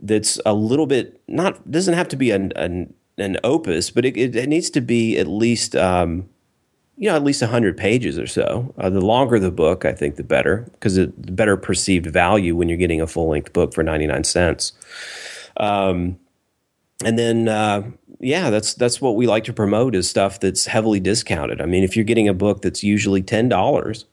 that's 0.00 0.40
a 0.46 0.54
little 0.54 0.86
bit 0.86 1.20
not 1.26 1.70
doesn't 1.70 1.94
have 1.94 2.08
to 2.08 2.16
be 2.16 2.30
an 2.30 2.52
an, 2.56 2.94
an 3.16 3.36
opus, 3.42 3.90
but 3.90 4.04
it, 4.04 4.16
it, 4.16 4.36
it, 4.36 4.48
needs 4.48 4.70
to 4.70 4.80
be 4.80 5.18
at 5.18 5.26
least 5.26 5.74
um, 5.74 6.28
you 6.96 7.08
know 7.08 7.16
at 7.16 7.24
least 7.24 7.42
100 7.42 7.76
pages 7.76 8.18
or 8.18 8.26
so. 8.26 8.72
Uh, 8.78 8.90
the 8.90 9.00
longer 9.00 9.38
the 9.38 9.50
book, 9.50 9.84
I 9.84 9.92
think 9.92 10.16
the 10.16 10.24
better 10.24 10.68
because 10.72 10.96
the 10.96 11.08
better 11.08 11.56
perceived 11.56 12.06
value 12.06 12.54
when 12.54 12.68
you're 12.68 12.78
getting 12.78 13.00
a 13.00 13.06
full 13.06 13.28
length 13.28 13.52
book 13.52 13.74
for 13.74 13.82
99 13.82 14.24
cents. 14.24 14.72
Um, 15.56 16.18
and 17.04 17.18
then 17.18 17.48
uh, 17.48 17.82
yeah, 18.20 18.50
that's 18.50 18.74
that's 18.74 19.00
what 19.00 19.16
we 19.16 19.26
like 19.26 19.44
to 19.44 19.52
promote 19.52 19.94
is 19.94 20.08
stuff 20.08 20.40
that's 20.40 20.66
heavily 20.66 21.00
discounted. 21.00 21.60
I 21.60 21.66
mean, 21.66 21.84
if 21.84 21.96
you're 21.96 22.04
getting 22.04 22.28
a 22.28 22.34
book 22.34 22.62
that's 22.62 22.82
usually 22.82 23.22
ten 23.22 23.48
dollars 23.48 24.06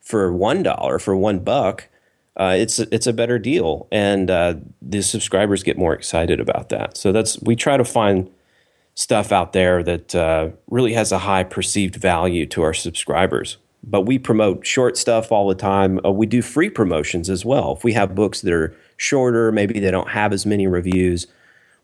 for 0.00 0.32
one 0.32 0.62
dollar 0.62 0.98
for 0.98 1.16
one 1.16 1.40
buck, 1.40 1.88
uh, 2.36 2.54
it's 2.58 2.78
it's 2.78 3.06
a 3.06 3.12
better 3.12 3.38
deal, 3.38 3.86
and 3.92 4.30
uh, 4.30 4.54
the 4.80 5.02
subscribers 5.02 5.62
get 5.62 5.78
more 5.78 5.94
excited 5.94 6.40
about 6.40 6.70
that. 6.70 6.96
So 6.96 7.12
that's 7.12 7.40
we 7.42 7.54
try 7.54 7.76
to 7.76 7.84
find 7.84 8.30
stuff 8.94 9.32
out 9.32 9.52
there 9.52 9.82
that 9.82 10.14
uh, 10.14 10.50
really 10.70 10.94
has 10.94 11.12
a 11.12 11.18
high 11.18 11.44
perceived 11.44 11.96
value 11.96 12.46
to 12.46 12.62
our 12.62 12.74
subscribers. 12.74 13.58
But 13.82 14.02
we 14.02 14.18
promote 14.18 14.66
short 14.66 14.96
stuff 14.96 15.30
all 15.30 15.48
the 15.48 15.54
time. 15.54 16.00
Uh, 16.04 16.10
we 16.10 16.26
do 16.26 16.40
free 16.40 16.70
promotions 16.70 17.28
as 17.28 17.44
well. 17.44 17.74
If 17.76 17.84
we 17.84 17.92
have 17.92 18.14
books 18.14 18.40
that 18.40 18.52
are 18.52 18.74
shorter, 18.96 19.52
maybe 19.52 19.78
they 19.78 19.90
don't 19.90 20.10
have 20.10 20.32
as 20.32 20.46
many 20.46 20.66
reviews, 20.66 21.26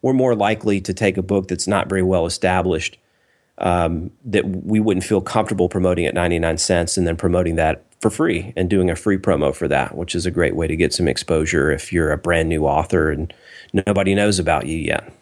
we're 0.03 0.13
more 0.13 0.35
likely 0.35 0.81
to 0.81 0.95
take 0.95 1.17
a 1.17 1.23
book 1.23 1.49
that's 1.49 1.67
not 1.67 1.89
very 1.89 2.03
well 2.03 2.27
established 2.27 2.99
um, 3.59 4.11
that 4.25 4.47
we 4.47 4.81
wouldn't 4.81 5.05
feel 5.05 5.21
comfortable 5.21 5.69
promoting 5.69 6.07
at 6.07 6.15
99 6.15 6.59
cents 6.59 6.97
and 6.97 7.07
then 7.07 7.17
promoting 7.17 7.57
that 7.57 7.85
for 8.01 8.11
free 8.11 8.53
and 8.57 8.71
doing 8.71 8.89
a 8.89 8.97
free 8.97 9.19
promo 9.19 9.55
for 9.55 9.69
that, 9.69 9.95
which 9.95 10.15
is 10.15 10.25
a 10.25 10.31
great 10.31 10.57
way 10.57 10.67
to 10.67 10.77
get 10.77 10.95
some 10.95 11.07
exposure 11.07 11.71
if 11.71 11.93
you're 11.93 12.13
a 12.13 12.17
brand 12.17 12.49
new 12.49 12.65
author 12.65 13.11
and 13.11 13.35
nobody 13.87 14.15
knows 14.15 14.39
about 14.39 14.67
you 14.67 14.79
yet. 14.79 15.13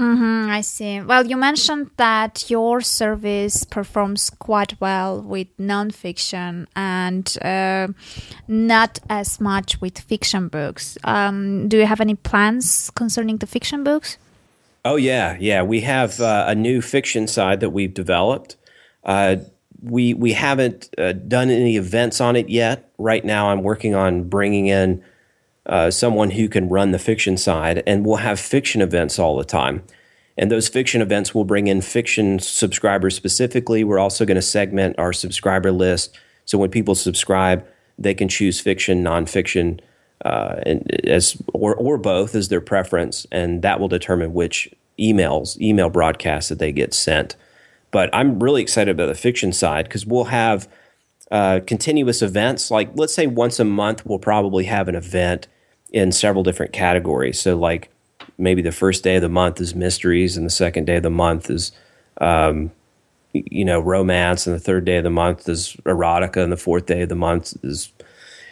Mm-hmm, 0.00 0.50
I 0.50 0.62
see. 0.62 1.02
Well, 1.02 1.26
you 1.26 1.36
mentioned 1.36 1.90
that 1.98 2.48
your 2.48 2.80
service 2.80 3.64
performs 3.64 4.30
quite 4.30 4.80
well 4.80 5.20
with 5.20 5.54
nonfiction 5.58 6.66
and 6.74 7.36
uh, 7.42 7.88
not 8.48 8.98
as 9.10 9.40
much 9.40 9.78
with 9.82 9.98
fiction 9.98 10.48
books. 10.48 10.96
Um, 11.04 11.68
do 11.68 11.76
you 11.76 11.84
have 11.84 12.00
any 12.00 12.14
plans 12.14 12.88
concerning 12.94 13.36
the 13.36 13.46
fiction 13.46 13.84
books? 13.84 14.16
Oh 14.86 14.96
yeah, 14.96 15.36
yeah. 15.38 15.62
We 15.62 15.82
have 15.82 16.18
uh, 16.18 16.46
a 16.48 16.54
new 16.54 16.80
fiction 16.80 17.26
side 17.26 17.60
that 17.60 17.70
we've 17.70 17.92
developed. 17.92 18.56
Uh, 19.04 19.36
we 19.82 20.14
we 20.14 20.32
haven't 20.32 20.88
uh, 20.96 21.12
done 21.12 21.50
any 21.50 21.76
events 21.76 22.22
on 22.22 22.36
it 22.36 22.48
yet. 22.48 22.90
Right 22.96 23.24
now, 23.24 23.50
I'm 23.50 23.62
working 23.62 23.94
on 23.94 24.30
bringing 24.30 24.68
in 24.68 25.04
uh, 25.70 25.90
someone 25.90 26.32
who 26.32 26.48
can 26.48 26.68
run 26.68 26.90
the 26.90 26.98
fiction 26.98 27.38
side, 27.38 27.82
and 27.86 28.04
we'll 28.04 28.16
have 28.16 28.38
fiction 28.38 28.82
events 28.82 29.18
all 29.18 29.38
the 29.38 29.44
time. 29.44 29.82
And 30.36 30.50
those 30.50 30.68
fiction 30.68 31.00
events 31.00 31.34
will 31.34 31.44
bring 31.44 31.66
in 31.66 31.80
fiction 31.80 32.38
subscribers 32.38 33.16
specifically. 33.16 33.84
We're 33.84 33.98
also 33.98 34.26
going 34.26 34.36
to 34.36 34.42
segment 34.42 34.98
our 34.98 35.14
subscriber 35.14 35.72
list 35.72 36.18
so 36.50 36.58
when 36.58 36.70
people 36.70 36.96
subscribe, 36.96 37.64
they 37.96 38.12
can 38.12 38.28
choose 38.28 38.60
fiction, 38.60 39.04
nonfiction, 39.04 39.78
uh, 40.24 40.56
and 40.66 41.06
as 41.06 41.40
or 41.54 41.76
or 41.76 41.96
both 41.96 42.34
as 42.34 42.48
their 42.48 42.60
preference, 42.60 43.24
and 43.30 43.62
that 43.62 43.78
will 43.78 43.86
determine 43.86 44.34
which 44.34 44.68
emails, 44.98 45.56
email 45.60 45.90
broadcasts 45.90 46.48
that 46.48 46.58
they 46.58 46.72
get 46.72 46.92
sent. 46.92 47.36
But 47.92 48.10
I'm 48.12 48.42
really 48.42 48.62
excited 48.62 48.90
about 48.90 49.06
the 49.06 49.14
fiction 49.14 49.52
side 49.52 49.84
because 49.84 50.04
we'll 50.04 50.24
have 50.24 50.68
uh, 51.30 51.60
continuous 51.68 52.20
events. 52.20 52.68
Like 52.68 52.90
let's 52.96 53.14
say 53.14 53.28
once 53.28 53.60
a 53.60 53.64
month, 53.64 54.04
we'll 54.04 54.18
probably 54.18 54.64
have 54.64 54.88
an 54.88 54.96
event 54.96 55.46
in 55.92 56.12
several 56.12 56.42
different 56.42 56.72
categories. 56.72 57.40
So 57.40 57.56
like 57.56 57.90
maybe 58.38 58.62
the 58.62 58.72
first 58.72 59.04
day 59.04 59.16
of 59.16 59.22
the 59.22 59.28
month 59.28 59.60
is 59.60 59.74
mysteries, 59.74 60.36
and 60.36 60.46
the 60.46 60.50
second 60.50 60.86
day 60.86 60.96
of 60.96 61.02
the 61.02 61.10
month 61.10 61.50
is 61.50 61.72
um, 62.20 62.70
you 63.32 63.64
know 63.64 63.80
romance, 63.80 64.46
and 64.46 64.54
the 64.54 64.60
third 64.60 64.84
day 64.84 64.96
of 64.96 65.04
the 65.04 65.10
month 65.10 65.48
is 65.48 65.76
erotica, 65.84 66.42
and 66.42 66.52
the 66.52 66.56
fourth 66.56 66.86
day 66.86 67.02
of 67.02 67.08
the 67.08 67.14
month 67.14 67.54
is 67.62 67.92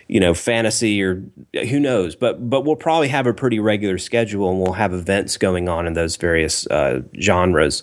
you 0.08 0.18
know 0.18 0.34
fantasy 0.34 1.02
or 1.02 1.22
who 1.68 1.78
knows 1.78 2.16
but 2.16 2.48
but 2.48 2.62
we'll 2.62 2.76
probably 2.76 3.08
have 3.08 3.26
a 3.26 3.34
pretty 3.34 3.60
regular 3.60 3.98
schedule 3.98 4.50
and 4.50 4.58
we'll 4.58 4.72
have 4.72 4.92
events 4.92 5.36
going 5.36 5.68
on 5.68 5.86
in 5.86 5.92
those 5.92 6.16
various 6.16 6.66
uh, 6.68 7.02
genres 7.20 7.82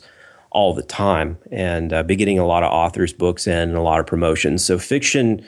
all 0.49 0.73
the 0.73 0.81
time 0.81 1.37
and 1.51 1.93
uh, 1.93 2.01
be 2.01 2.15
getting 2.15 2.39
a 2.39 2.45
lot 2.45 2.63
of 2.63 2.71
authors 2.71 3.13
books 3.13 3.45
in 3.45 3.69
and 3.69 3.77
a 3.77 3.81
lot 3.81 3.99
of 3.99 4.07
promotions 4.07 4.65
so 4.65 4.79
fiction 4.79 5.45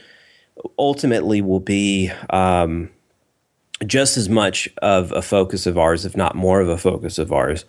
ultimately 0.77 1.41
will 1.41 1.59
be 1.59 2.11
um, 2.29 2.89
just 3.85 4.17
as 4.17 4.27
much 4.27 4.67
of 4.81 5.11
a 5.11 5.21
focus 5.21 5.65
of 5.65 5.77
ours 5.77 6.05
if 6.05 6.17
not 6.17 6.35
more 6.35 6.61
of 6.61 6.69
a 6.69 6.77
focus 6.77 7.17
of 7.17 7.31
ours 7.31 7.65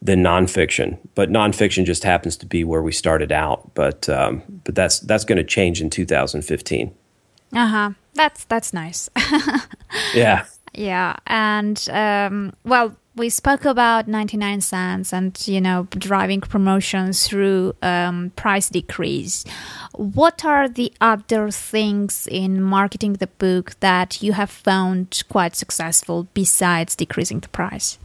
than 0.00 0.22
nonfiction. 0.22 0.98
But 1.14 1.30
nonfiction 1.30 1.84
just 1.84 2.04
happens 2.04 2.36
to 2.36 2.46
be 2.46 2.62
where 2.62 2.82
we 2.82 2.92
started 2.92 3.32
out. 3.32 3.74
But 3.74 4.08
um, 4.08 4.42
but 4.64 4.74
that's 4.74 5.00
that's 5.00 5.24
going 5.24 5.38
to 5.38 5.44
change 5.44 5.80
in 5.80 5.90
2015 5.90 6.94
uh-huh. 7.52 7.90
That's 8.14 8.44
that's 8.44 8.72
nice. 8.72 9.08
yeah. 10.14 10.44
Yeah, 10.74 11.16
and 11.26 11.88
um, 11.90 12.52
well, 12.64 12.94
we 13.18 13.28
spoke 13.28 13.64
about 13.64 14.08
99 14.08 14.60
cents 14.60 15.12
and 15.12 15.46
you 15.46 15.60
know 15.60 15.86
driving 15.90 16.40
promotions 16.40 17.26
through 17.26 17.74
um, 17.82 18.30
price 18.36 18.68
decrease. 18.68 19.44
What 19.94 20.44
are 20.44 20.68
the 20.68 20.92
other 21.00 21.50
things 21.50 22.28
in 22.30 22.62
marketing 22.62 23.14
the 23.14 23.26
book 23.26 23.78
that 23.80 24.22
you 24.22 24.32
have 24.32 24.50
found 24.50 25.22
quite 25.28 25.56
successful 25.56 26.28
besides 26.34 26.94
decreasing 26.94 27.40
the 27.40 27.48
price? 27.48 27.98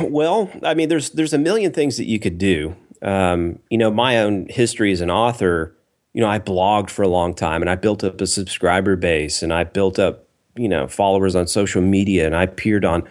Well 0.00 0.50
i 0.62 0.74
mean 0.74 0.88
there's 0.88 1.10
there's 1.10 1.32
a 1.32 1.38
million 1.38 1.72
things 1.72 1.96
that 1.98 2.06
you 2.06 2.18
could 2.18 2.38
do. 2.38 2.76
Um, 3.02 3.58
you 3.70 3.78
know 3.78 3.90
my 3.90 4.18
own 4.18 4.46
history 4.48 4.90
as 4.92 5.00
an 5.00 5.10
author 5.10 5.76
you 6.16 6.22
know, 6.22 6.28
I 6.28 6.38
blogged 6.38 6.88
for 6.88 7.02
a 7.02 7.08
long 7.08 7.34
time 7.34 7.60
and 7.60 7.68
I 7.68 7.74
built 7.74 8.02
up 8.02 8.22
a 8.22 8.26
subscriber 8.26 8.96
base 8.96 9.42
and 9.42 9.52
I 9.52 9.64
built 9.64 9.98
up, 9.98 10.25
you 10.56 10.68
know, 10.68 10.86
followers 10.86 11.34
on 11.34 11.46
social 11.46 11.82
media 11.82 12.26
and 12.26 12.36
I 12.36 12.44
appeared 12.44 12.84
on 12.84 13.08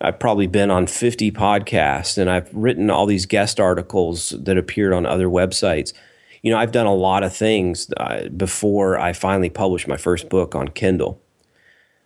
I've 0.00 0.18
probably 0.18 0.46
been 0.46 0.70
on 0.70 0.86
50 0.86 1.32
podcasts 1.32 2.18
and 2.18 2.28
I've 2.28 2.52
written 2.54 2.90
all 2.90 3.06
these 3.06 3.24
guest 3.24 3.58
articles 3.58 4.34
that 4.38 4.58
appeared 4.58 4.92
on 4.92 5.06
other 5.06 5.26
websites. 5.26 5.94
You 6.42 6.52
know, 6.52 6.58
I've 6.58 6.72
done 6.72 6.86
a 6.86 6.94
lot 6.94 7.22
of 7.22 7.34
things 7.34 7.90
uh, 7.96 8.28
before 8.28 8.98
I 8.98 9.14
finally 9.14 9.48
published 9.48 9.88
my 9.88 9.96
first 9.96 10.28
book 10.28 10.54
on 10.54 10.68
Kindle. 10.68 11.20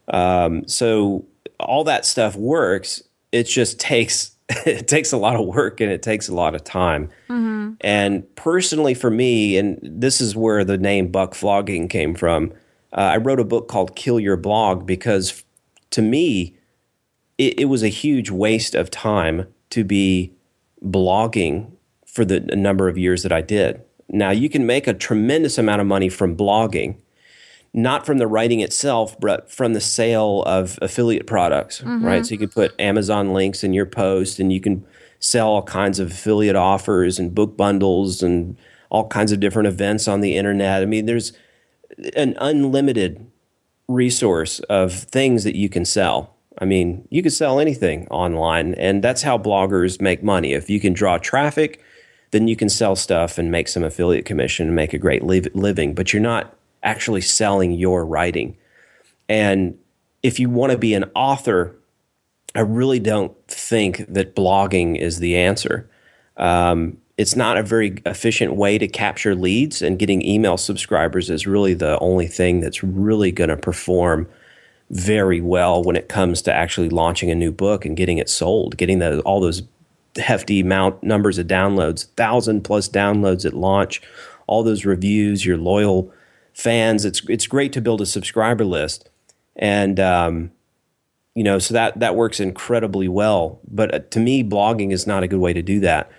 Um, 0.09 0.66
so 0.69 1.25
all 1.59 1.85
that 1.85 2.05
stuff 2.07 2.37
works. 2.37 3.03
It 3.33 3.45
just 3.45 3.81
takes 3.81 4.37
it 4.66 4.88
takes 4.88 5.12
a 5.12 5.16
lot 5.16 5.37
of 5.37 5.47
work 5.47 5.81
and 5.81 5.90
it 5.90 6.03
takes 6.03 6.29
a 6.29 6.35
lot 6.35 6.55
of 6.55 6.64
time. 6.64 7.09
Mm-hmm. 7.29 7.73
And 7.83 8.35
personally, 8.37 8.95
for 8.95 9.11
me, 9.11 9.57
and 9.57 9.79
this 9.83 10.21
is 10.21 10.35
where 10.35 10.64
the 10.64 10.79
name 10.79 11.09
Buck 11.09 11.35
Flogging 11.35 11.88
came 11.88 12.14
from, 12.14 12.53
uh, 12.92 13.12
I 13.14 13.16
wrote 13.18 13.40
a 13.40 13.44
book 13.44 13.68
called 13.68 13.96
Kill 13.96 14.18
Your 14.18 14.37
Blog 14.37 14.87
because 14.87 15.44
to 15.90 16.03
me, 16.03 16.57
it, 17.38 17.61
it, 17.61 17.64
was 17.66 17.83
a 17.83 17.88
huge 17.88 18.31
waste 18.31 18.74
of 18.74 18.90
time 18.90 19.46
to 19.70 19.85
be 19.85 20.33
blogging 20.85 21.72
for 22.07 22.24
the 22.24 22.40
number 22.40 22.88
of 22.88 22.98
years 22.98 23.22
that 23.22 23.33
I 23.33 23.40
did. 23.40 23.83
Now, 24.09 24.31
you 24.31 24.48
can 24.48 24.66
make 24.66 24.87
a 24.87 24.94
tremendous 24.94 25.57
amount 25.57 25.81
of 25.81 25.87
money 25.87 26.09
from 26.09 26.37
blogging 26.37 26.96
not 27.72 28.05
from 28.05 28.18
the 28.18 28.26
writing 28.26 28.61
itself, 28.61 29.18
but 29.20 29.50
from 29.50 29.74
the 29.74 29.81
sale 29.81 30.42
of 30.44 30.79
affiliate 30.83 31.26
products, 31.26 31.81
mm-hmm. 31.81 32.05
right? 32.05 32.26
So 32.26 32.33
you 32.33 32.38
can 32.38 32.48
put 32.48 32.79
Amazon 32.81 33.33
links 33.33 33.62
in 33.62 33.72
your 33.72 33.87
post 33.87 34.40
and 34.40 34.53
you 34.53 34.61
can 34.61 34.85
sell 35.20 35.48
all 35.48 35.62
kinds 35.62 35.98
of 36.00 36.11
affiliate 36.11 36.57
offers 36.57 37.18
and 37.18 37.35
book 37.35 37.57
bundles 37.57 38.22
and 38.22 38.57
all 38.90 39.07
kinds 39.07 39.31
of 39.31 39.38
different 39.38 39.68
events 39.68 40.09
on 40.09 40.20
the 40.20 40.37
internet. 40.37 40.83
I 40.83 40.87
mean, 40.87 41.07
there's 41.07 41.33
an 42.17 42.37
unlimited 42.41 43.27
resource 43.89 44.61
of 44.61 44.93
things 44.93 45.45
that 45.45 45.57
you 45.57 45.69
can 45.69 45.85
sell. 45.85 46.35
I 46.59 46.65
mean, 46.65 47.07
you 47.11 47.23
can 47.23 47.31
sell 47.31 47.59
anything 47.59 48.07
online, 48.09 48.75
and 48.75 49.03
that's 49.03 49.23
how 49.23 49.39
bloggers 49.39 50.01
make 50.01 50.23
money. 50.23 50.53
If 50.53 50.69
you 50.69 50.81
can 50.81 50.93
draw 50.93 51.19
traffic, 51.19 51.83
then 52.31 52.49
you 52.49 52.57
can 52.57 52.69
sell 52.69 52.97
stuff 52.97 53.39
and 53.39 53.51
make 53.51 53.69
some 53.69 53.83
affiliate 53.83 54.25
commission 54.25 54.67
and 54.69 54.77
make 54.77 54.93
a 54.93 54.99
great 54.99 55.23
living, 55.23 55.95
but 55.95 56.13
you're 56.13 56.23
not 56.23 56.57
actually 56.83 57.21
selling 57.21 57.73
your 57.73 58.05
writing. 58.05 58.57
And 59.29 59.79
if 60.23 60.39
you 60.39 60.51
want 60.51 60.73
to 60.73 60.79
be 60.79 60.95
an 60.95 61.11
author, 61.15 61.77
I 62.55 62.61
really 62.61 62.99
don't 62.99 63.35
think 63.49 64.05
that 64.09 64.35
blogging 64.35 64.99
is 64.99 65.19
the 65.19 65.37
answer. 65.37 65.89
Um, 66.37 66.99
it's 67.21 67.37
not 67.37 67.59
a 67.59 67.63
very 67.63 68.01
efficient 68.07 68.57
way 68.57 68.79
to 68.79 68.89
capture 68.89 69.35
leads, 69.35 69.83
and 69.83 69.99
getting 69.99 70.27
email 70.27 70.57
subscribers 70.57 71.29
is 71.29 71.47
really 71.47 71.75
the 71.75 71.99
only 71.99 72.27
thing 72.27 72.61
that's 72.61 72.83
really 72.83 73.31
going 73.31 73.51
to 73.51 73.59
perform 73.59 74.27
very 74.89 75.43
well 75.43 75.85
when 75.85 75.97
it 75.97 76.09
comes 76.09 76.41
to 76.41 76.51
actually 76.51 76.89
launching 76.89 77.31
a 77.31 77.35
new 77.35 77.53
book 77.53 77.85
and 77.85 77.95
getting 77.95 78.17
it 78.17 78.31
sold, 78.31 78.79
getting 78.79 79.01
the, 79.01 79.21
all 79.21 79.39
those 79.39 79.65
hefty 80.17 80.61
amount 80.61 81.03
numbers 81.03 81.37
of 81.37 81.47
downloads, 81.47 82.07
thousand 82.17 82.63
plus 82.63 82.89
downloads 82.89 83.45
at 83.45 83.53
launch, 83.53 84.01
all 84.47 84.63
those 84.63 84.87
reviews, 84.87 85.45
your 85.45 85.59
loyal 85.59 86.11
fans. 86.55 87.05
It's 87.05 87.21
it's 87.29 87.47
great 87.47 87.75
to 87.75 87.83
build 87.83 88.01
a 88.01 88.07
subscriber 88.07 88.64
list, 88.64 89.11
and 89.57 90.01
um, 90.01 90.53
you 91.35 91.45
know, 91.45 91.59
so 91.59 91.75
that 91.75 92.01
that 92.01 92.16
works 92.16 92.41
incredibly 92.41 93.09
well. 93.09 93.61
But 93.71 93.95
uh, 93.95 93.99
to 94.09 94.21
me, 94.21 94.43
blogging 94.43 94.91
is 94.91 95.07
not 95.07 95.23
a 95.23 95.29
good 95.29 95.41
way 95.41 95.53
to 95.53 95.61
do 95.61 95.81
that. 95.81 96.11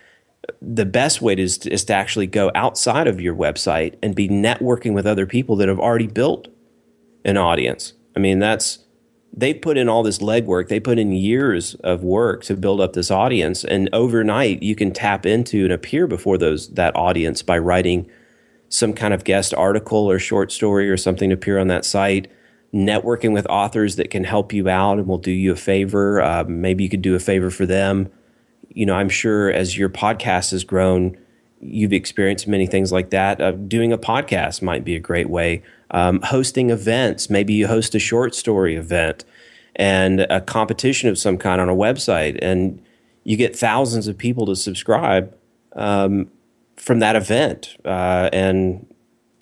The 0.61 0.85
best 0.85 1.21
way 1.21 1.35
is 1.35 1.59
to, 1.59 1.71
is 1.71 1.85
to 1.85 1.93
actually 1.93 2.27
go 2.27 2.51
outside 2.55 3.07
of 3.07 3.21
your 3.21 3.35
website 3.35 3.95
and 4.01 4.15
be 4.15 4.27
networking 4.27 4.93
with 4.93 5.05
other 5.05 5.25
people 5.25 5.55
that 5.57 5.67
have 5.67 5.79
already 5.79 6.07
built 6.07 6.47
an 7.23 7.37
audience. 7.37 7.93
I 8.15 8.19
mean, 8.19 8.39
that's 8.39 8.79
they 9.33 9.53
put 9.53 9.77
in 9.77 9.87
all 9.87 10.03
this 10.03 10.17
legwork. 10.17 10.67
They 10.67 10.79
put 10.79 10.99
in 10.99 11.11
years 11.11 11.75
of 11.75 12.03
work 12.03 12.43
to 12.45 12.55
build 12.55 12.81
up 12.81 12.93
this 12.93 13.11
audience, 13.11 13.63
and 13.63 13.89
overnight 13.93 14.61
you 14.61 14.75
can 14.75 14.91
tap 14.91 15.25
into 15.25 15.63
and 15.63 15.73
appear 15.73 16.07
before 16.07 16.37
those 16.37 16.69
that 16.73 16.95
audience 16.95 17.41
by 17.41 17.57
writing 17.57 18.09
some 18.67 18.93
kind 18.93 19.13
of 19.13 19.23
guest 19.23 19.53
article 19.53 20.09
or 20.09 20.19
short 20.19 20.51
story 20.51 20.89
or 20.89 20.97
something 20.97 21.29
to 21.29 21.35
appear 21.35 21.59
on 21.59 21.67
that 21.67 21.85
site, 21.85 22.31
networking 22.73 23.33
with 23.33 23.45
authors 23.47 23.97
that 23.97 24.09
can 24.09 24.23
help 24.23 24.53
you 24.53 24.67
out 24.69 24.97
and 24.97 25.07
will 25.07 25.17
do 25.17 25.31
you 25.31 25.51
a 25.51 25.55
favor. 25.57 26.21
Uh, 26.21 26.43
maybe 26.47 26.83
you 26.83 26.89
could 26.89 27.01
do 27.01 27.15
a 27.15 27.19
favor 27.19 27.49
for 27.49 27.65
them. 27.65 28.09
You 28.73 28.85
know, 28.85 28.95
I'm 28.95 29.09
sure 29.09 29.51
as 29.51 29.77
your 29.77 29.89
podcast 29.89 30.51
has 30.51 30.63
grown, 30.63 31.17
you've 31.59 31.93
experienced 31.93 32.47
many 32.47 32.65
things 32.65 32.91
like 32.91 33.11
that. 33.11 33.41
Uh, 33.41 33.51
doing 33.51 33.91
a 33.93 33.97
podcast 33.97 34.61
might 34.61 34.83
be 34.83 34.95
a 34.95 34.99
great 34.99 35.29
way. 35.29 35.61
Um, 35.91 36.21
hosting 36.21 36.69
events, 36.69 37.29
maybe 37.29 37.53
you 37.53 37.67
host 37.67 37.95
a 37.95 37.99
short 37.99 38.33
story 38.33 38.75
event 38.75 39.25
and 39.75 40.21
a 40.21 40.41
competition 40.41 41.09
of 41.09 41.17
some 41.17 41.37
kind 41.37 41.61
on 41.61 41.69
a 41.69 41.75
website, 41.75 42.37
and 42.41 42.81
you 43.23 43.37
get 43.37 43.55
thousands 43.55 44.07
of 44.07 44.17
people 44.17 44.45
to 44.47 44.55
subscribe 44.55 45.35
um, 45.73 46.29
from 46.75 46.99
that 46.99 47.15
event, 47.15 47.77
uh, 47.85 48.29
and 48.33 48.85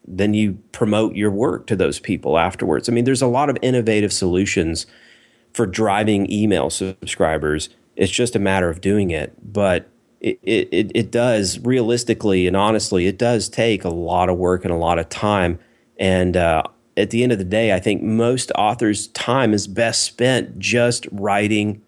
then 0.07 0.33
you 0.33 0.53
promote 0.71 1.15
your 1.15 1.31
work 1.31 1.67
to 1.67 1.75
those 1.75 1.99
people 1.99 2.37
afterwards. 2.37 2.89
I 2.89 2.91
mean, 2.91 3.05
there's 3.05 3.21
a 3.21 3.27
lot 3.27 3.49
of 3.49 3.57
innovative 3.61 4.11
solutions 4.11 4.85
for 5.53 5.65
driving 5.65 6.31
email 6.31 6.69
subscribers. 6.69 7.69
It's 7.99 8.11
just 8.11 8.33
a 8.33 8.39
matter 8.39 8.69
of 8.69 8.79
doing 8.79 9.11
it, 9.11 9.33
but 9.43 9.89
it, 10.21 10.39
it, 10.41 10.91
it 10.95 11.11
does 11.11 11.59
realistically 11.59 12.47
and 12.47 12.55
honestly, 12.55 13.07
it 13.07 13.17
does 13.17 13.49
take 13.49 13.83
a 13.83 13.89
lot 13.89 14.29
of 14.29 14.37
work 14.37 14.63
and 14.63 14.73
a 14.73 14.77
lot 14.77 14.99
of 14.99 15.09
time. 15.09 15.59
And 15.99 16.37
uh, 16.37 16.63
at 16.95 17.09
the 17.09 17.23
end 17.23 17.33
of 17.33 17.39
the 17.39 17.43
day, 17.43 17.73
I 17.73 17.79
think 17.79 18.01
most 18.01 18.53
authors' 18.55 19.07
time 19.07 19.53
is 19.53 19.67
best 19.67 20.03
spent 20.03 20.57
just 20.57 21.07
writing 21.11 21.81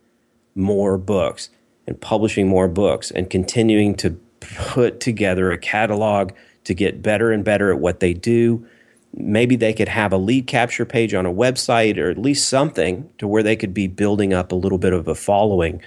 more 0.54 0.98
books 0.98 1.50
and 1.88 2.00
publishing 2.00 2.46
more 2.46 2.68
books 2.68 3.10
and 3.10 3.30
continuing 3.30 3.96
to 3.96 4.20
put 4.42 5.00
together 5.00 5.50
a 5.50 5.58
catalog 5.58 6.34
to 6.66 6.74
get 6.74 7.02
better 7.02 7.32
and 7.32 7.46
better 7.46 7.72
at 7.72 7.80
what 7.80 8.02
they 8.02 8.14
do. 8.14 8.68
Maybe 9.14 9.56
they 9.56 9.72
could 9.72 9.88
have 9.88 10.12
a 10.12 10.18
lead 10.18 10.46
capture 10.46 10.86
page 10.86 11.14
on 11.14 11.26
a 11.26 11.34
website 11.34 11.98
or 11.98 12.10
at 12.10 12.18
least 12.18 12.50
something 12.50 13.10
to 13.18 13.30
where 13.30 13.44
they 13.44 13.56
could 13.56 13.74
be 13.74 13.88
building 13.88 14.34
up 14.34 14.52
a 14.52 14.56
little 14.56 14.78
bit 14.78 14.92
of 14.92 15.08
a 15.08 15.16
following 15.16 15.82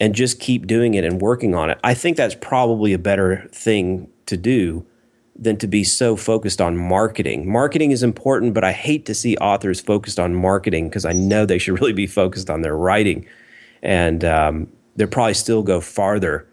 and 0.00 0.14
just 0.14 0.40
keep 0.40 0.66
doing 0.66 0.94
it 0.94 1.04
and 1.04 1.20
working 1.20 1.54
on 1.54 1.70
it. 1.70 1.78
I 1.84 1.94
think 1.94 2.16
that's 2.16 2.34
probably 2.34 2.92
a 2.92 2.98
better 2.98 3.48
thing 3.52 4.08
to 4.26 4.36
do 4.36 4.86
than 5.36 5.56
to 5.58 5.66
be 5.66 5.82
so 5.82 6.16
focused 6.16 6.60
on 6.60 6.76
marketing. 6.76 7.50
Marketing 7.50 7.90
is 7.90 8.02
important, 8.02 8.54
but 8.54 8.64
I 8.64 8.72
hate 8.72 9.04
to 9.06 9.14
see 9.14 9.36
authors 9.38 9.80
focused 9.80 10.18
on 10.18 10.34
marketing 10.34 10.88
because 10.88 11.04
I 11.04 11.12
know 11.12 11.44
they 11.44 11.58
should 11.58 11.74
really 11.80 11.92
be 11.92 12.06
focused 12.06 12.50
on 12.50 12.62
their 12.62 12.76
writing. 12.76 13.26
And 13.82 14.24
um, 14.24 14.68
they'll 14.96 15.08
probably 15.08 15.34
still 15.34 15.62
go 15.62 15.80
farther 15.80 16.48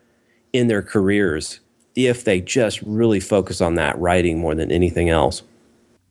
in 0.54 0.68
their 0.68 0.82
careers 0.82 1.60
if 1.96 2.24
they 2.24 2.42
just 2.42 2.82
really 2.84 3.20
focus 3.20 3.62
on 3.62 3.76
that 3.76 3.98
writing 4.00 4.40
more 4.40 4.56
than 4.56 4.72
anything 4.72 5.10
else. 5.10 5.44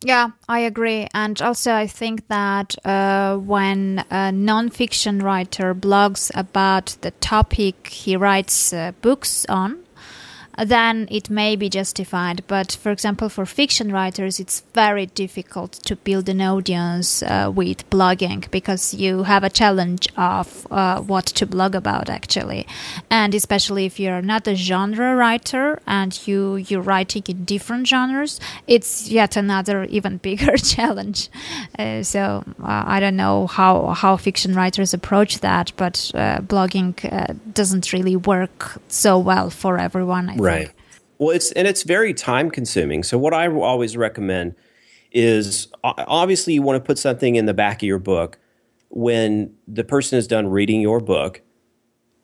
Yeah, 0.02 0.30
I 0.48 0.60
agree. 0.60 1.08
And 1.12 1.40
also, 1.42 1.74
I 1.74 1.86
think 1.86 2.26
that 2.28 2.74
uh, 2.86 3.36
when 3.36 3.98
a 4.10 4.32
nonfiction 4.32 5.22
writer 5.22 5.74
blogs 5.74 6.30
about 6.34 6.96
the 7.02 7.10
topic 7.10 7.88
he 7.88 8.16
writes 8.16 8.72
uh, 8.72 8.92
books 9.02 9.44
on, 9.48 9.84
then 10.58 11.08
it 11.10 11.30
may 11.30 11.56
be 11.56 11.68
justified. 11.68 12.42
But 12.46 12.72
for 12.80 12.90
example, 12.90 13.28
for 13.28 13.46
fiction 13.46 13.92
writers, 13.92 14.40
it's 14.40 14.60
very 14.74 15.06
difficult 15.06 15.72
to 15.84 15.96
build 15.96 16.28
an 16.28 16.40
audience 16.40 17.22
uh, 17.22 17.50
with 17.54 17.88
blogging 17.90 18.50
because 18.50 18.94
you 18.94 19.24
have 19.24 19.44
a 19.44 19.50
challenge 19.50 20.08
of 20.16 20.66
uh, 20.70 21.00
what 21.00 21.26
to 21.26 21.46
blog 21.46 21.74
about 21.74 22.10
actually, 22.10 22.66
and 23.10 23.34
especially 23.34 23.86
if 23.86 23.98
you're 24.00 24.22
not 24.22 24.46
a 24.46 24.54
genre 24.54 25.14
writer 25.14 25.80
and 25.86 26.26
you 26.26 26.56
you're 26.56 26.82
writing 26.82 27.22
in 27.28 27.44
different 27.44 27.86
genres, 27.86 28.40
it's 28.66 29.08
yet 29.08 29.36
another 29.36 29.84
even 29.90 30.18
bigger 30.18 30.56
challenge. 30.74 31.28
Uh, 31.78 32.02
so 32.02 32.44
uh, 32.62 32.84
I 32.86 33.00
don't 33.00 33.16
know 33.16 33.46
how 33.46 33.88
how 33.88 34.16
fiction 34.16 34.54
writers 34.54 34.92
approach 34.94 35.40
that, 35.40 35.72
but 35.76 36.10
uh, 36.14 36.40
blogging 36.40 36.94
uh, 37.12 37.34
doesn't 37.52 37.92
really 37.92 38.16
work 38.16 38.80
so 38.88 39.18
well 39.18 39.50
for 39.50 39.78
everyone. 39.78 40.36
Right. 40.42 40.70
Well, 41.18 41.30
it's 41.30 41.52
and 41.52 41.68
it's 41.68 41.82
very 41.82 42.14
time 42.14 42.50
consuming. 42.50 43.02
So 43.02 43.18
what 43.18 43.34
I 43.34 43.48
always 43.48 43.96
recommend 43.96 44.54
is 45.12 45.68
obviously 45.82 46.54
you 46.54 46.62
want 46.62 46.82
to 46.82 46.86
put 46.86 46.98
something 46.98 47.36
in 47.36 47.46
the 47.46 47.54
back 47.54 47.82
of 47.82 47.86
your 47.86 47.98
book. 47.98 48.38
When 48.88 49.54
the 49.68 49.84
person 49.84 50.18
is 50.18 50.26
done 50.26 50.48
reading 50.48 50.80
your 50.80 51.00
book 51.00 51.42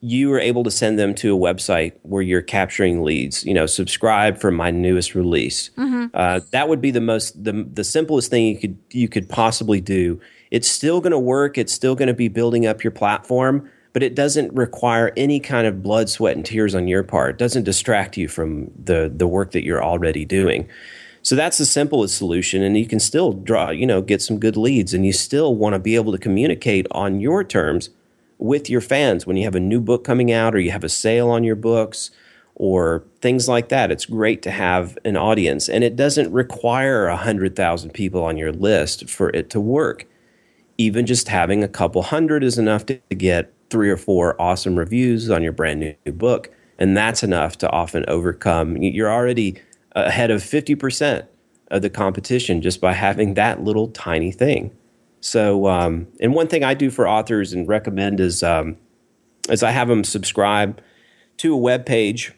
you 0.00 0.32
are 0.32 0.38
able 0.38 0.62
to 0.62 0.70
send 0.70 0.98
them 0.98 1.14
to 1.14 1.34
a 1.34 1.38
website 1.38 1.94
where 2.02 2.22
you're 2.22 2.42
capturing 2.42 3.02
leads. 3.02 3.44
You 3.44 3.54
know 3.54 3.66
subscribe 3.66 4.38
for 4.38 4.50
my 4.50 4.70
newest 4.70 5.14
release. 5.14 5.70
Mm-hmm. 5.76 6.06
uh, 6.14 6.40
that 6.52 6.68
would 6.68 6.80
be 6.80 6.90
the 6.90 7.00
most 7.00 7.42
the, 7.42 7.66
the 7.72 7.84
simplest 7.84 8.30
thing 8.30 8.46
you 8.46 8.58
could 8.58 8.78
you 8.90 9.08
could 9.08 9.28
possibly 9.28 9.80
do. 9.80 10.20
It's 10.50 10.68
still 10.68 11.00
going 11.00 11.12
to 11.12 11.18
work. 11.18 11.58
It's 11.58 11.72
still 11.72 11.94
going 11.94 12.08
to 12.08 12.14
be 12.14 12.28
building 12.28 12.66
up 12.66 12.84
your 12.84 12.92
platform 12.92 13.68
but 13.96 14.02
it 14.02 14.14
doesn't 14.14 14.52
require 14.52 15.10
any 15.16 15.40
kind 15.40 15.66
of 15.66 15.82
blood, 15.82 16.10
sweat, 16.10 16.36
and 16.36 16.44
tears 16.44 16.74
on 16.74 16.86
your 16.86 17.02
part. 17.02 17.30
It 17.30 17.38
doesn't 17.38 17.64
distract 17.64 18.18
you 18.18 18.28
from 18.28 18.70
the 18.84 19.10
the 19.10 19.26
work 19.26 19.52
that 19.52 19.64
you're 19.64 19.82
already 19.82 20.26
doing. 20.26 20.68
So 21.22 21.34
that's 21.34 21.56
the 21.56 21.64
simplest 21.64 22.14
solution, 22.14 22.62
and 22.62 22.76
you 22.76 22.86
can 22.86 23.00
still 23.00 23.32
draw, 23.32 23.70
you 23.70 23.86
know, 23.86 24.02
get 24.02 24.20
some 24.20 24.38
good 24.38 24.54
leads, 24.54 24.92
and 24.92 25.06
you 25.06 25.14
still 25.14 25.54
want 25.54 25.72
to 25.72 25.78
be 25.78 25.94
able 25.94 26.12
to 26.12 26.18
communicate 26.18 26.86
on 26.90 27.20
your 27.20 27.42
terms 27.42 27.88
with 28.36 28.68
your 28.68 28.82
fans 28.82 29.26
when 29.26 29.38
you 29.38 29.44
have 29.44 29.54
a 29.54 29.60
new 29.60 29.80
book 29.80 30.04
coming 30.04 30.30
out 30.30 30.54
or 30.54 30.58
you 30.58 30.72
have 30.72 30.84
a 30.84 30.90
sale 30.90 31.30
on 31.30 31.42
your 31.42 31.56
books 31.56 32.10
or 32.54 33.02
things 33.22 33.48
like 33.48 33.70
that. 33.70 33.90
It's 33.90 34.04
great 34.04 34.42
to 34.42 34.50
have 34.50 34.98
an 35.06 35.16
audience, 35.16 35.70
and 35.70 35.82
it 35.82 35.96
doesn't 35.96 36.30
require 36.32 37.06
a 37.06 37.16
hundred 37.16 37.56
thousand 37.56 37.94
people 37.94 38.22
on 38.22 38.36
your 38.36 38.52
list 38.52 39.08
for 39.08 39.30
it 39.30 39.48
to 39.48 39.58
work. 39.58 40.06
Even 40.76 41.06
just 41.06 41.28
having 41.28 41.64
a 41.64 41.68
couple 41.68 42.02
hundred 42.02 42.44
is 42.44 42.58
enough 42.58 42.84
to 42.84 43.00
get 43.16 43.54
three 43.70 43.90
or 43.90 43.96
four 43.96 44.40
awesome 44.40 44.76
reviews 44.76 45.30
on 45.30 45.42
your 45.42 45.52
brand 45.52 45.80
new 45.80 46.12
book, 46.12 46.50
and 46.78 46.96
that's 46.96 47.22
enough 47.22 47.58
to 47.58 47.70
often 47.70 48.04
overcome. 48.08 48.76
You're 48.76 49.10
already 49.10 49.60
ahead 49.92 50.30
of 50.30 50.42
50% 50.42 51.26
of 51.70 51.82
the 51.82 51.90
competition 51.90 52.62
just 52.62 52.80
by 52.80 52.92
having 52.92 53.34
that 53.34 53.62
little 53.62 53.88
tiny 53.88 54.30
thing. 54.30 54.76
So, 55.20 55.66
um, 55.66 56.06
and 56.20 56.34
one 56.34 56.46
thing 56.46 56.62
I 56.62 56.74
do 56.74 56.90
for 56.90 57.08
authors 57.08 57.52
and 57.52 57.66
recommend 57.66 58.20
is, 58.20 58.42
um, 58.42 58.76
is 59.48 59.62
I 59.62 59.70
have 59.70 59.88
them 59.88 60.04
subscribe 60.04 60.80
to 61.38 61.52
a 61.52 61.56
web 61.56 61.86
page 61.86 62.32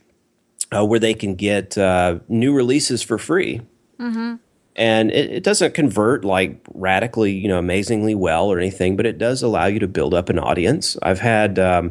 uh, 0.74 0.84
where 0.84 0.98
they 0.98 1.14
can 1.14 1.34
get 1.34 1.76
uh, 1.76 2.20
new 2.28 2.54
releases 2.54 3.02
for 3.02 3.18
free. 3.18 3.60
Mm-hmm 3.98 4.36
and 4.78 5.10
it, 5.10 5.30
it, 5.30 5.42
doesn't 5.42 5.74
convert 5.74 6.24
like 6.24 6.64
radically, 6.72 7.32
you 7.32 7.48
know, 7.48 7.58
amazingly 7.58 8.14
well 8.14 8.46
or 8.46 8.58
anything, 8.58 8.96
but 8.96 9.06
it 9.06 9.18
does 9.18 9.42
allow 9.42 9.66
you 9.66 9.80
to 9.80 9.88
build 9.88 10.14
up 10.14 10.28
an 10.28 10.38
audience. 10.38 10.96
I've 11.02 11.18
had, 11.18 11.58
um, 11.58 11.86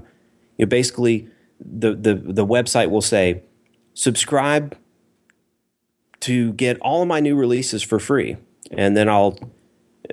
you 0.57 0.65
know, 0.65 0.69
basically 0.69 1.27
the, 1.59 1.93
the 1.93 2.15
the 2.15 2.45
website 2.45 2.89
will 2.89 3.01
say 3.01 3.43
subscribe 3.93 4.77
to 6.21 6.53
get 6.53 6.79
all 6.79 7.01
of 7.01 7.07
my 7.09 7.19
new 7.19 7.35
releases 7.35 7.83
for 7.83 7.99
free, 7.99 8.37
and 8.71 8.95
then 8.95 9.09
I'll 9.09 9.37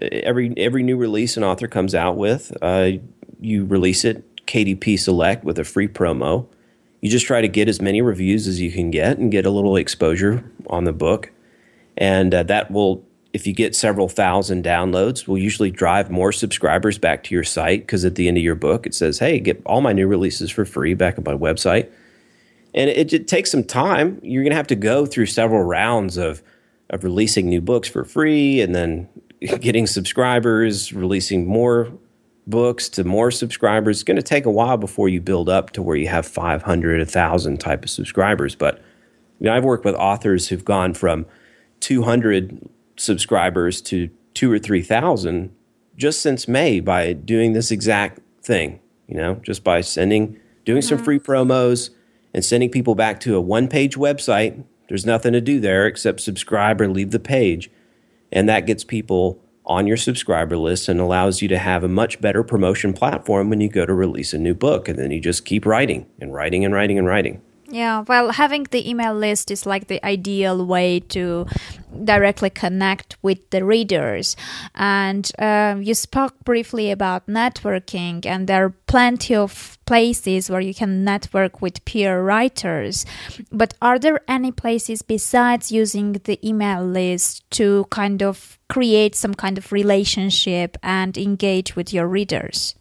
every 0.02 0.52
every 0.56 0.82
new 0.82 0.96
release 0.96 1.36
an 1.36 1.44
author 1.44 1.68
comes 1.68 1.94
out 1.94 2.16
with, 2.16 2.52
uh, 2.60 2.90
you 3.40 3.64
release 3.66 4.04
it 4.04 4.46
KDP 4.46 4.98
Select 4.98 5.44
with 5.44 5.60
a 5.60 5.64
free 5.64 5.88
promo. 5.88 6.48
You 7.00 7.10
just 7.10 7.26
try 7.26 7.40
to 7.40 7.48
get 7.48 7.68
as 7.68 7.80
many 7.80 8.02
reviews 8.02 8.48
as 8.48 8.60
you 8.60 8.72
can 8.72 8.90
get 8.90 9.18
and 9.18 9.30
get 9.30 9.46
a 9.46 9.50
little 9.50 9.76
exposure 9.76 10.50
on 10.68 10.84
the 10.84 10.92
book 10.92 11.30
and 11.96 12.34
uh, 12.34 12.42
that 12.44 12.70
will 12.70 13.04
if 13.32 13.48
you 13.48 13.52
get 13.52 13.74
several 13.74 14.08
thousand 14.08 14.64
downloads 14.64 15.26
will 15.26 15.38
usually 15.38 15.70
drive 15.70 16.10
more 16.10 16.30
subscribers 16.30 16.98
back 16.98 17.24
to 17.24 17.34
your 17.34 17.42
site 17.42 17.80
because 17.80 18.04
at 18.04 18.14
the 18.14 18.28
end 18.28 18.36
of 18.36 18.44
your 18.44 18.54
book 18.54 18.86
it 18.86 18.94
says 18.94 19.18
hey 19.18 19.40
get 19.40 19.60
all 19.66 19.80
my 19.80 19.92
new 19.92 20.06
releases 20.06 20.50
for 20.50 20.64
free 20.64 20.94
back 20.94 21.18
on 21.18 21.24
my 21.24 21.34
website. 21.34 21.90
And 22.76 22.90
it, 22.90 23.12
it 23.12 23.28
takes 23.28 23.52
some 23.52 23.62
time. 23.62 24.20
You're 24.24 24.42
going 24.42 24.50
to 24.50 24.56
have 24.56 24.66
to 24.66 24.74
go 24.74 25.06
through 25.06 25.26
several 25.26 25.62
rounds 25.62 26.16
of 26.16 26.42
of 26.90 27.02
releasing 27.02 27.48
new 27.48 27.62
books 27.62 27.88
for 27.88 28.04
free 28.04 28.60
and 28.60 28.74
then 28.74 29.08
getting 29.60 29.86
subscribers 29.86 30.92
releasing 30.92 31.46
more 31.46 31.90
books 32.46 32.88
to 32.90 33.04
more 33.04 33.30
subscribers. 33.30 33.96
It's 33.96 34.04
going 34.04 34.16
to 34.16 34.22
take 34.22 34.44
a 34.44 34.50
while 34.50 34.76
before 34.76 35.08
you 35.08 35.20
build 35.20 35.48
up 35.48 35.70
to 35.70 35.82
where 35.82 35.96
you 35.96 36.08
have 36.08 36.26
500 36.26 36.98
1000 36.98 37.58
type 37.58 37.84
of 37.84 37.90
subscribers. 37.90 38.54
But 38.54 38.82
you 39.40 39.46
know, 39.46 39.54
i've 39.54 39.64
worked 39.64 39.84
with 39.84 39.94
authors 39.96 40.48
who've 40.48 40.64
gone 40.64 40.94
from 40.94 41.26
200 41.80 42.68
subscribers 42.96 43.80
to 43.82 44.10
two 44.34 44.50
or 44.50 44.58
3,000 44.58 45.54
just 45.96 46.20
since 46.20 46.48
May 46.48 46.80
by 46.80 47.12
doing 47.12 47.52
this 47.52 47.70
exact 47.70 48.20
thing, 48.42 48.80
you 49.06 49.16
know, 49.16 49.36
just 49.36 49.62
by 49.62 49.80
sending, 49.80 50.38
doing 50.64 50.82
some 50.82 50.96
uh-huh. 50.96 51.04
free 51.04 51.18
promos 51.18 51.90
and 52.32 52.44
sending 52.44 52.70
people 52.70 52.94
back 52.94 53.20
to 53.20 53.36
a 53.36 53.40
one 53.40 53.68
page 53.68 53.96
website. 53.96 54.64
There's 54.88 55.06
nothing 55.06 55.32
to 55.32 55.40
do 55.40 55.60
there 55.60 55.86
except 55.86 56.20
subscribe 56.20 56.80
or 56.80 56.88
leave 56.88 57.10
the 57.10 57.20
page. 57.20 57.70
And 58.32 58.48
that 58.48 58.66
gets 58.66 58.84
people 58.84 59.40
on 59.66 59.86
your 59.86 59.96
subscriber 59.96 60.56
list 60.56 60.88
and 60.88 61.00
allows 61.00 61.40
you 61.40 61.48
to 61.48 61.58
have 61.58 61.84
a 61.84 61.88
much 61.88 62.20
better 62.20 62.42
promotion 62.42 62.92
platform 62.92 63.48
when 63.48 63.60
you 63.60 63.68
go 63.68 63.86
to 63.86 63.94
release 63.94 64.34
a 64.34 64.38
new 64.38 64.54
book. 64.54 64.88
And 64.88 64.98
then 64.98 65.10
you 65.10 65.20
just 65.20 65.44
keep 65.44 65.64
writing 65.64 66.06
and 66.20 66.34
writing 66.34 66.64
and 66.64 66.74
writing 66.74 66.98
and 66.98 67.06
writing. 67.06 67.40
Yeah, 67.74 68.04
well, 68.06 68.30
having 68.30 68.68
the 68.70 68.88
email 68.88 69.14
list 69.14 69.50
is 69.50 69.66
like 69.66 69.88
the 69.88 69.98
ideal 70.06 70.64
way 70.64 71.00
to 71.08 71.44
directly 72.04 72.48
connect 72.48 73.16
with 73.20 73.50
the 73.50 73.64
readers. 73.64 74.36
And 74.76 75.28
uh, 75.40 75.74
you 75.80 75.94
spoke 75.94 76.38
briefly 76.44 76.92
about 76.92 77.26
networking, 77.26 78.26
and 78.26 78.46
there 78.46 78.66
are 78.66 78.76
plenty 78.86 79.34
of 79.34 79.76
places 79.86 80.48
where 80.48 80.60
you 80.60 80.72
can 80.72 81.02
network 81.02 81.60
with 81.60 81.84
peer 81.84 82.22
writers. 82.22 83.06
But 83.50 83.74
are 83.82 83.98
there 83.98 84.20
any 84.28 84.52
places 84.52 85.02
besides 85.02 85.72
using 85.72 86.12
the 86.12 86.38
email 86.48 86.84
list 86.84 87.42
to 87.58 87.86
kind 87.90 88.22
of 88.22 88.56
create 88.68 89.16
some 89.16 89.34
kind 89.34 89.58
of 89.58 89.72
relationship 89.72 90.78
and 90.80 91.18
engage 91.18 91.74
with 91.74 91.92
your 91.92 92.06
readers? 92.06 92.76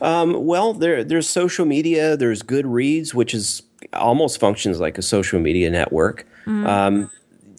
Um, 0.00 0.44
well, 0.44 0.74
there, 0.74 1.04
there's 1.04 1.28
social 1.28 1.66
media. 1.66 2.16
There's 2.16 2.42
Goodreads, 2.42 3.14
which 3.14 3.34
is 3.34 3.62
almost 3.92 4.40
functions 4.40 4.80
like 4.80 4.98
a 4.98 5.02
social 5.02 5.40
media 5.40 5.70
network. 5.70 6.26
Mm-hmm. 6.46 6.66
Um, 6.66 7.10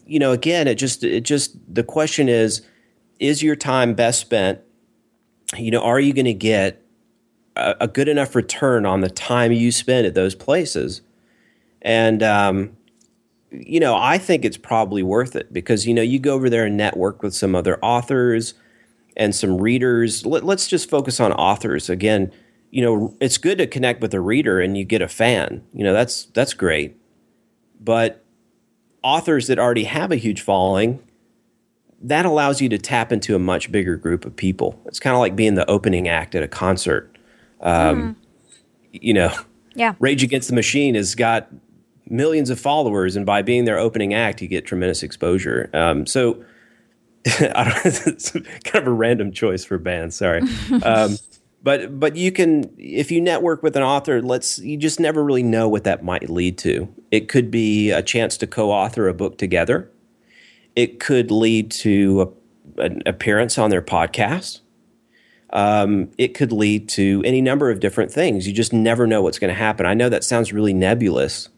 you 0.06 0.18
know, 0.18 0.32
again, 0.32 0.68
it 0.68 0.76
just 0.76 1.02
it 1.02 1.22
just 1.22 1.56
the 1.72 1.82
question 1.82 2.28
is, 2.28 2.62
is 3.18 3.42
your 3.42 3.56
time 3.56 3.94
best 3.94 4.20
spent? 4.20 4.60
You 5.56 5.70
know, 5.70 5.82
are 5.82 6.00
you 6.00 6.12
going 6.12 6.26
to 6.26 6.34
get 6.34 6.82
a, 7.56 7.74
a, 7.80 7.88
good 7.88 8.08
enough 8.08 8.34
return 8.34 8.84
on 8.84 9.00
the 9.00 9.08
time 9.08 9.52
you 9.52 9.70
spend 9.72 10.06
at 10.06 10.14
those 10.14 10.34
places? 10.34 11.02
And 11.82 12.22
um, 12.22 12.76
you 13.50 13.80
know, 13.80 13.96
I 13.96 14.18
think 14.18 14.44
it's 14.44 14.56
probably 14.56 15.02
worth 15.02 15.36
it 15.36 15.52
because 15.52 15.86
you 15.86 15.94
know 15.94 16.02
you 16.02 16.18
go 16.18 16.34
over 16.34 16.50
there 16.50 16.66
and 16.66 16.76
network 16.76 17.22
with 17.22 17.34
some 17.34 17.54
other 17.54 17.78
authors 17.82 18.54
and 19.16 19.34
some 19.34 19.58
readers. 19.58 20.24
Let, 20.26 20.44
let's 20.44 20.68
just 20.68 20.88
focus 20.90 21.20
on 21.20 21.32
authors 21.32 21.88
again. 21.88 22.32
You 22.70 22.82
know, 22.82 23.16
it's 23.20 23.38
good 23.38 23.58
to 23.58 23.66
connect 23.66 24.00
with 24.00 24.12
a 24.14 24.20
reader 24.20 24.60
and 24.60 24.76
you 24.76 24.84
get 24.84 25.02
a 25.02 25.08
fan. 25.08 25.64
You 25.72 25.84
know, 25.84 25.92
that's 25.92 26.26
that's 26.26 26.54
great. 26.54 26.96
But 27.80 28.24
authors 29.02 29.46
that 29.46 29.58
already 29.58 29.84
have 29.84 30.10
a 30.10 30.16
huge 30.16 30.40
following, 30.40 31.00
that 32.02 32.26
allows 32.26 32.60
you 32.60 32.68
to 32.68 32.78
tap 32.78 33.12
into 33.12 33.34
a 33.34 33.38
much 33.38 33.70
bigger 33.70 33.96
group 33.96 34.24
of 34.24 34.36
people. 34.36 34.80
It's 34.86 35.00
kind 35.00 35.14
of 35.14 35.20
like 35.20 35.36
being 35.36 35.54
the 35.54 35.68
opening 35.70 36.08
act 36.08 36.34
at 36.34 36.42
a 36.42 36.48
concert. 36.48 37.16
Um, 37.60 38.14
mm. 38.14 38.16
You 38.92 39.14
know, 39.14 39.32
yeah. 39.74 39.94
Rage 39.98 40.22
Against 40.22 40.48
the 40.48 40.54
Machine 40.54 40.94
has 40.94 41.14
got 41.14 41.48
millions 42.08 42.50
of 42.50 42.58
followers, 42.58 43.16
and 43.16 43.26
by 43.26 43.42
being 43.42 43.64
their 43.64 43.78
opening 43.78 44.14
act, 44.14 44.40
you 44.40 44.48
get 44.48 44.66
tremendous 44.66 45.02
exposure. 45.02 45.70
Um, 45.72 46.06
so, 46.06 46.42
it's 47.84 48.30
kind 48.30 48.82
of 48.82 48.86
a 48.86 48.92
random 48.92 49.32
choice 49.32 49.64
for 49.64 49.78
bands. 49.78 50.16
Sorry. 50.16 50.42
Um, 50.82 51.16
but 51.66 51.98
but 51.98 52.14
you 52.14 52.30
can 52.30 52.72
if 52.78 53.10
you 53.10 53.20
network 53.20 53.60
with 53.60 53.76
an 53.76 53.82
author 53.82 54.22
let's 54.22 54.60
you 54.60 54.76
just 54.76 55.00
never 55.00 55.24
really 55.24 55.42
know 55.42 55.68
what 55.68 55.82
that 55.82 56.04
might 56.04 56.30
lead 56.30 56.56
to 56.56 56.88
it 57.10 57.28
could 57.28 57.50
be 57.50 57.90
a 57.90 58.02
chance 58.02 58.36
to 58.36 58.46
co-author 58.46 59.08
a 59.08 59.14
book 59.14 59.36
together 59.36 59.90
it 60.76 61.00
could 61.00 61.30
lead 61.32 61.70
to 61.70 62.32
a, 62.78 62.82
an 62.82 63.02
appearance 63.04 63.58
on 63.58 63.68
their 63.68 63.82
podcast 63.82 64.60
um, 65.50 66.10
it 66.18 66.34
could 66.34 66.52
lead 66.52 66.88
to 66.90 67.22
any 67.24 67.40
number 67.40 67.68
of 67.68 67.80
different 67.80 68.12
things 68.12 68.46
you 68.46 68.52
just 68.52 68.72
never 68.72 69.04
know 69.04 69.20
what's 69.20 69.40
going 69.40 69.52
to 69.52 69.58
happen 69.58 69.86
i 69.86 69.94
know 69.94 70.08
that 70.08 70.22
sounds 70.22 70.52
really 70.52 70.72
nebulous 70.72 71.48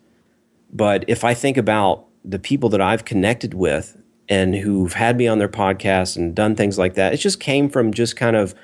but 0.72 1.04
if 1.06 1.22
i 1.22 1.34
think 1.34 1.58
about 1.58 2.06
the 2.24 2.38
people 2.38 2.70
that 2.70 2.80
i've 2.80 3.04
connected 3.04 3.52
with 3.52 3.97
and 4.28 4.54
who've 4.54 4.92
had 4.92 5.16
me 5.16 5.26
on 5.26 5.38
their 5.38 5.48
podcast 5.48 6.16
and 6.16 6.34
done 6.34 6.54
things 6.54 6.78
like 6.78 6.94
that 6.94 7.14
it 7.14 7.18
just 7.18 7.40
came 7.40 7.68
from 7.68 7.92
just 7.92 8.16
kind 8.16 8.36
of 8.36 8.54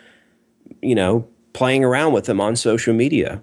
you 0.83 0.95
know 0.95 1.27
playing 1.55 1.85
around 1.85 2.12
with 2.12 2.27
them 2.27 2.41
on 2.41 2.57
social 2.57 2.93
media, 2.93 3.41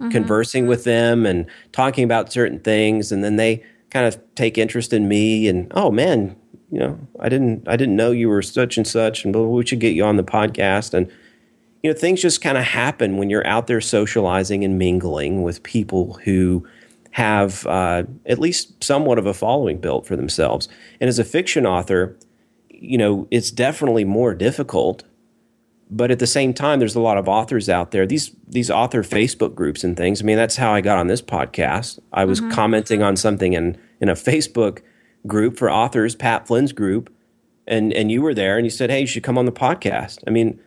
mm-hmm. 0.00 0.10
conversing 0.10 0.66
with 0.66 0.82
them 0.82 1.24
and 1.24 1.46
talking 1.70 2.02
about 2.02 2.32
certain 2.32 2.58
things, 2.58 3.12
and 3.12 3.22
then 3.22 3.36
they 3.36 3.62
kind 3.90 4.06
of 4.06 4.18
take 4.34 4.58
interest 4.58 4.92
in 4.92 5.06
me 5.06 5.46
and 5.46 5.70
oh 5.76 5.90
man, 5.90 6.34
you 6.72 6.78
know, 6.78 6.98
I 7.20 7.28
didn't 7.28 7.68
I 7.68 7.76
didn't 7.76 7.96
know 7.96 8.10
you 8.10 8.28
were 8.28 8.42
such 8.42 8.76
and 8.76 8.86
such, 8.86 9.24
and 9.24 9.34
we 9.34 9.64
should 9.64 9.80
get 9.80 9.94
you 9.94 10.04
on 10.04 10.16
the 10.16 10.24
podcast 10.24 10.92
and. 10.92 11.10
You 11.82 11.90
know, 11.90 11.98
things 11.98 12.20
just 12.20 12.42
kind 12.42 12.58
of 12.58 12.64
happen 12.64 13.16
when 13.16 13.30
you're 13.30 13.46
out 13.46 13.66
there 13.66 13.80
socializing 13.80 14.66
and 14.66 14.78
mingling 14.78 15.42
with 15.42 15.62
people 15.62 16.20
who 16.24 16.68
have 17.12 17.66
uh, 17.66 18.04
at 18.26 18.38
least 18.38 18.82
somewhat 18.82 19.18
of 19.18 19.26
a 19.26 19.34
following 19.34 19.78
built 19.78 20.06
for 20.06 20.16
themselves. 20.16 20.68
And 21.00 21.08
as 21.08 21.18
a 21.18 21.24
fiction 21.24 21.66
author, 21.66 22.16
you 22.68 22.96
know, 22.96 23.26
it's 23.30 23.50
definitely 23.50 24.04
more 24.04 24.34
difficult 24.34 25.04
but 25.90 26.10
at 26.10 26.20
the 26.20 26.26
same 26.26 26.54
time, 26.54 26.78
there's 26.78 26.94
a 26.94 27.00
lot 27.00 27.18
of 27.18 27.28
authors 27.28 27.68
out 27.68 27.90
there. 27.90 28.06
These 28.06 28.30
these 28.46 28.70
author 28.70 29.02
Facebook 29.02 29.54
groups 29.54 29.82
and 29.82 29.96
things. 29.96 30.22
I 30.22 30.24
mean, 30.24 30.36
that's 30.36 30.56
how 30.56 30.72
I 30.72 30.80
got 30.80 30.98
on 30.98 31.08
this 31.08 31.20
podcast. 31.20 31.98
I 32.12 32.24
was 32.24 32.40
mm-hmm. 32.40 32.52
commenting 32.52 33.02
on 33.02 33.16
something 33.16 33.54
in 33.54 33.76
in 34.00 34.08
a 34.08 34.14
Facebook 34.14 34.82
group 35.26 35.58
for 35.58 35.70
authors, 35.70 36.14
Pat 36.14 36.46
Flynn's 36.46 36.72
group, 36.72 37.12
and 37.66 37.92
and 37.92 38.10
you 38.12 38.22
were 38.22 38.34
there, 38.34 38.56
and 38.56 38.64
you 38.64 38.70
said, 38.70 38.90
"Hey, 38.90 39.00
you 39.00 39.06
should 39.06 39.24
come 39.24 39.36
on 39.36 39.46
the 39.46 39.52
podcast." 39.52 40.20
I 40.28 40.30
mean, 40.30 40.60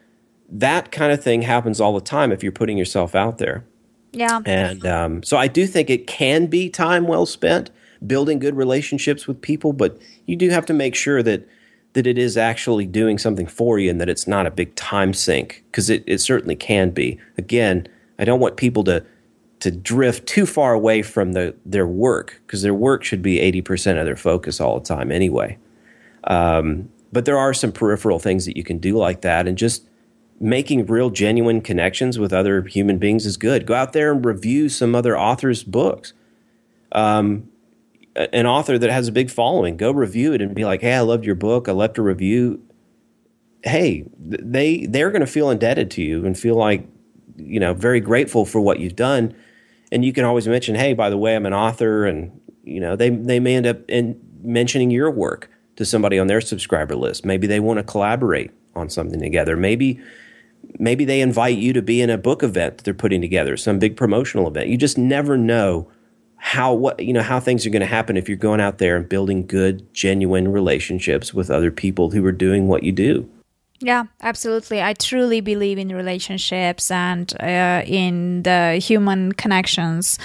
that 0.50 0.92
kind 0.92 1.14
of 1.14 1.24
thing 1.24 1.44
happens 1.44 1.80
all 1.80 1.94
the 1.94 2.02
time 2.02 2.32
if 2.34 2.44
you're 2.44 2.52
putting 2.52 2.78
yourself 2.78 3.16
out 3.16 3.38
there. 3.38 3.66
Yeah. 4.14 4.40
And 4.46 4.86
um, 4.86 5.24
so 5.24 5.38
I 5.38 5.48
do 5.48 5.68
think 5.68 5.90
it 5.90 6.08
can 6.08 6.46
be 6.48 6.70
time 6.70 7.08
well 7.08 7.26
spent 7.26 7.70
building 8.06 8.40
good 8.40 8.56
relationships 8.56 9.28
with 9.28 9.42
people, 9.42 9.74
but 9.74 9.98
you 10.26 10.36
do 10.36 10.50
have 10.50 10.66
to 10.68 10.74
make 10.74 10.96
sure 10.96 11.24
that 11.24 11.48
that 11.94 12.08
it 12.08 12.18
is 12.18 12.38
actually 12.38 12.88
doing 12.88 13.20
something 13.20 13.46
for 13.46 13.78
you 13.78 13.90
and 13.90 14.02
that 14.02 14.10
it's 14.10 14.28
not 14.28 14.48
a 14.48 14.52
big 14.52 14.74
time 14.76 15.14
sink 15.14 15.64
because 15.70 15.92
it, 15.92 16.04
it 16.08 16.20
certainly 16.20 16.56
can 16.56 16.90
be. 16.90 17.20
Again, 17.38 17.88
I 18.18 18.26
don't 18.26 18.40
want 18.40 18.58
people 18.58 18.84
to 18.86 19.06
to 19.60 19.72
drift 19.72 20.28
too 20.28 20.46
far 20.46 20.74
away 20.74 21.02
from 21.02 21.32
the, 21.32 21.56
their 21.66 21.88
work 21.88 22.42
because 22.46 22.64
their 22.64 22.74
work 22.74 23.02
should 23.02 23.22
be 23.22 23.38
80% 23.38 23.98
of 23.98 24.06
their 24.06 24.18
focus 24.18 24.60
all 24.60 24.78
the 24.78 24.86
time 24.86 25.10
anyway. 25.10 25.58
Um, 26.26 26.90
but 27.14 27.24
there 27.24 27.38
are 27.38 27.54
some 27.54 27.72
peripheral 27.72 28.20
things 28.20 28.46
that 28.46 28.58
you 28.58 28.64
can 28.66 28.78
do 28.80 28.98
like 28.98 29.22
that 29.22 29.48
and 29.48 29.58
just 29.58 29.88
making 30.44 30.86
real 30.86 31.10
genuine 31.10 31.62
connections 31.62 32.20
with 32.20 32.34
other 32.34 32.64
human 32.64 32.98
beings 32.98 33.26
is 33.26 33.38
good. 33.38 33.66
Go 33.66 33.74
out 33.74 33.94
there 33.94 34.12
and 34.12 34.24
review 34.24 34.68
some 34.68 34.94
other 34.94 35.18
authors' 35.18 35.64
books. 35.64 36.14
Um, 36.92 37.50
an 38.16 38.46
author 38.46 38.78
that 38.78 38.92
has 38.92 39.08
a 39.08 39.12
big 39.12 39.32
following, 39.32 39.78
go 39.78 39.90
review 39.92 40.34
it 40.34 40.42
and 40.42 40.54
be 40.54 40.66
like, 40.66 40.82
"Hey, 40.82 40.94
I 40.94 41.00
loved 41.00 41.26
your 41.26 41.36
book. 41.36 41.68
I 41.68 41.72
left 41.72 41.98
a 41.98 42.02
review." 42.04 42.62
Hey, 43.64 44.04
they 44.20 44.86
they're 44.86 45.10
going 45.10 45.22
to 45.22 45.28
feel 45.28 45.50
indebted 45.50 45.90
to 45.92 46.04
you 46.04 46.26
and 46.26 46.38
feel 46.38 46.56
like 46.56 46.86
you 47.38 47.60
know 47.60 47.74
very 47.74 48.02
grateful 48.02 48.46
for 48.46 48.60
what 48.60 48.80
you've 48.80 48.96
done. 48.96 49.34
And 49.92 50.04
you 50.04 50.14
can 50.14 50.26
always 50.26 50.48
mention, 50.48 50.76
"Hey, 50.76 50.94
by 50.94 51.10
the 51.10 51.18
way, 51.18 51.36
I'm 51.36 51.46
an 51.46 51.54
author," 51.54 52.06
and 52.06 52.40
you 52.64 52.80
know 52.80 52.96
they 52.96 53.10
they 53.10 53.40
may 53.40 53.56
end 53.56 53.66
up 53.66 53.90
in 53.90 54.20
mentioning 54.44 54.92
your 54.92 55.10
work 55.10 55.50
to 55.78 55.86
somebody 55.86 56.20
on 56.20 56.28
their 56.28 56.42
subscriber 56.42 56.96
list. 56.96 57.26
Maybe 57.26 57.48
they 57.48 57.60
want 57.60 57.78
to 57.78 57.84
collaborate 57.84 58.52
on 58.76 58.90
something 58.90 59.22
together. 59.22 59.56
Maybe 59.56 60.00
maybe 60.80 61.06
they 61.06 61.22
invite 61.22 61.58
you 61.58 61.74
to 61.74 61.82
be 61.82 62.02
in 62.02 62.10
a 62.10 62.18
book 62.18 62.44
event 62.44 62.78
that 62.78 62.84
they're 62.84 62.94
putting 62.94 63.22
together, 63.22 63.58
some 63.58 63.80
big 63.80 63.96
promotional 63.96 64.48
event. 64.48 64.70
You 64.70 64.78
just 64.78 64.98
never 64.98 65.38
know 65.38 65.88
how 66.38 66.74
what 66.74 67.00
you 67.00 67.14
know 67.14 67.22
how 67.22 67.40
things 67.40 67.66
are 67.66 67.70
going 67.70 67.80
to 67.80 67.86
happen 67.86 68.18
if 68.18 68.28
you're 68.28 68.38
going 68.38 68.60
out 68.60 68.78
there 68.78 68.98
and 68.98 69.08
building 69.08 69.48
good 69.48 69.92
genuine 69.94 70.52
relationships 70.52 71.34
with 71.34 71.50
other 71.50 71.72
people 71.72 72.12
who 72.12 72.26
are 72.26 72.34
doing 72.34 72.68
what 72.68 72.84
you 72.84 72.92
do 72.92 73.30
yeah, 73.80 74.06
absolutely. 74.22 74.82
I 74.82 74.94
truly 74.94 75.42
believe 75.42 75.78
in 75.78 75.90
relationships 75.90 76.90
and 76.90 77.34
uh, 77.42 77.84
in 77.86 78.44
the 78.44 78.76
human 78.76 79.34
connections. 79.34 80.18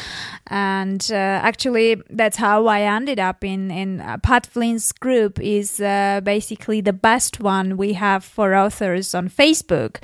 And 0.46 1.04
uh, 1.10 1.14
actually, 1.14 2.00
that's 2.08 2.36
how 2.36 2.66
I 2.66 2.82
ended 2.82 3.18
up 3.18 3.42
in, 3.42 3.70
in 3.70 4.00
uh, 4.00 4.18
Pat 4.18 4.46
Flynn's 4.46 4.92
group 4.92 5.40
is 5.40 5.80
uh, 5.80 6.20
basically 6.22 6.80
the 6.80 6.92
best 6.92 7.40
one 7.40 7.76
we 7.76 7.94
have 7.94 8.22
for 8.22 8.54
authors 8.54 9.14
on 9.14 9.28
Facebook 9.28 9.96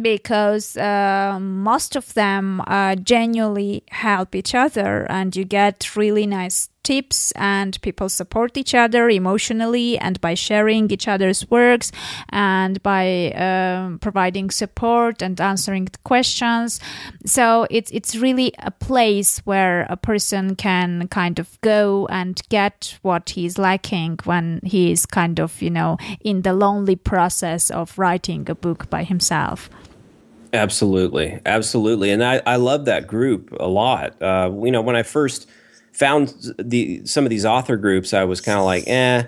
because 0.00 0.76
uh, 0.76 1.38
most 1.40 1.96
of 1.96 2.12
them 2.14 2.60
uh, 2.66 2.94
genuinely 2.96 3.84
help 3.90 4.34
each 4.34 4.54
other 4.54 5.06
and 5.10 5.34
you 5.34 5.44
get 5.44 5.96
really 5.96 6.26
nice 6.26 6.68
tips 6.88 7.32
and 7.32 7.78
people 7.82 8.08
support 8.08 8.56
each 8.56 8.74
other 8.74 9.10
emotionally 9.10 9.98
and 9.98 10.18
by 10.22 10.32
sharing 10.32 10.90
each 10.90 11.06
other's 11.06 11.40
works 11.50 11.92
and 12.30 12.82
by 12.82 13.30
um, 13.32 13.98
providing 13.98 14.48
support 14.48 15.20
and 15.20 15.38
answering 15.38 15.88
questions. 16.04 16.80
So 17.26 17.66
it's 17.70 17.90
it's 17.90 18.16
really 18.16 18.52
a 18.58 18.70
place 18.70 19.32
where 19.44 19.86
a 19.90 19.96
person 19.96 20.56
can 20.56 21.08
kind 21.08 21.38
of 21.38 21.46
go 21.60 22.06
and 22.10 22.40
get 22.48 22.98
what 23.02 23.24
he's 23.36 23.58
lacking 23.58 24.20
when 24.24 24.60
he 24.64 24.90
is 24.90 25.04
kind 25.04 25.38
of 25.40 25.60
you 25.60 25.70
know 25.78 25.98
in 26.20 26.42
the 26.42 26.54
lonely 26.54 26.96
process 26.96 27.70
of 27.70 27.98
writing 27.98 28.48
a 28.48 28.54
book 28.54 28.88
by 28.88 29.04
himself. 29.04 29.68
Absolutely, 30.54 31.38
absolutely, 31.44 32.10
and 32.10 32.24
I, 32.24 32.40
I 32.46 32.56
love 32.56 32.86
that 32.86 33.06
group 33.06 33.52
a 33.60 33.68
lot. 33.68 34.16
Uh, 34.22 34.50
you 34.64 34.70
know, 34.70 34.80
when 34.80 34.96
I 34.96 35.02
first 35.02 35.46
found 35.98 36.54
the 36.58 37.04
some 37.04 37.24
of 37.24 37.30
these 37.30 37.44
author 37.44 37.76
groups, 37.76 38.14
I 38.14 38.24
was 38.24 38.40
kind 38.40 38.58
of 38.58 38.64
like, 38.64 38.84
eh, 38.86 39.24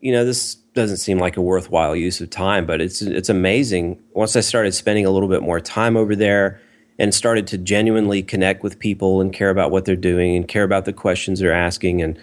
you 0.00 0.12
know, 0.12 0.24
this 0.24 0.54
doesn't 0.74 0.96
seem 0.98 1.18
like 1.18 1.36
a 1.36 1.42
worthwhile 1.42 1.94
use 1.94 2.20
of 2.20 2.30
time. 2.30 2.66
But 2.66 2.80
it's 2.80 3.02
it's 3.02 3.28
amazing 3.28 4.02
once 4.14 4.34
I 4.34 4.40
started 4.40 4.72
spending 4.72 5.04
a 5.04 5.10
little 5.10 5.28
bit 5.28 5.42
more 5.42 5.60
time 5.60 5.96
over 5.96 6.16
there 6.16 6.60
and 6.98 7.14
started 7.14 7.46
to 7.48 7.58
genuinely 7.58 8.22
connect 8.22 8.62
with 8.62 8.78
people 8.78 9.20
and 9.20 9.32
care 9.32 9.50
about 9.50 9.70
what 9.70 9.84
they're 9.84 9.96
doing 9.96 10.34
and 10.34 10.48
care 10.48 10.64
about 10.64 10.86
the 10.86 10.92
questions 10.92 11.40
they're 11.40 11.52
asking 11.52 12.00
and 12.00 12.18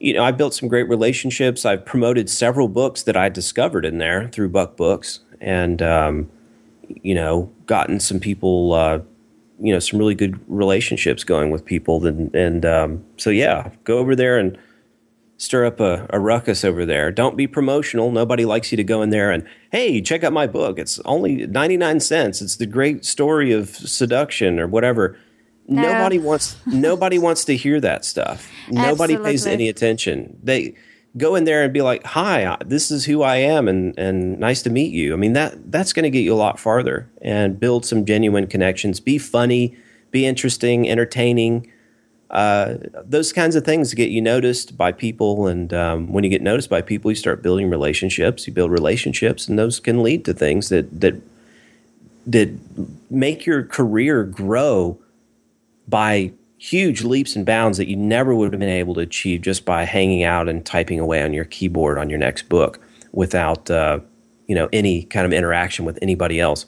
you 0.00 0.14
know, 0.14 0.24
I 0.24 0.32
built 0.32 0.54
some 0.54 0.66
great 0.66 0.88
relationships. 0.88 1.66
I've 1.66 1.84
promoted 1.84 2.30
several 2.30 2.68
books 2.68 3.02
that 3.02 3.16
I 3.18 3.28
discovered 3.28 3.84
in 3.84 3.98
there 3.98 4.28
through 4.28 4.48
Buck 4.48 4.76
Books, 4.76 5.20
and 5.42 5.82
um, 5.82 6.30
you 7.02 7.14
know, 7.14 7.52
gotten 7.66 8.00
some 8.00 8.18
people, 8.18 8.72
uh, 8.72 9.00
you 9.60 9.72
know, 9.72 9.78
some 9.78 9.98
really 9.98 10.14
good 10.14 10.40
relationships 10.48 11.24
going 11.24 11.50
with 11.50 11.64
people. 11.64 12.06
And, 12.06 12.34
and 12.34 12.64
um, 12.64 13.04
so, 13.16 13.30
yeah, 13.30 13.70
go 13.84 13.98
over 13.98 14.16
there 14.16 14.38
and 14.38 14.58
stir 15.36 15.64
up 15.64 15.80
a, 15.80 16.06
a, 16.10 16.20
ruckus 16.20 16.64
over 16.64 16.84
there. 16.84 17.10
Don't 17.10 17.36
be 17.36 17.46
promotional. 17.46 18.10
Nobody 18.10 18.44
likes 18.44 18.70
you 18.72 18.76
to 18.76 18.84
go 18.84 19.00
in 19.00 19.08
there 19.08 19.30
and, 19.30 19.46
hey, 19.72 20.02
check 20.02 20.22
out 20.22 20.34
my 20.34 20.46
book. 20.46 20.78
It's 20.78 21.00
only 21.00 21.46
99 21.46 22.00
cents. 22.00 22.42
It's 22.42 22.56
the 22.56 22.66
great 22.66 23.06
story 23.06 23.52
of 23.52 23.70
seduction 23.70 24.60
or 24.60 24.66
whatever. 24.66 25.18
No. 25.66 25.82
Nobody 25.82 26.18
wants 26.18 26.56
nobody 26.66 27.18
wants 27.18 27.44
to 27.44 27.56
hear 27.56 27.80
that 27.80 28.04
stuff. 28.04 28.50
Nobody 28.68 29.14
Absolutely. 29.14 29.30
pays 29.30 29.46
any 29.46 29.68
attention. 29.68 30.36
They 30.42 30.74
go 31.16 31.34
in 31.34 31.44
there 31.44 31.62
and 31.62 31.72
be 31.72 31.82
like, 31.82 32.04
"Hi, 32.04 32.56
this 32.64 32.90
is 32.90 33.04
who 33.04 33.22
I 33.22 33.36
am, 33.36 33.68
and 33.68 33.98
and 33.98 34.38
nice 34.38 34.62
to 34.62 34.70
meet 34.70 34.92
you." 34.92 35.12
I 35.12 35.16
mean 35.16 35.32
that 35.34 35.70
that's 35.70 35.92
going 35.92 36.04
to 36.04 36.10
get 36.10 36.20
you 36.20 36.32
a 36.32 36.36
lot 36.36 36.58
farther 36.58 37.08
and 37.22 37.58
build 37.58 37.84
some 37.84 38.04
genuine 38.04 38.46
connections. 38.46 39.00
Be 39.00 39.18
funny, 39.18 39.76
be 40.10 40.26
interesting, 40.26 40.88
entertaining. 40.88 41.70
Uh, 42.30 42.76
those 43.04 43.32
kinds 43.32 43.56
of 43.56 43.64
things 43.64 43.92
get 43.92 44.10
you 44.10 44.22
noticed 44.22 44.76
by 44.76 44.92
people, 44.92 45.48
and 45.48 45.74
um, 45.74 46.12
when 46.12 46.22
you 46.22 46.30
get 46.30 46.42
noticed 46.42 46.70
by 46.70 46.80
people, 46.80 47.10
you 47.10 47.16
start 47.16 47.42
building 47.42 47.68
relationships. 47.68 48.46
You 48.46 48.52
build 48.52 48.70
relationships, 48.70 49.48
and 49.48 49.58
those 49.58 49.80
can 49.80 50.02
lead 50.02 50.24
to 50.26 50.32
things 50.32 50.68
that 50.68 51.00
that 51.00 51.20
that 52.26 52.50
make 53.10 53.46
your 53.46 53.64
career 53.64 54.22
grow 54.22 54.98
by 55.88 56.32
huge 56.60 57.02
leaps 57.02 57.36
and 57.36 57.46
bounds 57.46 57.78
that 57.78 57.88
you 57.88 57.96
never 57.96 58.34
would 58.34 58.52
have 58.52 58.60
been 58.60 58.68
able 58.68 58.92
to 58.92 59.00
achieve 59.00 59.40
just 59.40 59.64
by 59.64 59.84
hanging 59.84 60.22
out 60.22 60.46
and 60.46 60.64
typing 60.66 61.00
away 61.00 61.22
on 61.22 61.32
your 61.32 61.46
keyboard 61.46 61.98
on 61.98 62.10
your 62.10 62.18
next 62.18 62.50
book 62.50 62.78
without 63.12 63.70
uh, 63.70 63.98
you 64.46 64.54
know 64.54 64.68
any 64.70 65.04
kind 65.04 65.24
of 65.24 65.32
interaction 65.32 65.86
with 65.86 65.98
anybody 66.02 66.38
else. 66.38 66.66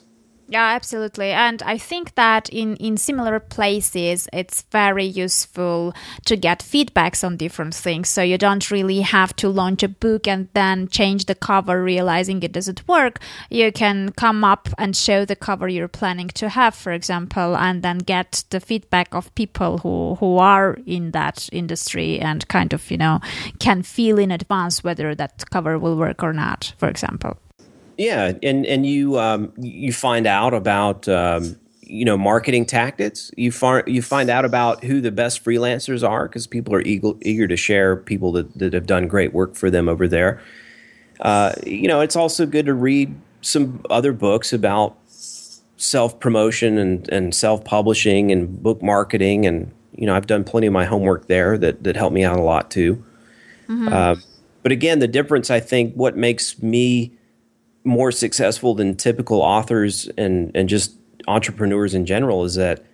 Yeah, 0.49 0.75
absolutely. 0.75 1.31
And 1.31 1.63
I 1.63 1.77
think 1.77 2.15
that 2.15 2.49
in, 2.49 2.75
in 2.75 2.97
similar 2.97 3.39
places, 3.39 4.27
it's 4.33 4.63
very 4.71 5.05
useful 5.05 5.93
to 6.25 6.35
get 6.35 6.59
feedbacks 6.59 7.23
on 7.23 7.37
different 7.37 7.73
things. 7.73 8.09
So 8.09 8.21
you 8.21 8.37
don't 8.37 8.69
really 8.69 9.01
have 9.01 9.35
to 9.37 9.49
launch 9.49 9.83
a 9.83 9.87
book 9.87 10.27
and 10.27 10.49
then 10.53 10.89
change 10.89 11.25
the 11.25 11.33
cover, 11.33 11.81
realizing 11.81 12.43
it 12.43 12.51
doesn't 12.51 12.87
work. 12.87 13.19
You 13.49 13.71
can 13.71 14.11
come 14.11 14.43
up 14.43 14.67
and 14.77 14.95
show 14.95 15.23
the 15.23 15.37
cover 15.37 15.67
you're 15.67 15.87
planning 15.87 16.27
to 16.35 16.49
have, 16.49 16.75
for 16.75 16.91
example, 16.91 17.55
and 17.55 17.81
then 17.81 17.99
get 17.99 18.43
the 18.49 18.59
feedback 18.59 19.15
of 19.15 19.33
people 19.35 19.77
who, 19.79 20.15
who 20.15 20.37
are 20.37 20.77
in 20.85 21.11
that 21.11 21.49
industry 21.53 22.19
and 22.19 22.47
kind 22.49 22.73
of, 22.73 22.91
you 22.91 22.97
know, 22.97 23.21
can 23.59 23.81
feel 23.81 24.19
in 24.19 24.29
advance 24.29 24.83
whether 24.83 25.15
that 25.15 25.49
cover 25.49 25.79
will 25.79 25.95
work 25.95 26.21
or 26.21 26.33
not, 26.33 26.73
for 26.77 26.89
example. 26.89 27.39
Yeah, 27.97 28.33
and 28.41 28.65
and 28.65 28.85
you 28.85 29.19
um, 29.19 29.53
you 29.57 29.93
find 29.93 30.25
out 30.25 30.53
about 30.53 31.07
um, 31.07 31.57
you 31.81 32.05
know 32.05 32.17
marketing 32.17 32.65
tactics. 32.65 33.31
You 33.37 33.51
find 33.51 33.87
you 33.87 34.01
find 34.01 34.29
out 34.29 34.45
about 34.45 34.83
who 34.83 35.01
the 35.01 35.11
best 35.11 35.43
freelancers 35.43 36.07
are 36.07 36.27
because 36.27 36.47
people 36.47 36.73
are 36.73 36.81
eager, 36.81 37.11
eager 37.21 37.47
to 37.47 37.55
share 37.55 37.95
people 37.95 38.31
that, 38.33 38.57
that 38.57 38.73
have 38.73 38.85
done 38.85 39.07
great 39.07 39.33
work 39.33 39.55
for 39.55 39.69
them 39.69 39.87
over 39.87 40.07
there. 40.07 40.41
Uh, 41.19 41.53
you 41.65 41.87
know, 41.87 42.01
it's 42.01 42.15
also 42.15 42.45
good 42.45 42.65
to 42.65 42.73
read 42.73 43.15
some 43.41 43.81
other 43.89 44.13
books 44.13 44.53
about 44.53 44.97
self 45.83 46.19
promotion 46.19 46.77
and, 46.77 47.09
and 47.09 47.35
self 47.35 47.63
publishing 47.63 48.31
and 48.31 48.61
book 48.63 48.81
marketing. 48.81 49.45
And, 49.45 49.71
you 49.95 50.07
know, 50.07 50.15
I've 50.15 50.27
done 50.27 50.43
plenty 50.43 50.67
of 50.67 50.73
my 50.73 50.85
homework 50.85 51.27
there 51.27 51.57
that, 51.57 51.83
that 51.83 51.95
helped 51.95 52.13
me 52.13 52.23
out 52.23 52.39
a 52.39 52.41
lot 52.41 52.71
too. 52.71 53.03
Mm-hmm. 53.67 53.89
Uh, 53.89 54.15
but 54.63 54.71
again, 54.71 54.99
the 54.99 55.07
difference, 55.07 55.49
I 55.49 55.59
think, 55.59 55.93
what 55.93 56.15
makes 56.15 56.61
me 56.61 57.11
more 57.83 58.11
successful 58.11 58.75
than 58.75 58.95
typical 58.95 59.41
authors 59.41 60.09
and 60.17 60.51
and 60.55 60.69
just 60.69 60.97
entrepreneurs 61.27 61.93
in 61.93 62.05
general 62.05 62.43
is 62.43 62.55
that 62.55 62.85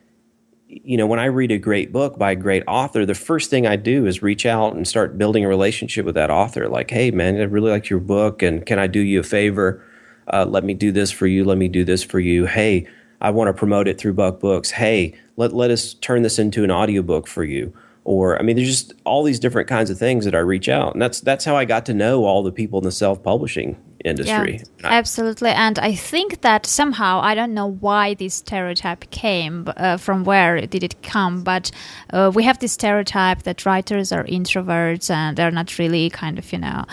you 0.67 0.97
know 0.97 1.07
when 1.07 1.19
I 1.19 1.25
read 1.25 1.51
a 1.51 1.57
great 1.57 1.91
book 1.91 2.17
by 2.17 2.31
a 2.31 2.35
great 2.35 2.63
author, 2.67 3.05
the 3.05 3.15
first 3.15 3.49
thing 3.49 3.65
I 3.65 3.75
do 3.75 4.05
is 4.05 4.21
reach 4.21 4.45
out 4.45 4.75
and 4.75 4.87
start 4.87 5.17
building 5.17 5.43
a 5.43 5.47
relationship 5.47 6.05
with 6.05 6.15
that 6.15 6.29
author. 6.29 6.67
Like, 6.67 6.91
hey 6.91 7.11
man, 7.11 7.37
I 7.37 7.43
really 7.43 7.71
like 7.71 7.89
your 7.89 7.99
book, 7.99 8.41
and 8.41 8.65
can 8.65 8.79
I 8.79 8.87
do 8.87 8.99
you 8.99 9.19
a 9.19 9.23
favor? 9.23 9.83
Uh, 10.31 10.45
let 10.45 10.63
me 10.63 10.73
do 10.75 10.91
this 10.91 11.11
for 11.11 11.25
you. 11.25 11.43
Let 11.43 11.57
me 11.57 11.67
do 11.67 11.83
this 11.83 12.03
for 12.03 12.19
you. 12.19 12.45
Hey, 12.45 12.87
I 13.19 13.31
want 13.31 13.47
to 13.47 13.53
promote 13.53 13.87
it 13.87 13.97
through 13.97 14.13
Buck 14.13 14.39
Books. 14.39 14.71
Hey, 14.71 15.15
let 15.37 15.53
let 15.53 15.71
us 15.71 15.95
turn 15.95 16.21
this 16.21 16.39
into 16.39 16.63
an 16.63 16.71
audiobook 16.71 17.27
for 17.27 17.43
you 17.43 17.73
or 18.05 18.39
I 18.39 18.43
mean, 18.43 18.55
there's 18.55 18.69
just 18.69 18.93
all 19.05 19.23
these 19.23 19.39
different 19.39 19.67
kinds 19.67 19.89
of 19.89 19.97
things 19.99 20.25
that 20.25 20.33
I 20.33 20.39
reach 20.39 20.69
out, 20.69 20.93
and 20.93 21.01
that's 21.01 21.19
that's 21.21 21.45
how 21.45 21.55
I 21.55 21.65
got 21.65 21.85
to 21.87 21.93
know 21.93 22.25
all 22.25 22.43
the 22.43 22.51
people 22.51 22.79
in 22.79 22.85
the 22.85 22.91
self 22.91 23.21
publishing 23.21 23.77
industry. 24.05 24.61
Yeah, 24.79 24.87
absolutely, 24.87 25.49
and 25.49 25.77
I 25.79 25.93
think 25.95 26.41
that 26.41 26.65
somehow 26.65 27.19
I 27.21 27.35
don't 27.35 27.53
know 27.53 27.67
why 27.67 28.13
this 28.13 28.35
stereotype 28.35 29.09
came 29.11 29.71
uh, 29.77 29.97
from 29.97 30.23
where 30.23 30.65
did 30.65 30.83
it 30.83 31.01
come, 31.03 31.43
but 31.43 31.71
uh, 32.11 32.31
we 32.33 32.43
have 32.43 32.59
this 32.59 32.73
stereotype 32.73 33.43
that 33.43 33.65
writers 33.65 34.11
are 34.11 34.23
introverts 34.25 35.09
and 35.09 35.37
they're 35.37 35.51
not 35.51 35.77
really 35.77 36.09
kind 36.09 36.37
of 36.39 36.51
you 36.51 36.59
know 36.59 36.85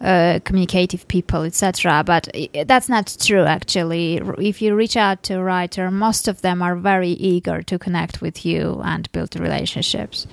uh, 0.00 0.38
communicative 0.44 1.06
people, 1.08 1.42
etc. 1.42 2.02
But 2.04 2.28
that's 2.66 2.88
not 2.88 3.16
true 3.20 3.44
actually. 3.44 4.20
If 4.38 4.62
you 4.62 4.74
reach 4.74 4.96
out 4.96 5.22
to 5.24 5.34
a 5.34 5.42
writer, 5.42 5.90
most 5.90 6.28
of 6.28 6.42
them 6.42 6.62
are 6.62 6.76
very 6.76 7.10
eager 7.10 7.62
to 7.62 7.78
connect 7.78 8.20
with 8.20 8.44
you 8.44 8.80
and 8.84 9.10
build 9.12 9.38
relationships. 9.38 10.26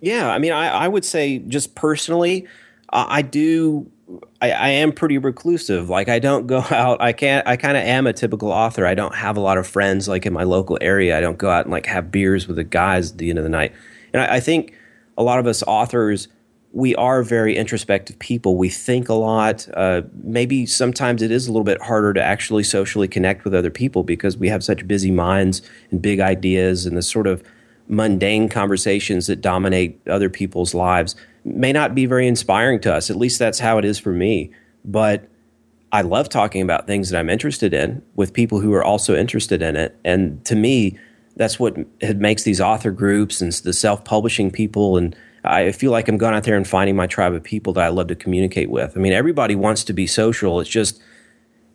Yeah, 0.00 0.30
I 0.30 0.38
mean, 0.38 0.52
I, 0.52 0.68
I 0.68 0.88
would 0.88 1.04
say 1.04 1.38
just 1.38 1.74
personally, 1.74 2.46
I 2.92 3.22
do. 3.22 3.90
I, 4.40 4.50
I, 4.50 4.68
am 4.68 4.92
pretty 4.92 5.18
reclusive. 5.18 5.88
Like 5.88 6.08
I 6.08 6.18
don't 6.18 6.46
go 6.46 6.58
out. 6.70 7.00
I 7.00 7.12
can't. 7.12 7.46
I 7.46 7.56
kind 7.56 7.76
of 7.76 7.84
am 7.84 8.06
a 8.06 8.12
typical 8.12 8.50
author. 8.50 8.86
I 8.86 8.94
don't 8.94 9.14
have 9.14 9.36
a 9.36 9.40
lot 9.40 9.58
of 9.58 9.66
friends 9.66 10.08
like 10.08 10.26
in 10.26 10.32
my 10.32 10.44
local 10.44 10.78
area. 10.80 11.16
I 11.16 11.20
don't 11.20 11.38
go 11.38 11.50
out 11.50 11.64
and 11.64 11.72
like 11.72 11.86
have 11.86 12.10
beers 12.10 12.46
with 12.46 12.56
the 12.56 12.64
guys 12.64 13.12
at 13.12 13.18
the 13.18 13.30
end 13.30 13.38
of 13.38 13.44
the 13.44 13.50
night. 13.50 13.72
And 14.12 14.22
I, 14.22 14.36
I 14.36 14.40
think 14.40 14.74
a 15.16 15.22
lot 15.22 15.38
of 15.38 15.46
us 15.46 15.62
authors, 15.66 16.28
we 16.72 16.94
are 16.96 17.22
very 17.22 17.56
introspective 17.56 18.18
people. 18.18 18.56
We 18.56 18.68
think 18.68 19.08
a 19.08 19.14
lot. 19.14 19.68
Uh, 19.74 20.02
maybe 20.22 20.66
sometimes 20.66 21.22
it 21.22 21.30
is 21.30 21.46
a 21.46 21.52
little 21.52 21.64
bit 21.64 21.80
harder 21.82 22.12
to 22.14 22.22
actually 22.22 22.64
socially 22.64 23.08
connect 23.08 23.44
with 23.44 23.54
other 23.54 23.70
people 23.70 24.02
because 24.02 24.36
we 24.36 24.48
have 24.48 24.64
such 24.64 24.86
busy 24.86 25.10
minds 25.10 25.62
and 25.90 26.00
big 26.00 26.20
ideas 26.20 26.86
and 26.86 26.96
the 26.96 27.02
sort 27.02 27.26
of 27.26 27.42
mundane 27.88 28.48
conversations 28.48 29.26
that 29.26 29.40
dominate 29.40 30.00
other 30.08 30.30
people's 30.30 30.74
lives 30.74 31.16
may 31.44 31.72
not 31.72 31.94
be 31.94 32.06
very 32.06 32.26
inspiring 32.26 32.80
to 32.80 32.94
us. 32.94 33.10
At 33.10 33.16
least 33.16 33.38
that's 33.38 33.58
how 33.58 33.78
it 33.78 33.84
is 33.84 33.98
for 33.98 34.12
me. 34.12 34.52
But 34.84 35.28
I 35.92 36.02
love 36.02 36.28
talking 36.28 36.62
about 36.62 36.86
things 36.86 37.10
that 37.10 37.18
I'm 37.18 37.30
interested 37.30 37.74
in 37.74 38.02
with 38.14 38.32
people 38.32 38.60
who 38.60 38.72
are 38.74 38.84
also 38.84 39.16
interested 39.16 39.62
in 39.62 39.76
it. 39.76 39.98
And 40.04 40.44
to 40.44 40.54
me, 40.54 40.98
that's 41.36 41.58
what 41.58 41.76
makes 42.16 42.44
these 42.44 42.60
author 42.60 42.90
groups 42.90 43.40
and 43.40 43.52
the 43.52 43.72
self 43.72 44.04
publishing 44.04 44.50
people. 44.50 44.96
And 44.96 45.16
I 45.44 45.72
feel 45.72 45.90
like 45.90 46.08
I'm 46.08 46.18
going 46.18 46.34
out 46.34 46.44
there 46.44 46.56
and 46.56 46.66
finding 46.66 46.96
my 46.96 47.06
tribe 47.06 47.32
of 47.32 47.42
people 47.42 47.72
that 47.74 47.84
I 47.84 47.88
love 47.88 48.08
to 48.08 48.14
communicate 48.14 48.70
with. 48.70 48.96
I 48.96 49.00
mean, 49.00 49.12
everybody 49.12 49.54
wants 49.54 49.84
to 49.84 49.92
be 49.92 50.06
social. 50.06 50.60
It's 50.60 50.70
just, 50.70 51.00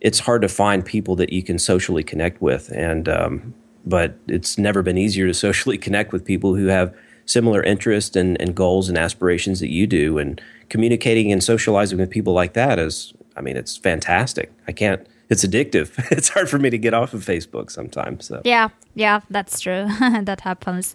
it's 0.00 0.20
hard 0.20 0.42
to 0.42 0.48
find 0.48 0.84
people 0.84 1.16
that 1.16 1.32
you 1.32 1.42
can 1.42 1.58
socially 1.58 2.04
connect 2.04 2.40
with. 2.40 2.70
And 2.70 3.08
um, 3.08 3.54
but 3.86 4.18
it's 4.26 4.58
never 4.58 4.82
been 4.82 4.98
easier 4.98 5.26
to 5.26 5.34
socially 5.46 5.78
connect 5.78 6.12
with 6.12 6.24
people 6.24 6.54
who 6.54 6.66
have 6.66 6.94
similar 7.26 7.62
interests 7.62 8.16
and, 8.16 8.40
and 8.40 8.54
goals 8.54 8.88
and 8.88 8.96
aspirations 8.96 9.60
that 9.60 9.70
you 9.70 9.86
do. 9.86 10.18
And 10.18 10.40
communicating 10.68 11.30
and 11.30 11.42
socializing 11.42 11.98
with 11.98 12.10
people 12.10 12.32
like 12.32 12.54
that 12.54 12.78
is, 12.78 13.12
I 13.36 13.40
mean, 13.40 13.56
it's 13.56 13.76
fantastic. 13.76 14.52
I 14.66 14.72
can't, 14.72 15.06
it's 15.28 15.44
addictive. 15.44 15.90
It's 16.10 16.30
hard 16.30 16.48
for 16.48 16.58
me 16.58 16.70
to 16.70 16.78
get 16.78 16.94
off 16.94 17.12
of 17.12 17.24
Facebook 17.24 17.70
sometimes. 17.70 18.26
So. 18.26 18.40
Yeah, 18.44 18.68
yeah, 18.94 19.20
that's 19.28 19.60
true. 19.60 19.86
that 20.00 20.40
happens. 20.40 20.94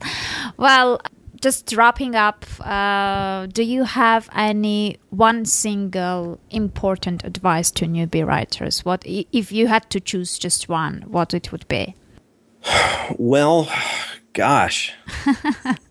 Well, 0.58 1.02
just 1.42 1.76
wrapping 1.76 2.16
up, 2.16 2.46
uh, 2.62 3.48
do 3.48 3.64
you 3.64 3.84
have 3.84 4.30
any 4.34 4.98
one 5.10 5.44
single 5.46 6.40
important 6.52 7.24
advice 7.26 7.72
to 7.72 7.86
newbie 7.86 8.26
writers? 8.26 8.86
What 8.86 9.04
if 9.06 9.52
you 9.52 9.68
had 9.68 9.90
to 9.90 10.00
choose 10.00 10.38
just 10.38 10.70
one? 10.70 11.04
What 11.08 11.34
it 11.34 11.52
would 11.52 11.68
be? 11.68 11.96
Well, 13.18 13.68
gosh. 14.32 14.94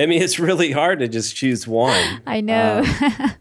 I 0.00 0.06
mean, 0.06 0.22
it's 0.22 0.38
really 0.38 0.72
hard 0.72 1.00
to 1.00 1.08
just 1.08 1.36
choose 1.36 1.68
one. 1.68 2.22
I 2.26 2.40
know. 2.40 2.82
Um, 3.02 3.32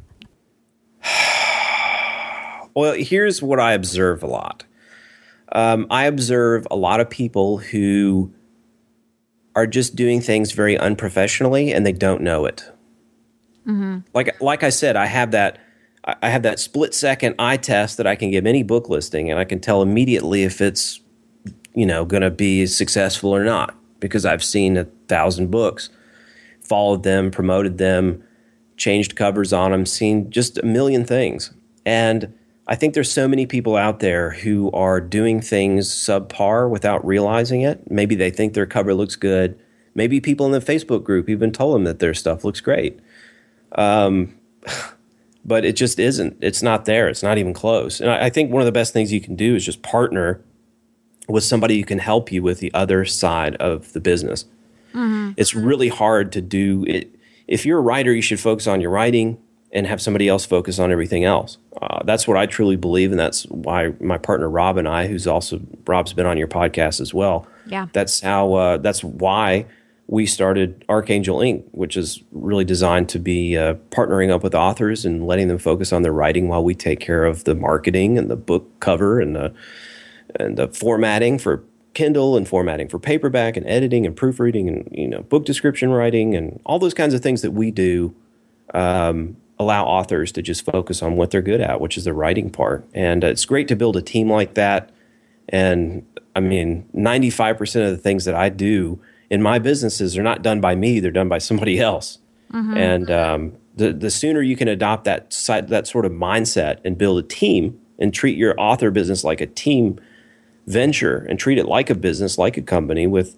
well, 2.75 2.93
here's 2.93 3.41
what 3.41 3.61
I 3.61 3.71
observe 3.71 4.21
a 4.23 4.27
lot. 4.27 4.65
Um, 5.53 5.87
I 5.89 6.05
observe 6.05 6.67
a 6.69 6.75
lot 6.75 6.99
of 6.99 7.09
people 7.09 7.59
who 7.59 8.33
are 9.55 9.65
just 9.65 9.95
doing 9.95 10.19
things 10.19 10.51
very 10.51 10.77
unprofessionally 10.77 11.73
and 11.73 11.85
they 11.85 11.93
don't 11.93 12.21
know 12.21 12.45
it. 12.45 12.69
Mm-hmm. 13.65 13.99
Like, 14.13 14.39
like 14.41 14.63
I 14.63 14.69
said, 14.69 14.95
I 14.95 15.05
have 15.05 15.31
that. 15.31 15.59
I 16.05 16.29
have 16.29 16.43
that 16.43 16.59
split 16.59 16.93
second 16.93 17.35
eye 17.37 17.57
test 17.57 17.97
that 17.97 18.07
I 18.07 18.15
can 18.15 18.31
give 18.31 18.47
any 18.47 18.63
book 18.63 18.89
listing, 18.89 19.29
and 19.29 19.37
I 19.37 19.43
can 19.43 19.59
tell 19.59 19.81
immediately 19.81 20.43
if 20.43 20.61
it's 20.61 21.01
you 21.75 21.85
know 21.85 22.05
going 22.05 22.23
to 22.23 22.31
be 22.31 22.65
successful 22.65 23.35
or 23.35 23.43
not 23.43 23.75
because 23.99 24.25
I've 24.25 24.43
seen 24.43 24.77
a 24.77 24.85
thousand 25.07 25.51
books, 25.51 25.89
followed 26.69 27.03
them, 27.03 27.31
promoted 27.31 27.79
them, 27.79 28.23
changed 28.77 29.15
covers 29.15 29.51
on 29.51 29.71
them, 29.71 29.85
seen 29.85 30.29
just 30.29 30.57
a 30.59 30.65
million 30.65 31.03
things. 31.03 31.51
And 31.85 32.33
I 32.67 32.75
think 32.75 32.93
there's 32.93 33.11
so 33.11 33.27
many 33.27 33.47
people 33.47 33.75
out 33.75 33.99
there 33.99 34.29
who 34.29 34.69
are 34.71 35.01
doing 35.01 35.41
things 35.41 35.89
subpar 35.89 36.69
without 36.69 37.05
realizing 37.05 37.61
it. 37.61 37.89
Maybe 37.89 38.13
they 38.13 38.29
think 38.29 38.53
their 38.53 38.67
cover 38.67 38.93
looks 38.93 39.15
good. 39.15 39.59
Maybe 39.95 40.21
people 40.21 40.45
in 40.45 40.51
the 40.51 40.59
Facebook 40.59 41.03
group 41.03 41.29
even 41.29 41.51
told 41.51 41.75
them 41.75 41.83
that 41.85 41.97
their 41.97 42.13
stuff 42.13 42.45
looks 42.45 42.61
great. 42.61 42.99
Um, 43.71 44.37
but 45.45 45.65
it 45.65 45.75
just 45.75 45.99
isn't. 45.99 46.37
It's 46.41 46.61
not 46.61 46.85
there. 46.85 47.09
It's 47.09 47.23
not 47.23 47.39
even 47.39 47.53
close. 47.53 47.99
And 47.99 48.11
I, 48.11 48.25
I 48.25 48.29
think 48.29 48.51
one 48.51 48.61
of 48.61 48.67
the 48.67 48.71
best 48.71 48.93
things 48.93 49.11
you 49.11 49.19
can 49.19 49.35
do 49.35 49.55
is 49.55 49.65
just 49.65 49.81
partner 49.81 50.41
with 51.27 51.43
somebody 51.43 51.79
who 51.79 51.85
can 51.85 51.99
help 51.99 52.31
you 52.31 52.43
with 52.43 52.59
the 52.59 52.73
other 52.73 53.03
side 53.03 53.55
of 53.55 53.93
the 53.93 53.99
business. 53.99 54.45
Mm-hmm. 54.89 55.31
It's 55.37 55.53
really 55.53 55.89
hard 55.89 56.31
to 56.33 56.41
do 56.41 56.85
it. 56.87 57.15
If 57.47 57.65
you're 57.65 57.79
a 57.79 57.81
writer, 57.81 58.13
you 58.13 58.21
should 58.21 58.39
focus 58.39 58.67
on 58.67 58.81
your 58.81 58.91
writing 58.91 59.37
and 59.71 59.85
have 59.85 60.01
somebody 60.01 60.27
else 60.27 60.45
focus 60.45 60.79
on 60.79 60.91
everything 60.91 61.25
else. 61.25 61.57
Uh, 61.81 62.03
that's 62.03 62.27
what 62.27 62.37
I 62.37 62.45
truly 62.45 62.75
believe, 62.75 63.11
and 63.11 63.19
that's 63.19 63.43
why 63.45 63.93
my 63.99 64.17
partner 64.17 64.49
Rob 64.49 64.77
and 64.77 64.87
I, 64.87 65.07
who's 65.07 65.27
also 65.27 65.61
Rob's 65.85 66.13
been 66.13 66.25
on 66.25 66.37
your 66.37 66.47
podcast 66.47 66.99
as 66.99 67.13
well. 67.13 67.47
Yeah, 67.65 67.87
that's 67.93 68.21
how. 68.21 68.53
Uh, 68.53 68.77
that's 68.77 69.03
why 69.03 69.65
we 70.07 70.25
started 70.25 70.83
Archangel 70.89 71.39
Ink, 71.39 71.65
which 71.71 71.95
is 71.95 72.23
really 72.31 72.65
designed 72.65 73.09
to 73.09 73.19
be 73.19 73.55
uh, 73.55 73.75
partnering 73.91 74.31
up 74.31 74.41
with 74.41 74.55
authors 74.55 75.05
and 75.05 75.27
letting 75.27 75.47
them 75.47 75.59
focus 75.59 75.93
on 75.93 76.01
their 76.01 76.11
writing 76.11 76.47
while 76.47 76.63
we 76.63 76.73
take 76.73 76.99
care 76.99 77.25
of 77.25 77.43
the 77.43 77.53
marketing 77.53 78.17
and 78.17 78.29
the 78.29 78.35
book 78.35 78.79
cover 78.79 79.19
and 79.19 79.35
the 79.35 79.53
and 80.39 80.57
the 80.57 80.67
formatting 80.69 81.37
for 81.37 81.63
Kindle 81.93 82.37
and 82.37 82.47
formatting 82.47 82.87
for 82.87 82.99
paperback 82.99 83.57
and 83.57 83.65
editing 83.67 84.05
and 84.05 84.15
proofreading 84.15 84.67
and 84.67 84.87
you 84.91 85.07
know 85.07 85.21
book 85.21 85.45
description 85.45 85.89
writing 85.89 86.35
and 86.35 86.59
all 86.65 86.79
those 86.79 86.93
kinds 86.93 87.13
of 87.13 87.21
things 87.21 87.41
that 87.41 87.51
we 87.51 87.71
do 87.71 88.13
um, 88.73 89.35
allow 89.57 89.85
authors 89.85 90.31
to 90.33 90.41
just 90.41 90.63
focus 90.63 91.01
on 91.03 91.15
what 91.15 91.31
they're 91.31 91.41
good 91.41 91.61
at, 91.61 91.81
which 91.81 91.97
is 91.97 92.05
the 92.05 92.13
writing 92.13 92.49
part. 92.49 92.87
And 92.93 93.23
uh, 93.23 93.27
it's 93.27 93.45
great 93.45 93.67
to 93.67 93.75
build 93.75 93.97
a 93.97 94.01
team 94.01 94.31
like 94.31 94.53
that. 94.53 94.91
And 95.49 96.05
I 96.35 96.39
mean, 96.39 96.87
ninety 96.93 97.29
five 97.29 97.57
percent 97.57 97.85
of 97.85 97.91
the 97.91 97.97
things 97.97 98.25
that 98.25 98.35
I 98.35 98.49
do 98.49 99.01
in 99.29 99.41
my 99.41 99.59
businesses 99.59 100.17
are 100.17 100.23
not 100.23 100.41
done 100.41 100.61
by 100.61 100.75
me; 100.75 100.99
they're 100.99 101.11
done 101.11 101.29
by 101.29 101.39
somebody 101.39 101.79
else. 101.79 102.19
Mm-hmm. 102.53 102.77
And 102.77 103.11
um, 103.11 103.53
the 103.75 103.91
the 103.93 104.11
sooner 104.11 104.41
you 104.41 104.55
can 104.55 104.67
adopt 104.67 105.05
that 105.05 105.31
that 105.67 105.87
sort 105.87 106.05
of 106.05 106.11
mindset 106.11 106.79
and 106.85 106.97
build 106.97 107.19
a 107.19 107.27
team 107.27 107.79
and 107.97 108.13
treat 108.13 108.37
your 108.37 108.53
author 108.59 108.91
business 108.91 109.23
like 109.23 109.41
a 109.41 109.47
team 109.47 109.99
venture 110.67 111.25
and 111.29 111.39
treat 111.39 111.57
it 111.57 111.65
like 111.65 111.89
a 111.89 111.95
business, 111.95 112.37
like 112.37 112.57
a 112.57 112.61
company 112.61 113.07
with 113.07 113.35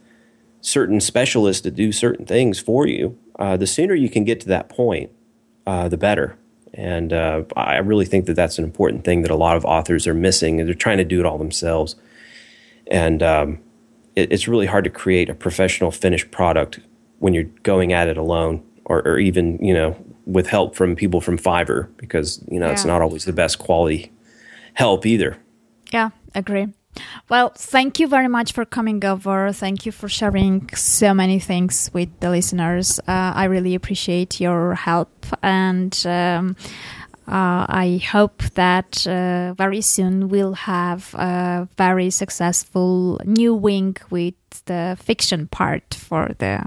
certain 0.62 1.00
specialists 1.02 1.62
to 1.62 1.72
do 1.72 1.92
certain 1.92 2.26
things 2.26 2.60
for 2.60 2.88
you, 2.88 3.18
uh, 3.40 3.58
the 3.58 3.68
sooner 3.68 3.96
you 3.96 4.10
can 4.10 4.24
get 4.24 4.40
to 4.42 4.48
that 4.48 4.70
point, 4.70 5.12
uh, 5.66 5.90
the 5.90 5.98
better. 5.98 6.38
And 6.74 7.12
uh, 7.12 7.44
I 7.56 7.78
really 7.78 8.06
think 8.06 8.28
that 8.28 8.36
that's 8.36 8.58
an 8.58 8.64
important 8.64 9.04
thing 9.04 9.24
that 9.24 9.32
a 9.32 9.36
lot 9.36 9.58
of 9.58 9.66
authors 9.66 10.08
are 10.08 10.14
missing, 10.14 10.60
and 10.60 10.68
they're 10.68 10.76
trying 10.76 11.00
to 11.00 11.04
do 11.04 11.20
it 11.20 11.26
all 11.26 11.38
themselves. 11.38 11.96
And 12.88 13.22
um, 13.22 13.60
it, 14.16 14.32
it's 14.32 14.48
really 14.48 14.68
hard 14.68 14.86
to 14.86 14.90
create 14.90 15.30
a 15.30 15.34
professional 15.34 15.92
finished 15.92 16.32
product 16.32 16.80
when 17.20 17.34
you're 17.34 17.50
going 17.64 17.92
at 17.92 18.08
it 18.08 18.18
alone, 18.18 18.64
or, 18.86 19.06
or 19.06 19.20
even 19.20 19.64
you 19.64 19.74
know 19.74 19.98
with 20.26 20.48
help 20.48 20.76
from 20.76 20.96
people 20.96 21.20
from 21.20 21.38
Fiverr, 21.38 21.90
because 21.98 22.44
you 22.50 22.60
know 22.60 22.68
yeah. 22.68 22.72
it's 22.72 22.86
not 22.86 23.02
always 23.02 23.26
the 23.26 23.34
best 23.34 23.60
quality 23.60 24.12
help 24.74 25.06
either. 25.06 25.38
Yeah, 25.92 26.12
agree. 26.34 26.70
Well, 27.30 27.54
thank 27.56 28.00
you 28.00 28.08
very 28.08 28.28
much 28.28 28.52
for 28.52 28.66
coming 28.66 29.04
over. 29.06 29.52
Thank 29.54 29.86
you 29.86 29.92
for 29.92 30.10
sharing 30.10 30.70
so 30.76 31.14
many 31.14 31.40
things 31.40 31.90
with 31.94 32.10
the 32.20 32.30
listeners. 32.30 33.00
Uh, 33.08 33.34
I 33.36 33.46
really 33.46 33.76
appreciate 33.76 34.40
your 34.40 34.76
help 34.76 35.26
and. 35.42 35.98
Um, 36.06 36.56
uh, 37.28 37.66
I 37.70 38.02
hope 38.12 38.42
that 38.56 39.08
uh, 39.08 39.54
very 39.54 39.80
soon 39.80 40.28
we'll 40.28 40.54
have 40.54 41.14
a 41.14 41.66
very 41.78 42.10
successful 42.10 43.22
new 43.24 43.54
wing 43.54 43.96
with 44.10 44.34
the 44.66 44.98
fiction 45.00 45.48
part 45.48 45.94
for 45.94 46.32
the. 46.40 46.66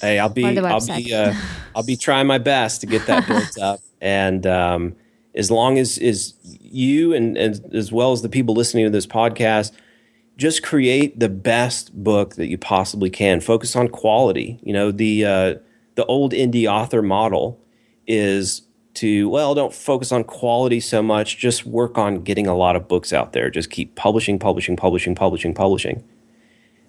Hey, 0.00 0.18
I'll 0.18 0.30
be 0.30 0.58
I'll 0.58 0.86
be 0.86 1.12
uh, 1.12 1.34
I'll 1.74 1.82
be 1.82 1.96
trying 1.96 2.26
my 2.26 2.38
best 2.38 2.80
to 2.82 2.86
get 2.86 3.06
that 3.06 3.26
built 3.26 3.58
up, 3.60 3.80
and 4.00 4.46
um, 4.46 4.96
as 5.34 5.50
long 5.50 5.78
as 5.78 5.98
is 5.98 6.32
you 6.72 7.12
and, 7.12 7.36
and 7.36 7.74
as 7.74 7.92
well 7.92 8.12
as 8.12 8.22
the 8.22 8.28
people 8.28 8.54
listening 8.54 8.84
to 8.84 8.90
this 8.90 9.06
podcast 9.06 9.72
just 10.36 10.62
create 10.62 11.18
the 11.18 11.28
best 11.28 11.94
book 11.94 12.34
that 12.34 12.48
you 12.48 12.58
possibly 12.58 13.08
can. 13.08 13.40
Focus 13.40 13.74
on 13.74 13.88
quality. 13.88 14.58
You 14.62 14.72
know 14.72 14.90
the 14.90 15.24
uh, 15.24 15.54
the 15.94 16.04
old 16.06 16.32
indie 16.32 16.70
author 16.70 17.02
model 17.02 17.60
is 18.06 18.62
to 18.94 19.28
well 19.28 19.54
don't 19.54 19.74
focus 19.74 20.12
on 20.12 20.24
quality 20.24 20.80
so 20.80 21.02
much. 21.02 21.38
Just 21.38 21.64
work 21.66 21.96
on 21.96 22.22
getting 22.22 22.46
a 22.46 22.54
lot 22.54 22.76
of 22.76 22.88
books 22.88 23.12
out 23.12 23.32
there. 23.32 23.50
Just 23.50 23.70
keep 23.70 23.94
publishing 23.94 24.38
publishing 24.38 24.76
publishing 24.76 25.14
publishing 25.14 25.54
publishing. 25.54 26.04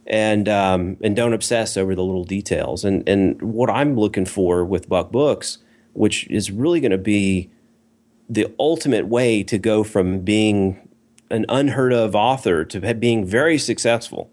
And 0.05 0.47
um, 0.49 0.97
and 1.01 1.15
don't 1.15 1.33
obsess 1.33 1.77
over 1.77 1.95
the 1.95 2.03
little 2.03 2.25
details. 2.25 2.83
And 2.83 3.07
and 3.07 3.41
what 3.41 3.69
i'm 3.69 3.95
looking 3.95 4.25
for 4.25 4.65
with 4.65 4.89
buck 4.89 5.11
books 5.11 5.59
which 5.97 6.27
is 6.29 6.51
really 6.51 6.79
going 6.79 6.91
to 6.91 6.97
be 6.97 7.49
the 8.29 8.53
ultimate 8.59 9.07
way 9.07 9.43
to 9.43 9.57
go 9.57 9.83
from 9.83 10.19
being 10.19 10.87
an 11.29 11.45
unheard 11.49 11.93
of 11.93 12.15
author 12.15 12.63
to 12.65 12.93
being 12.95 13.25
very 13.25 13.57
successful. 13.57 14.31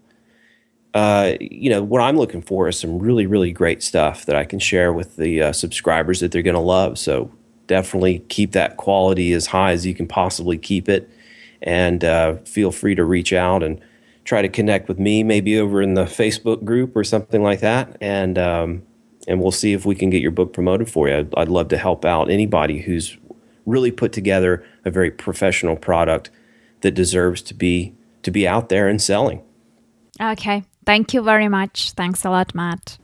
Uh, 0.93 1.33
you 1.41 1.69
know, 1.69 1.83
what 1.83 2.01
I'm 2.01 2.17
looking 2.17 2.41
for 2.41 2.69
is 2.69 2.79
some 2.79 2.99
really, 2.99 3.25
really 3.25 3.51
great 3.51 3.83
stuff 3.83 4.25
that 4.25 4.35
I 4.35 4.45
can 4.45 4.59
share 4.59 4.93
with 4.93 5.17
the 5.17 5.41
uh, 5.41 5.51
subscribers 5.51 6.21
that 6.21 6.31
they're 6.31 6.41
going 6.41 6.53
to 6.53 6.59
love. 6.59 6.97
So 6.97 7.31
definitely 7.67 8.19
keep 8.29 8.53
that 8.53 8.77
quality 8.77 9.33
as 9.33 9.47
high 9.47 9.71
as 9.71 9.85
you 9.85 9.93
can 9.93 10.07
possibly 10.07 10.57
keep 10.57 10.87
it. 10.87 11.09
And 11.61 12.03
uh, 12.03 12.35
feel 12.45 12.71
free 12.71 12.95
to 12.95 13.03
reach 13.03 13.33
out 13.33 13.61
and 13.61 13.81
try 14.23 14.41
to 14.41 14.49
connect 14.49 14.87
with 14.87 14.99
me, 14.99 15.23
maybe 15.23 15.59
over 15.59 15.81
in 15.81 15.95
the 15.95 16.05
Facebook 16.05 16.63
group 16.63 16.95
or 16.95 17.03
something 17.03 17.43
like 17.43 17.59
that. 17.59 17.97
And, 17.99 18.37
um, 18.37 18.83
and 19.27 19.41
we'll 19.41 19.51
see 19.51 19.73
if 19.73 19.85
we 19.85 19.95
can 19.95 20.09
get 20.09 20.21
your 20.21 20.31
book 20.31 20.53
promoted 20.53 20.89
for 20.89 21.09
you. 21.09 21.17
I'd, 21.17 21.35
I'd 21.35 21.49
love 21.49 21.67
to 21.69 21.77
help 21.77 22.05
out 22.05 22.29
anybody 22.29 22.79
who's 22.79 23.17
really 23.65 23.91
put 23.91 24.11
together 24.11 24.63
a 24.83 24.91
very 24.91 25.11
professional 25.11 25.75
product 25.75 26.29
that 26.81 26.91
deserves 26.91 27.41
to 27.43 27.53
be 27.53 27.93
to 28.23 28.31
be 28.31 28.47
out 28.47 28.69
there 28.69 28.87
and 28.87 29.01
selling. 29.01 29.41
Okay. 30.19 30.63
Thank 30.85 31.13
you 31.13 31.21
very 31.21 31.47
much. 31.47 31.91
Thanks 31.91 32.25
a 32.25 32.29
lot, 32.29 32.53
Matt. 32.55 32.97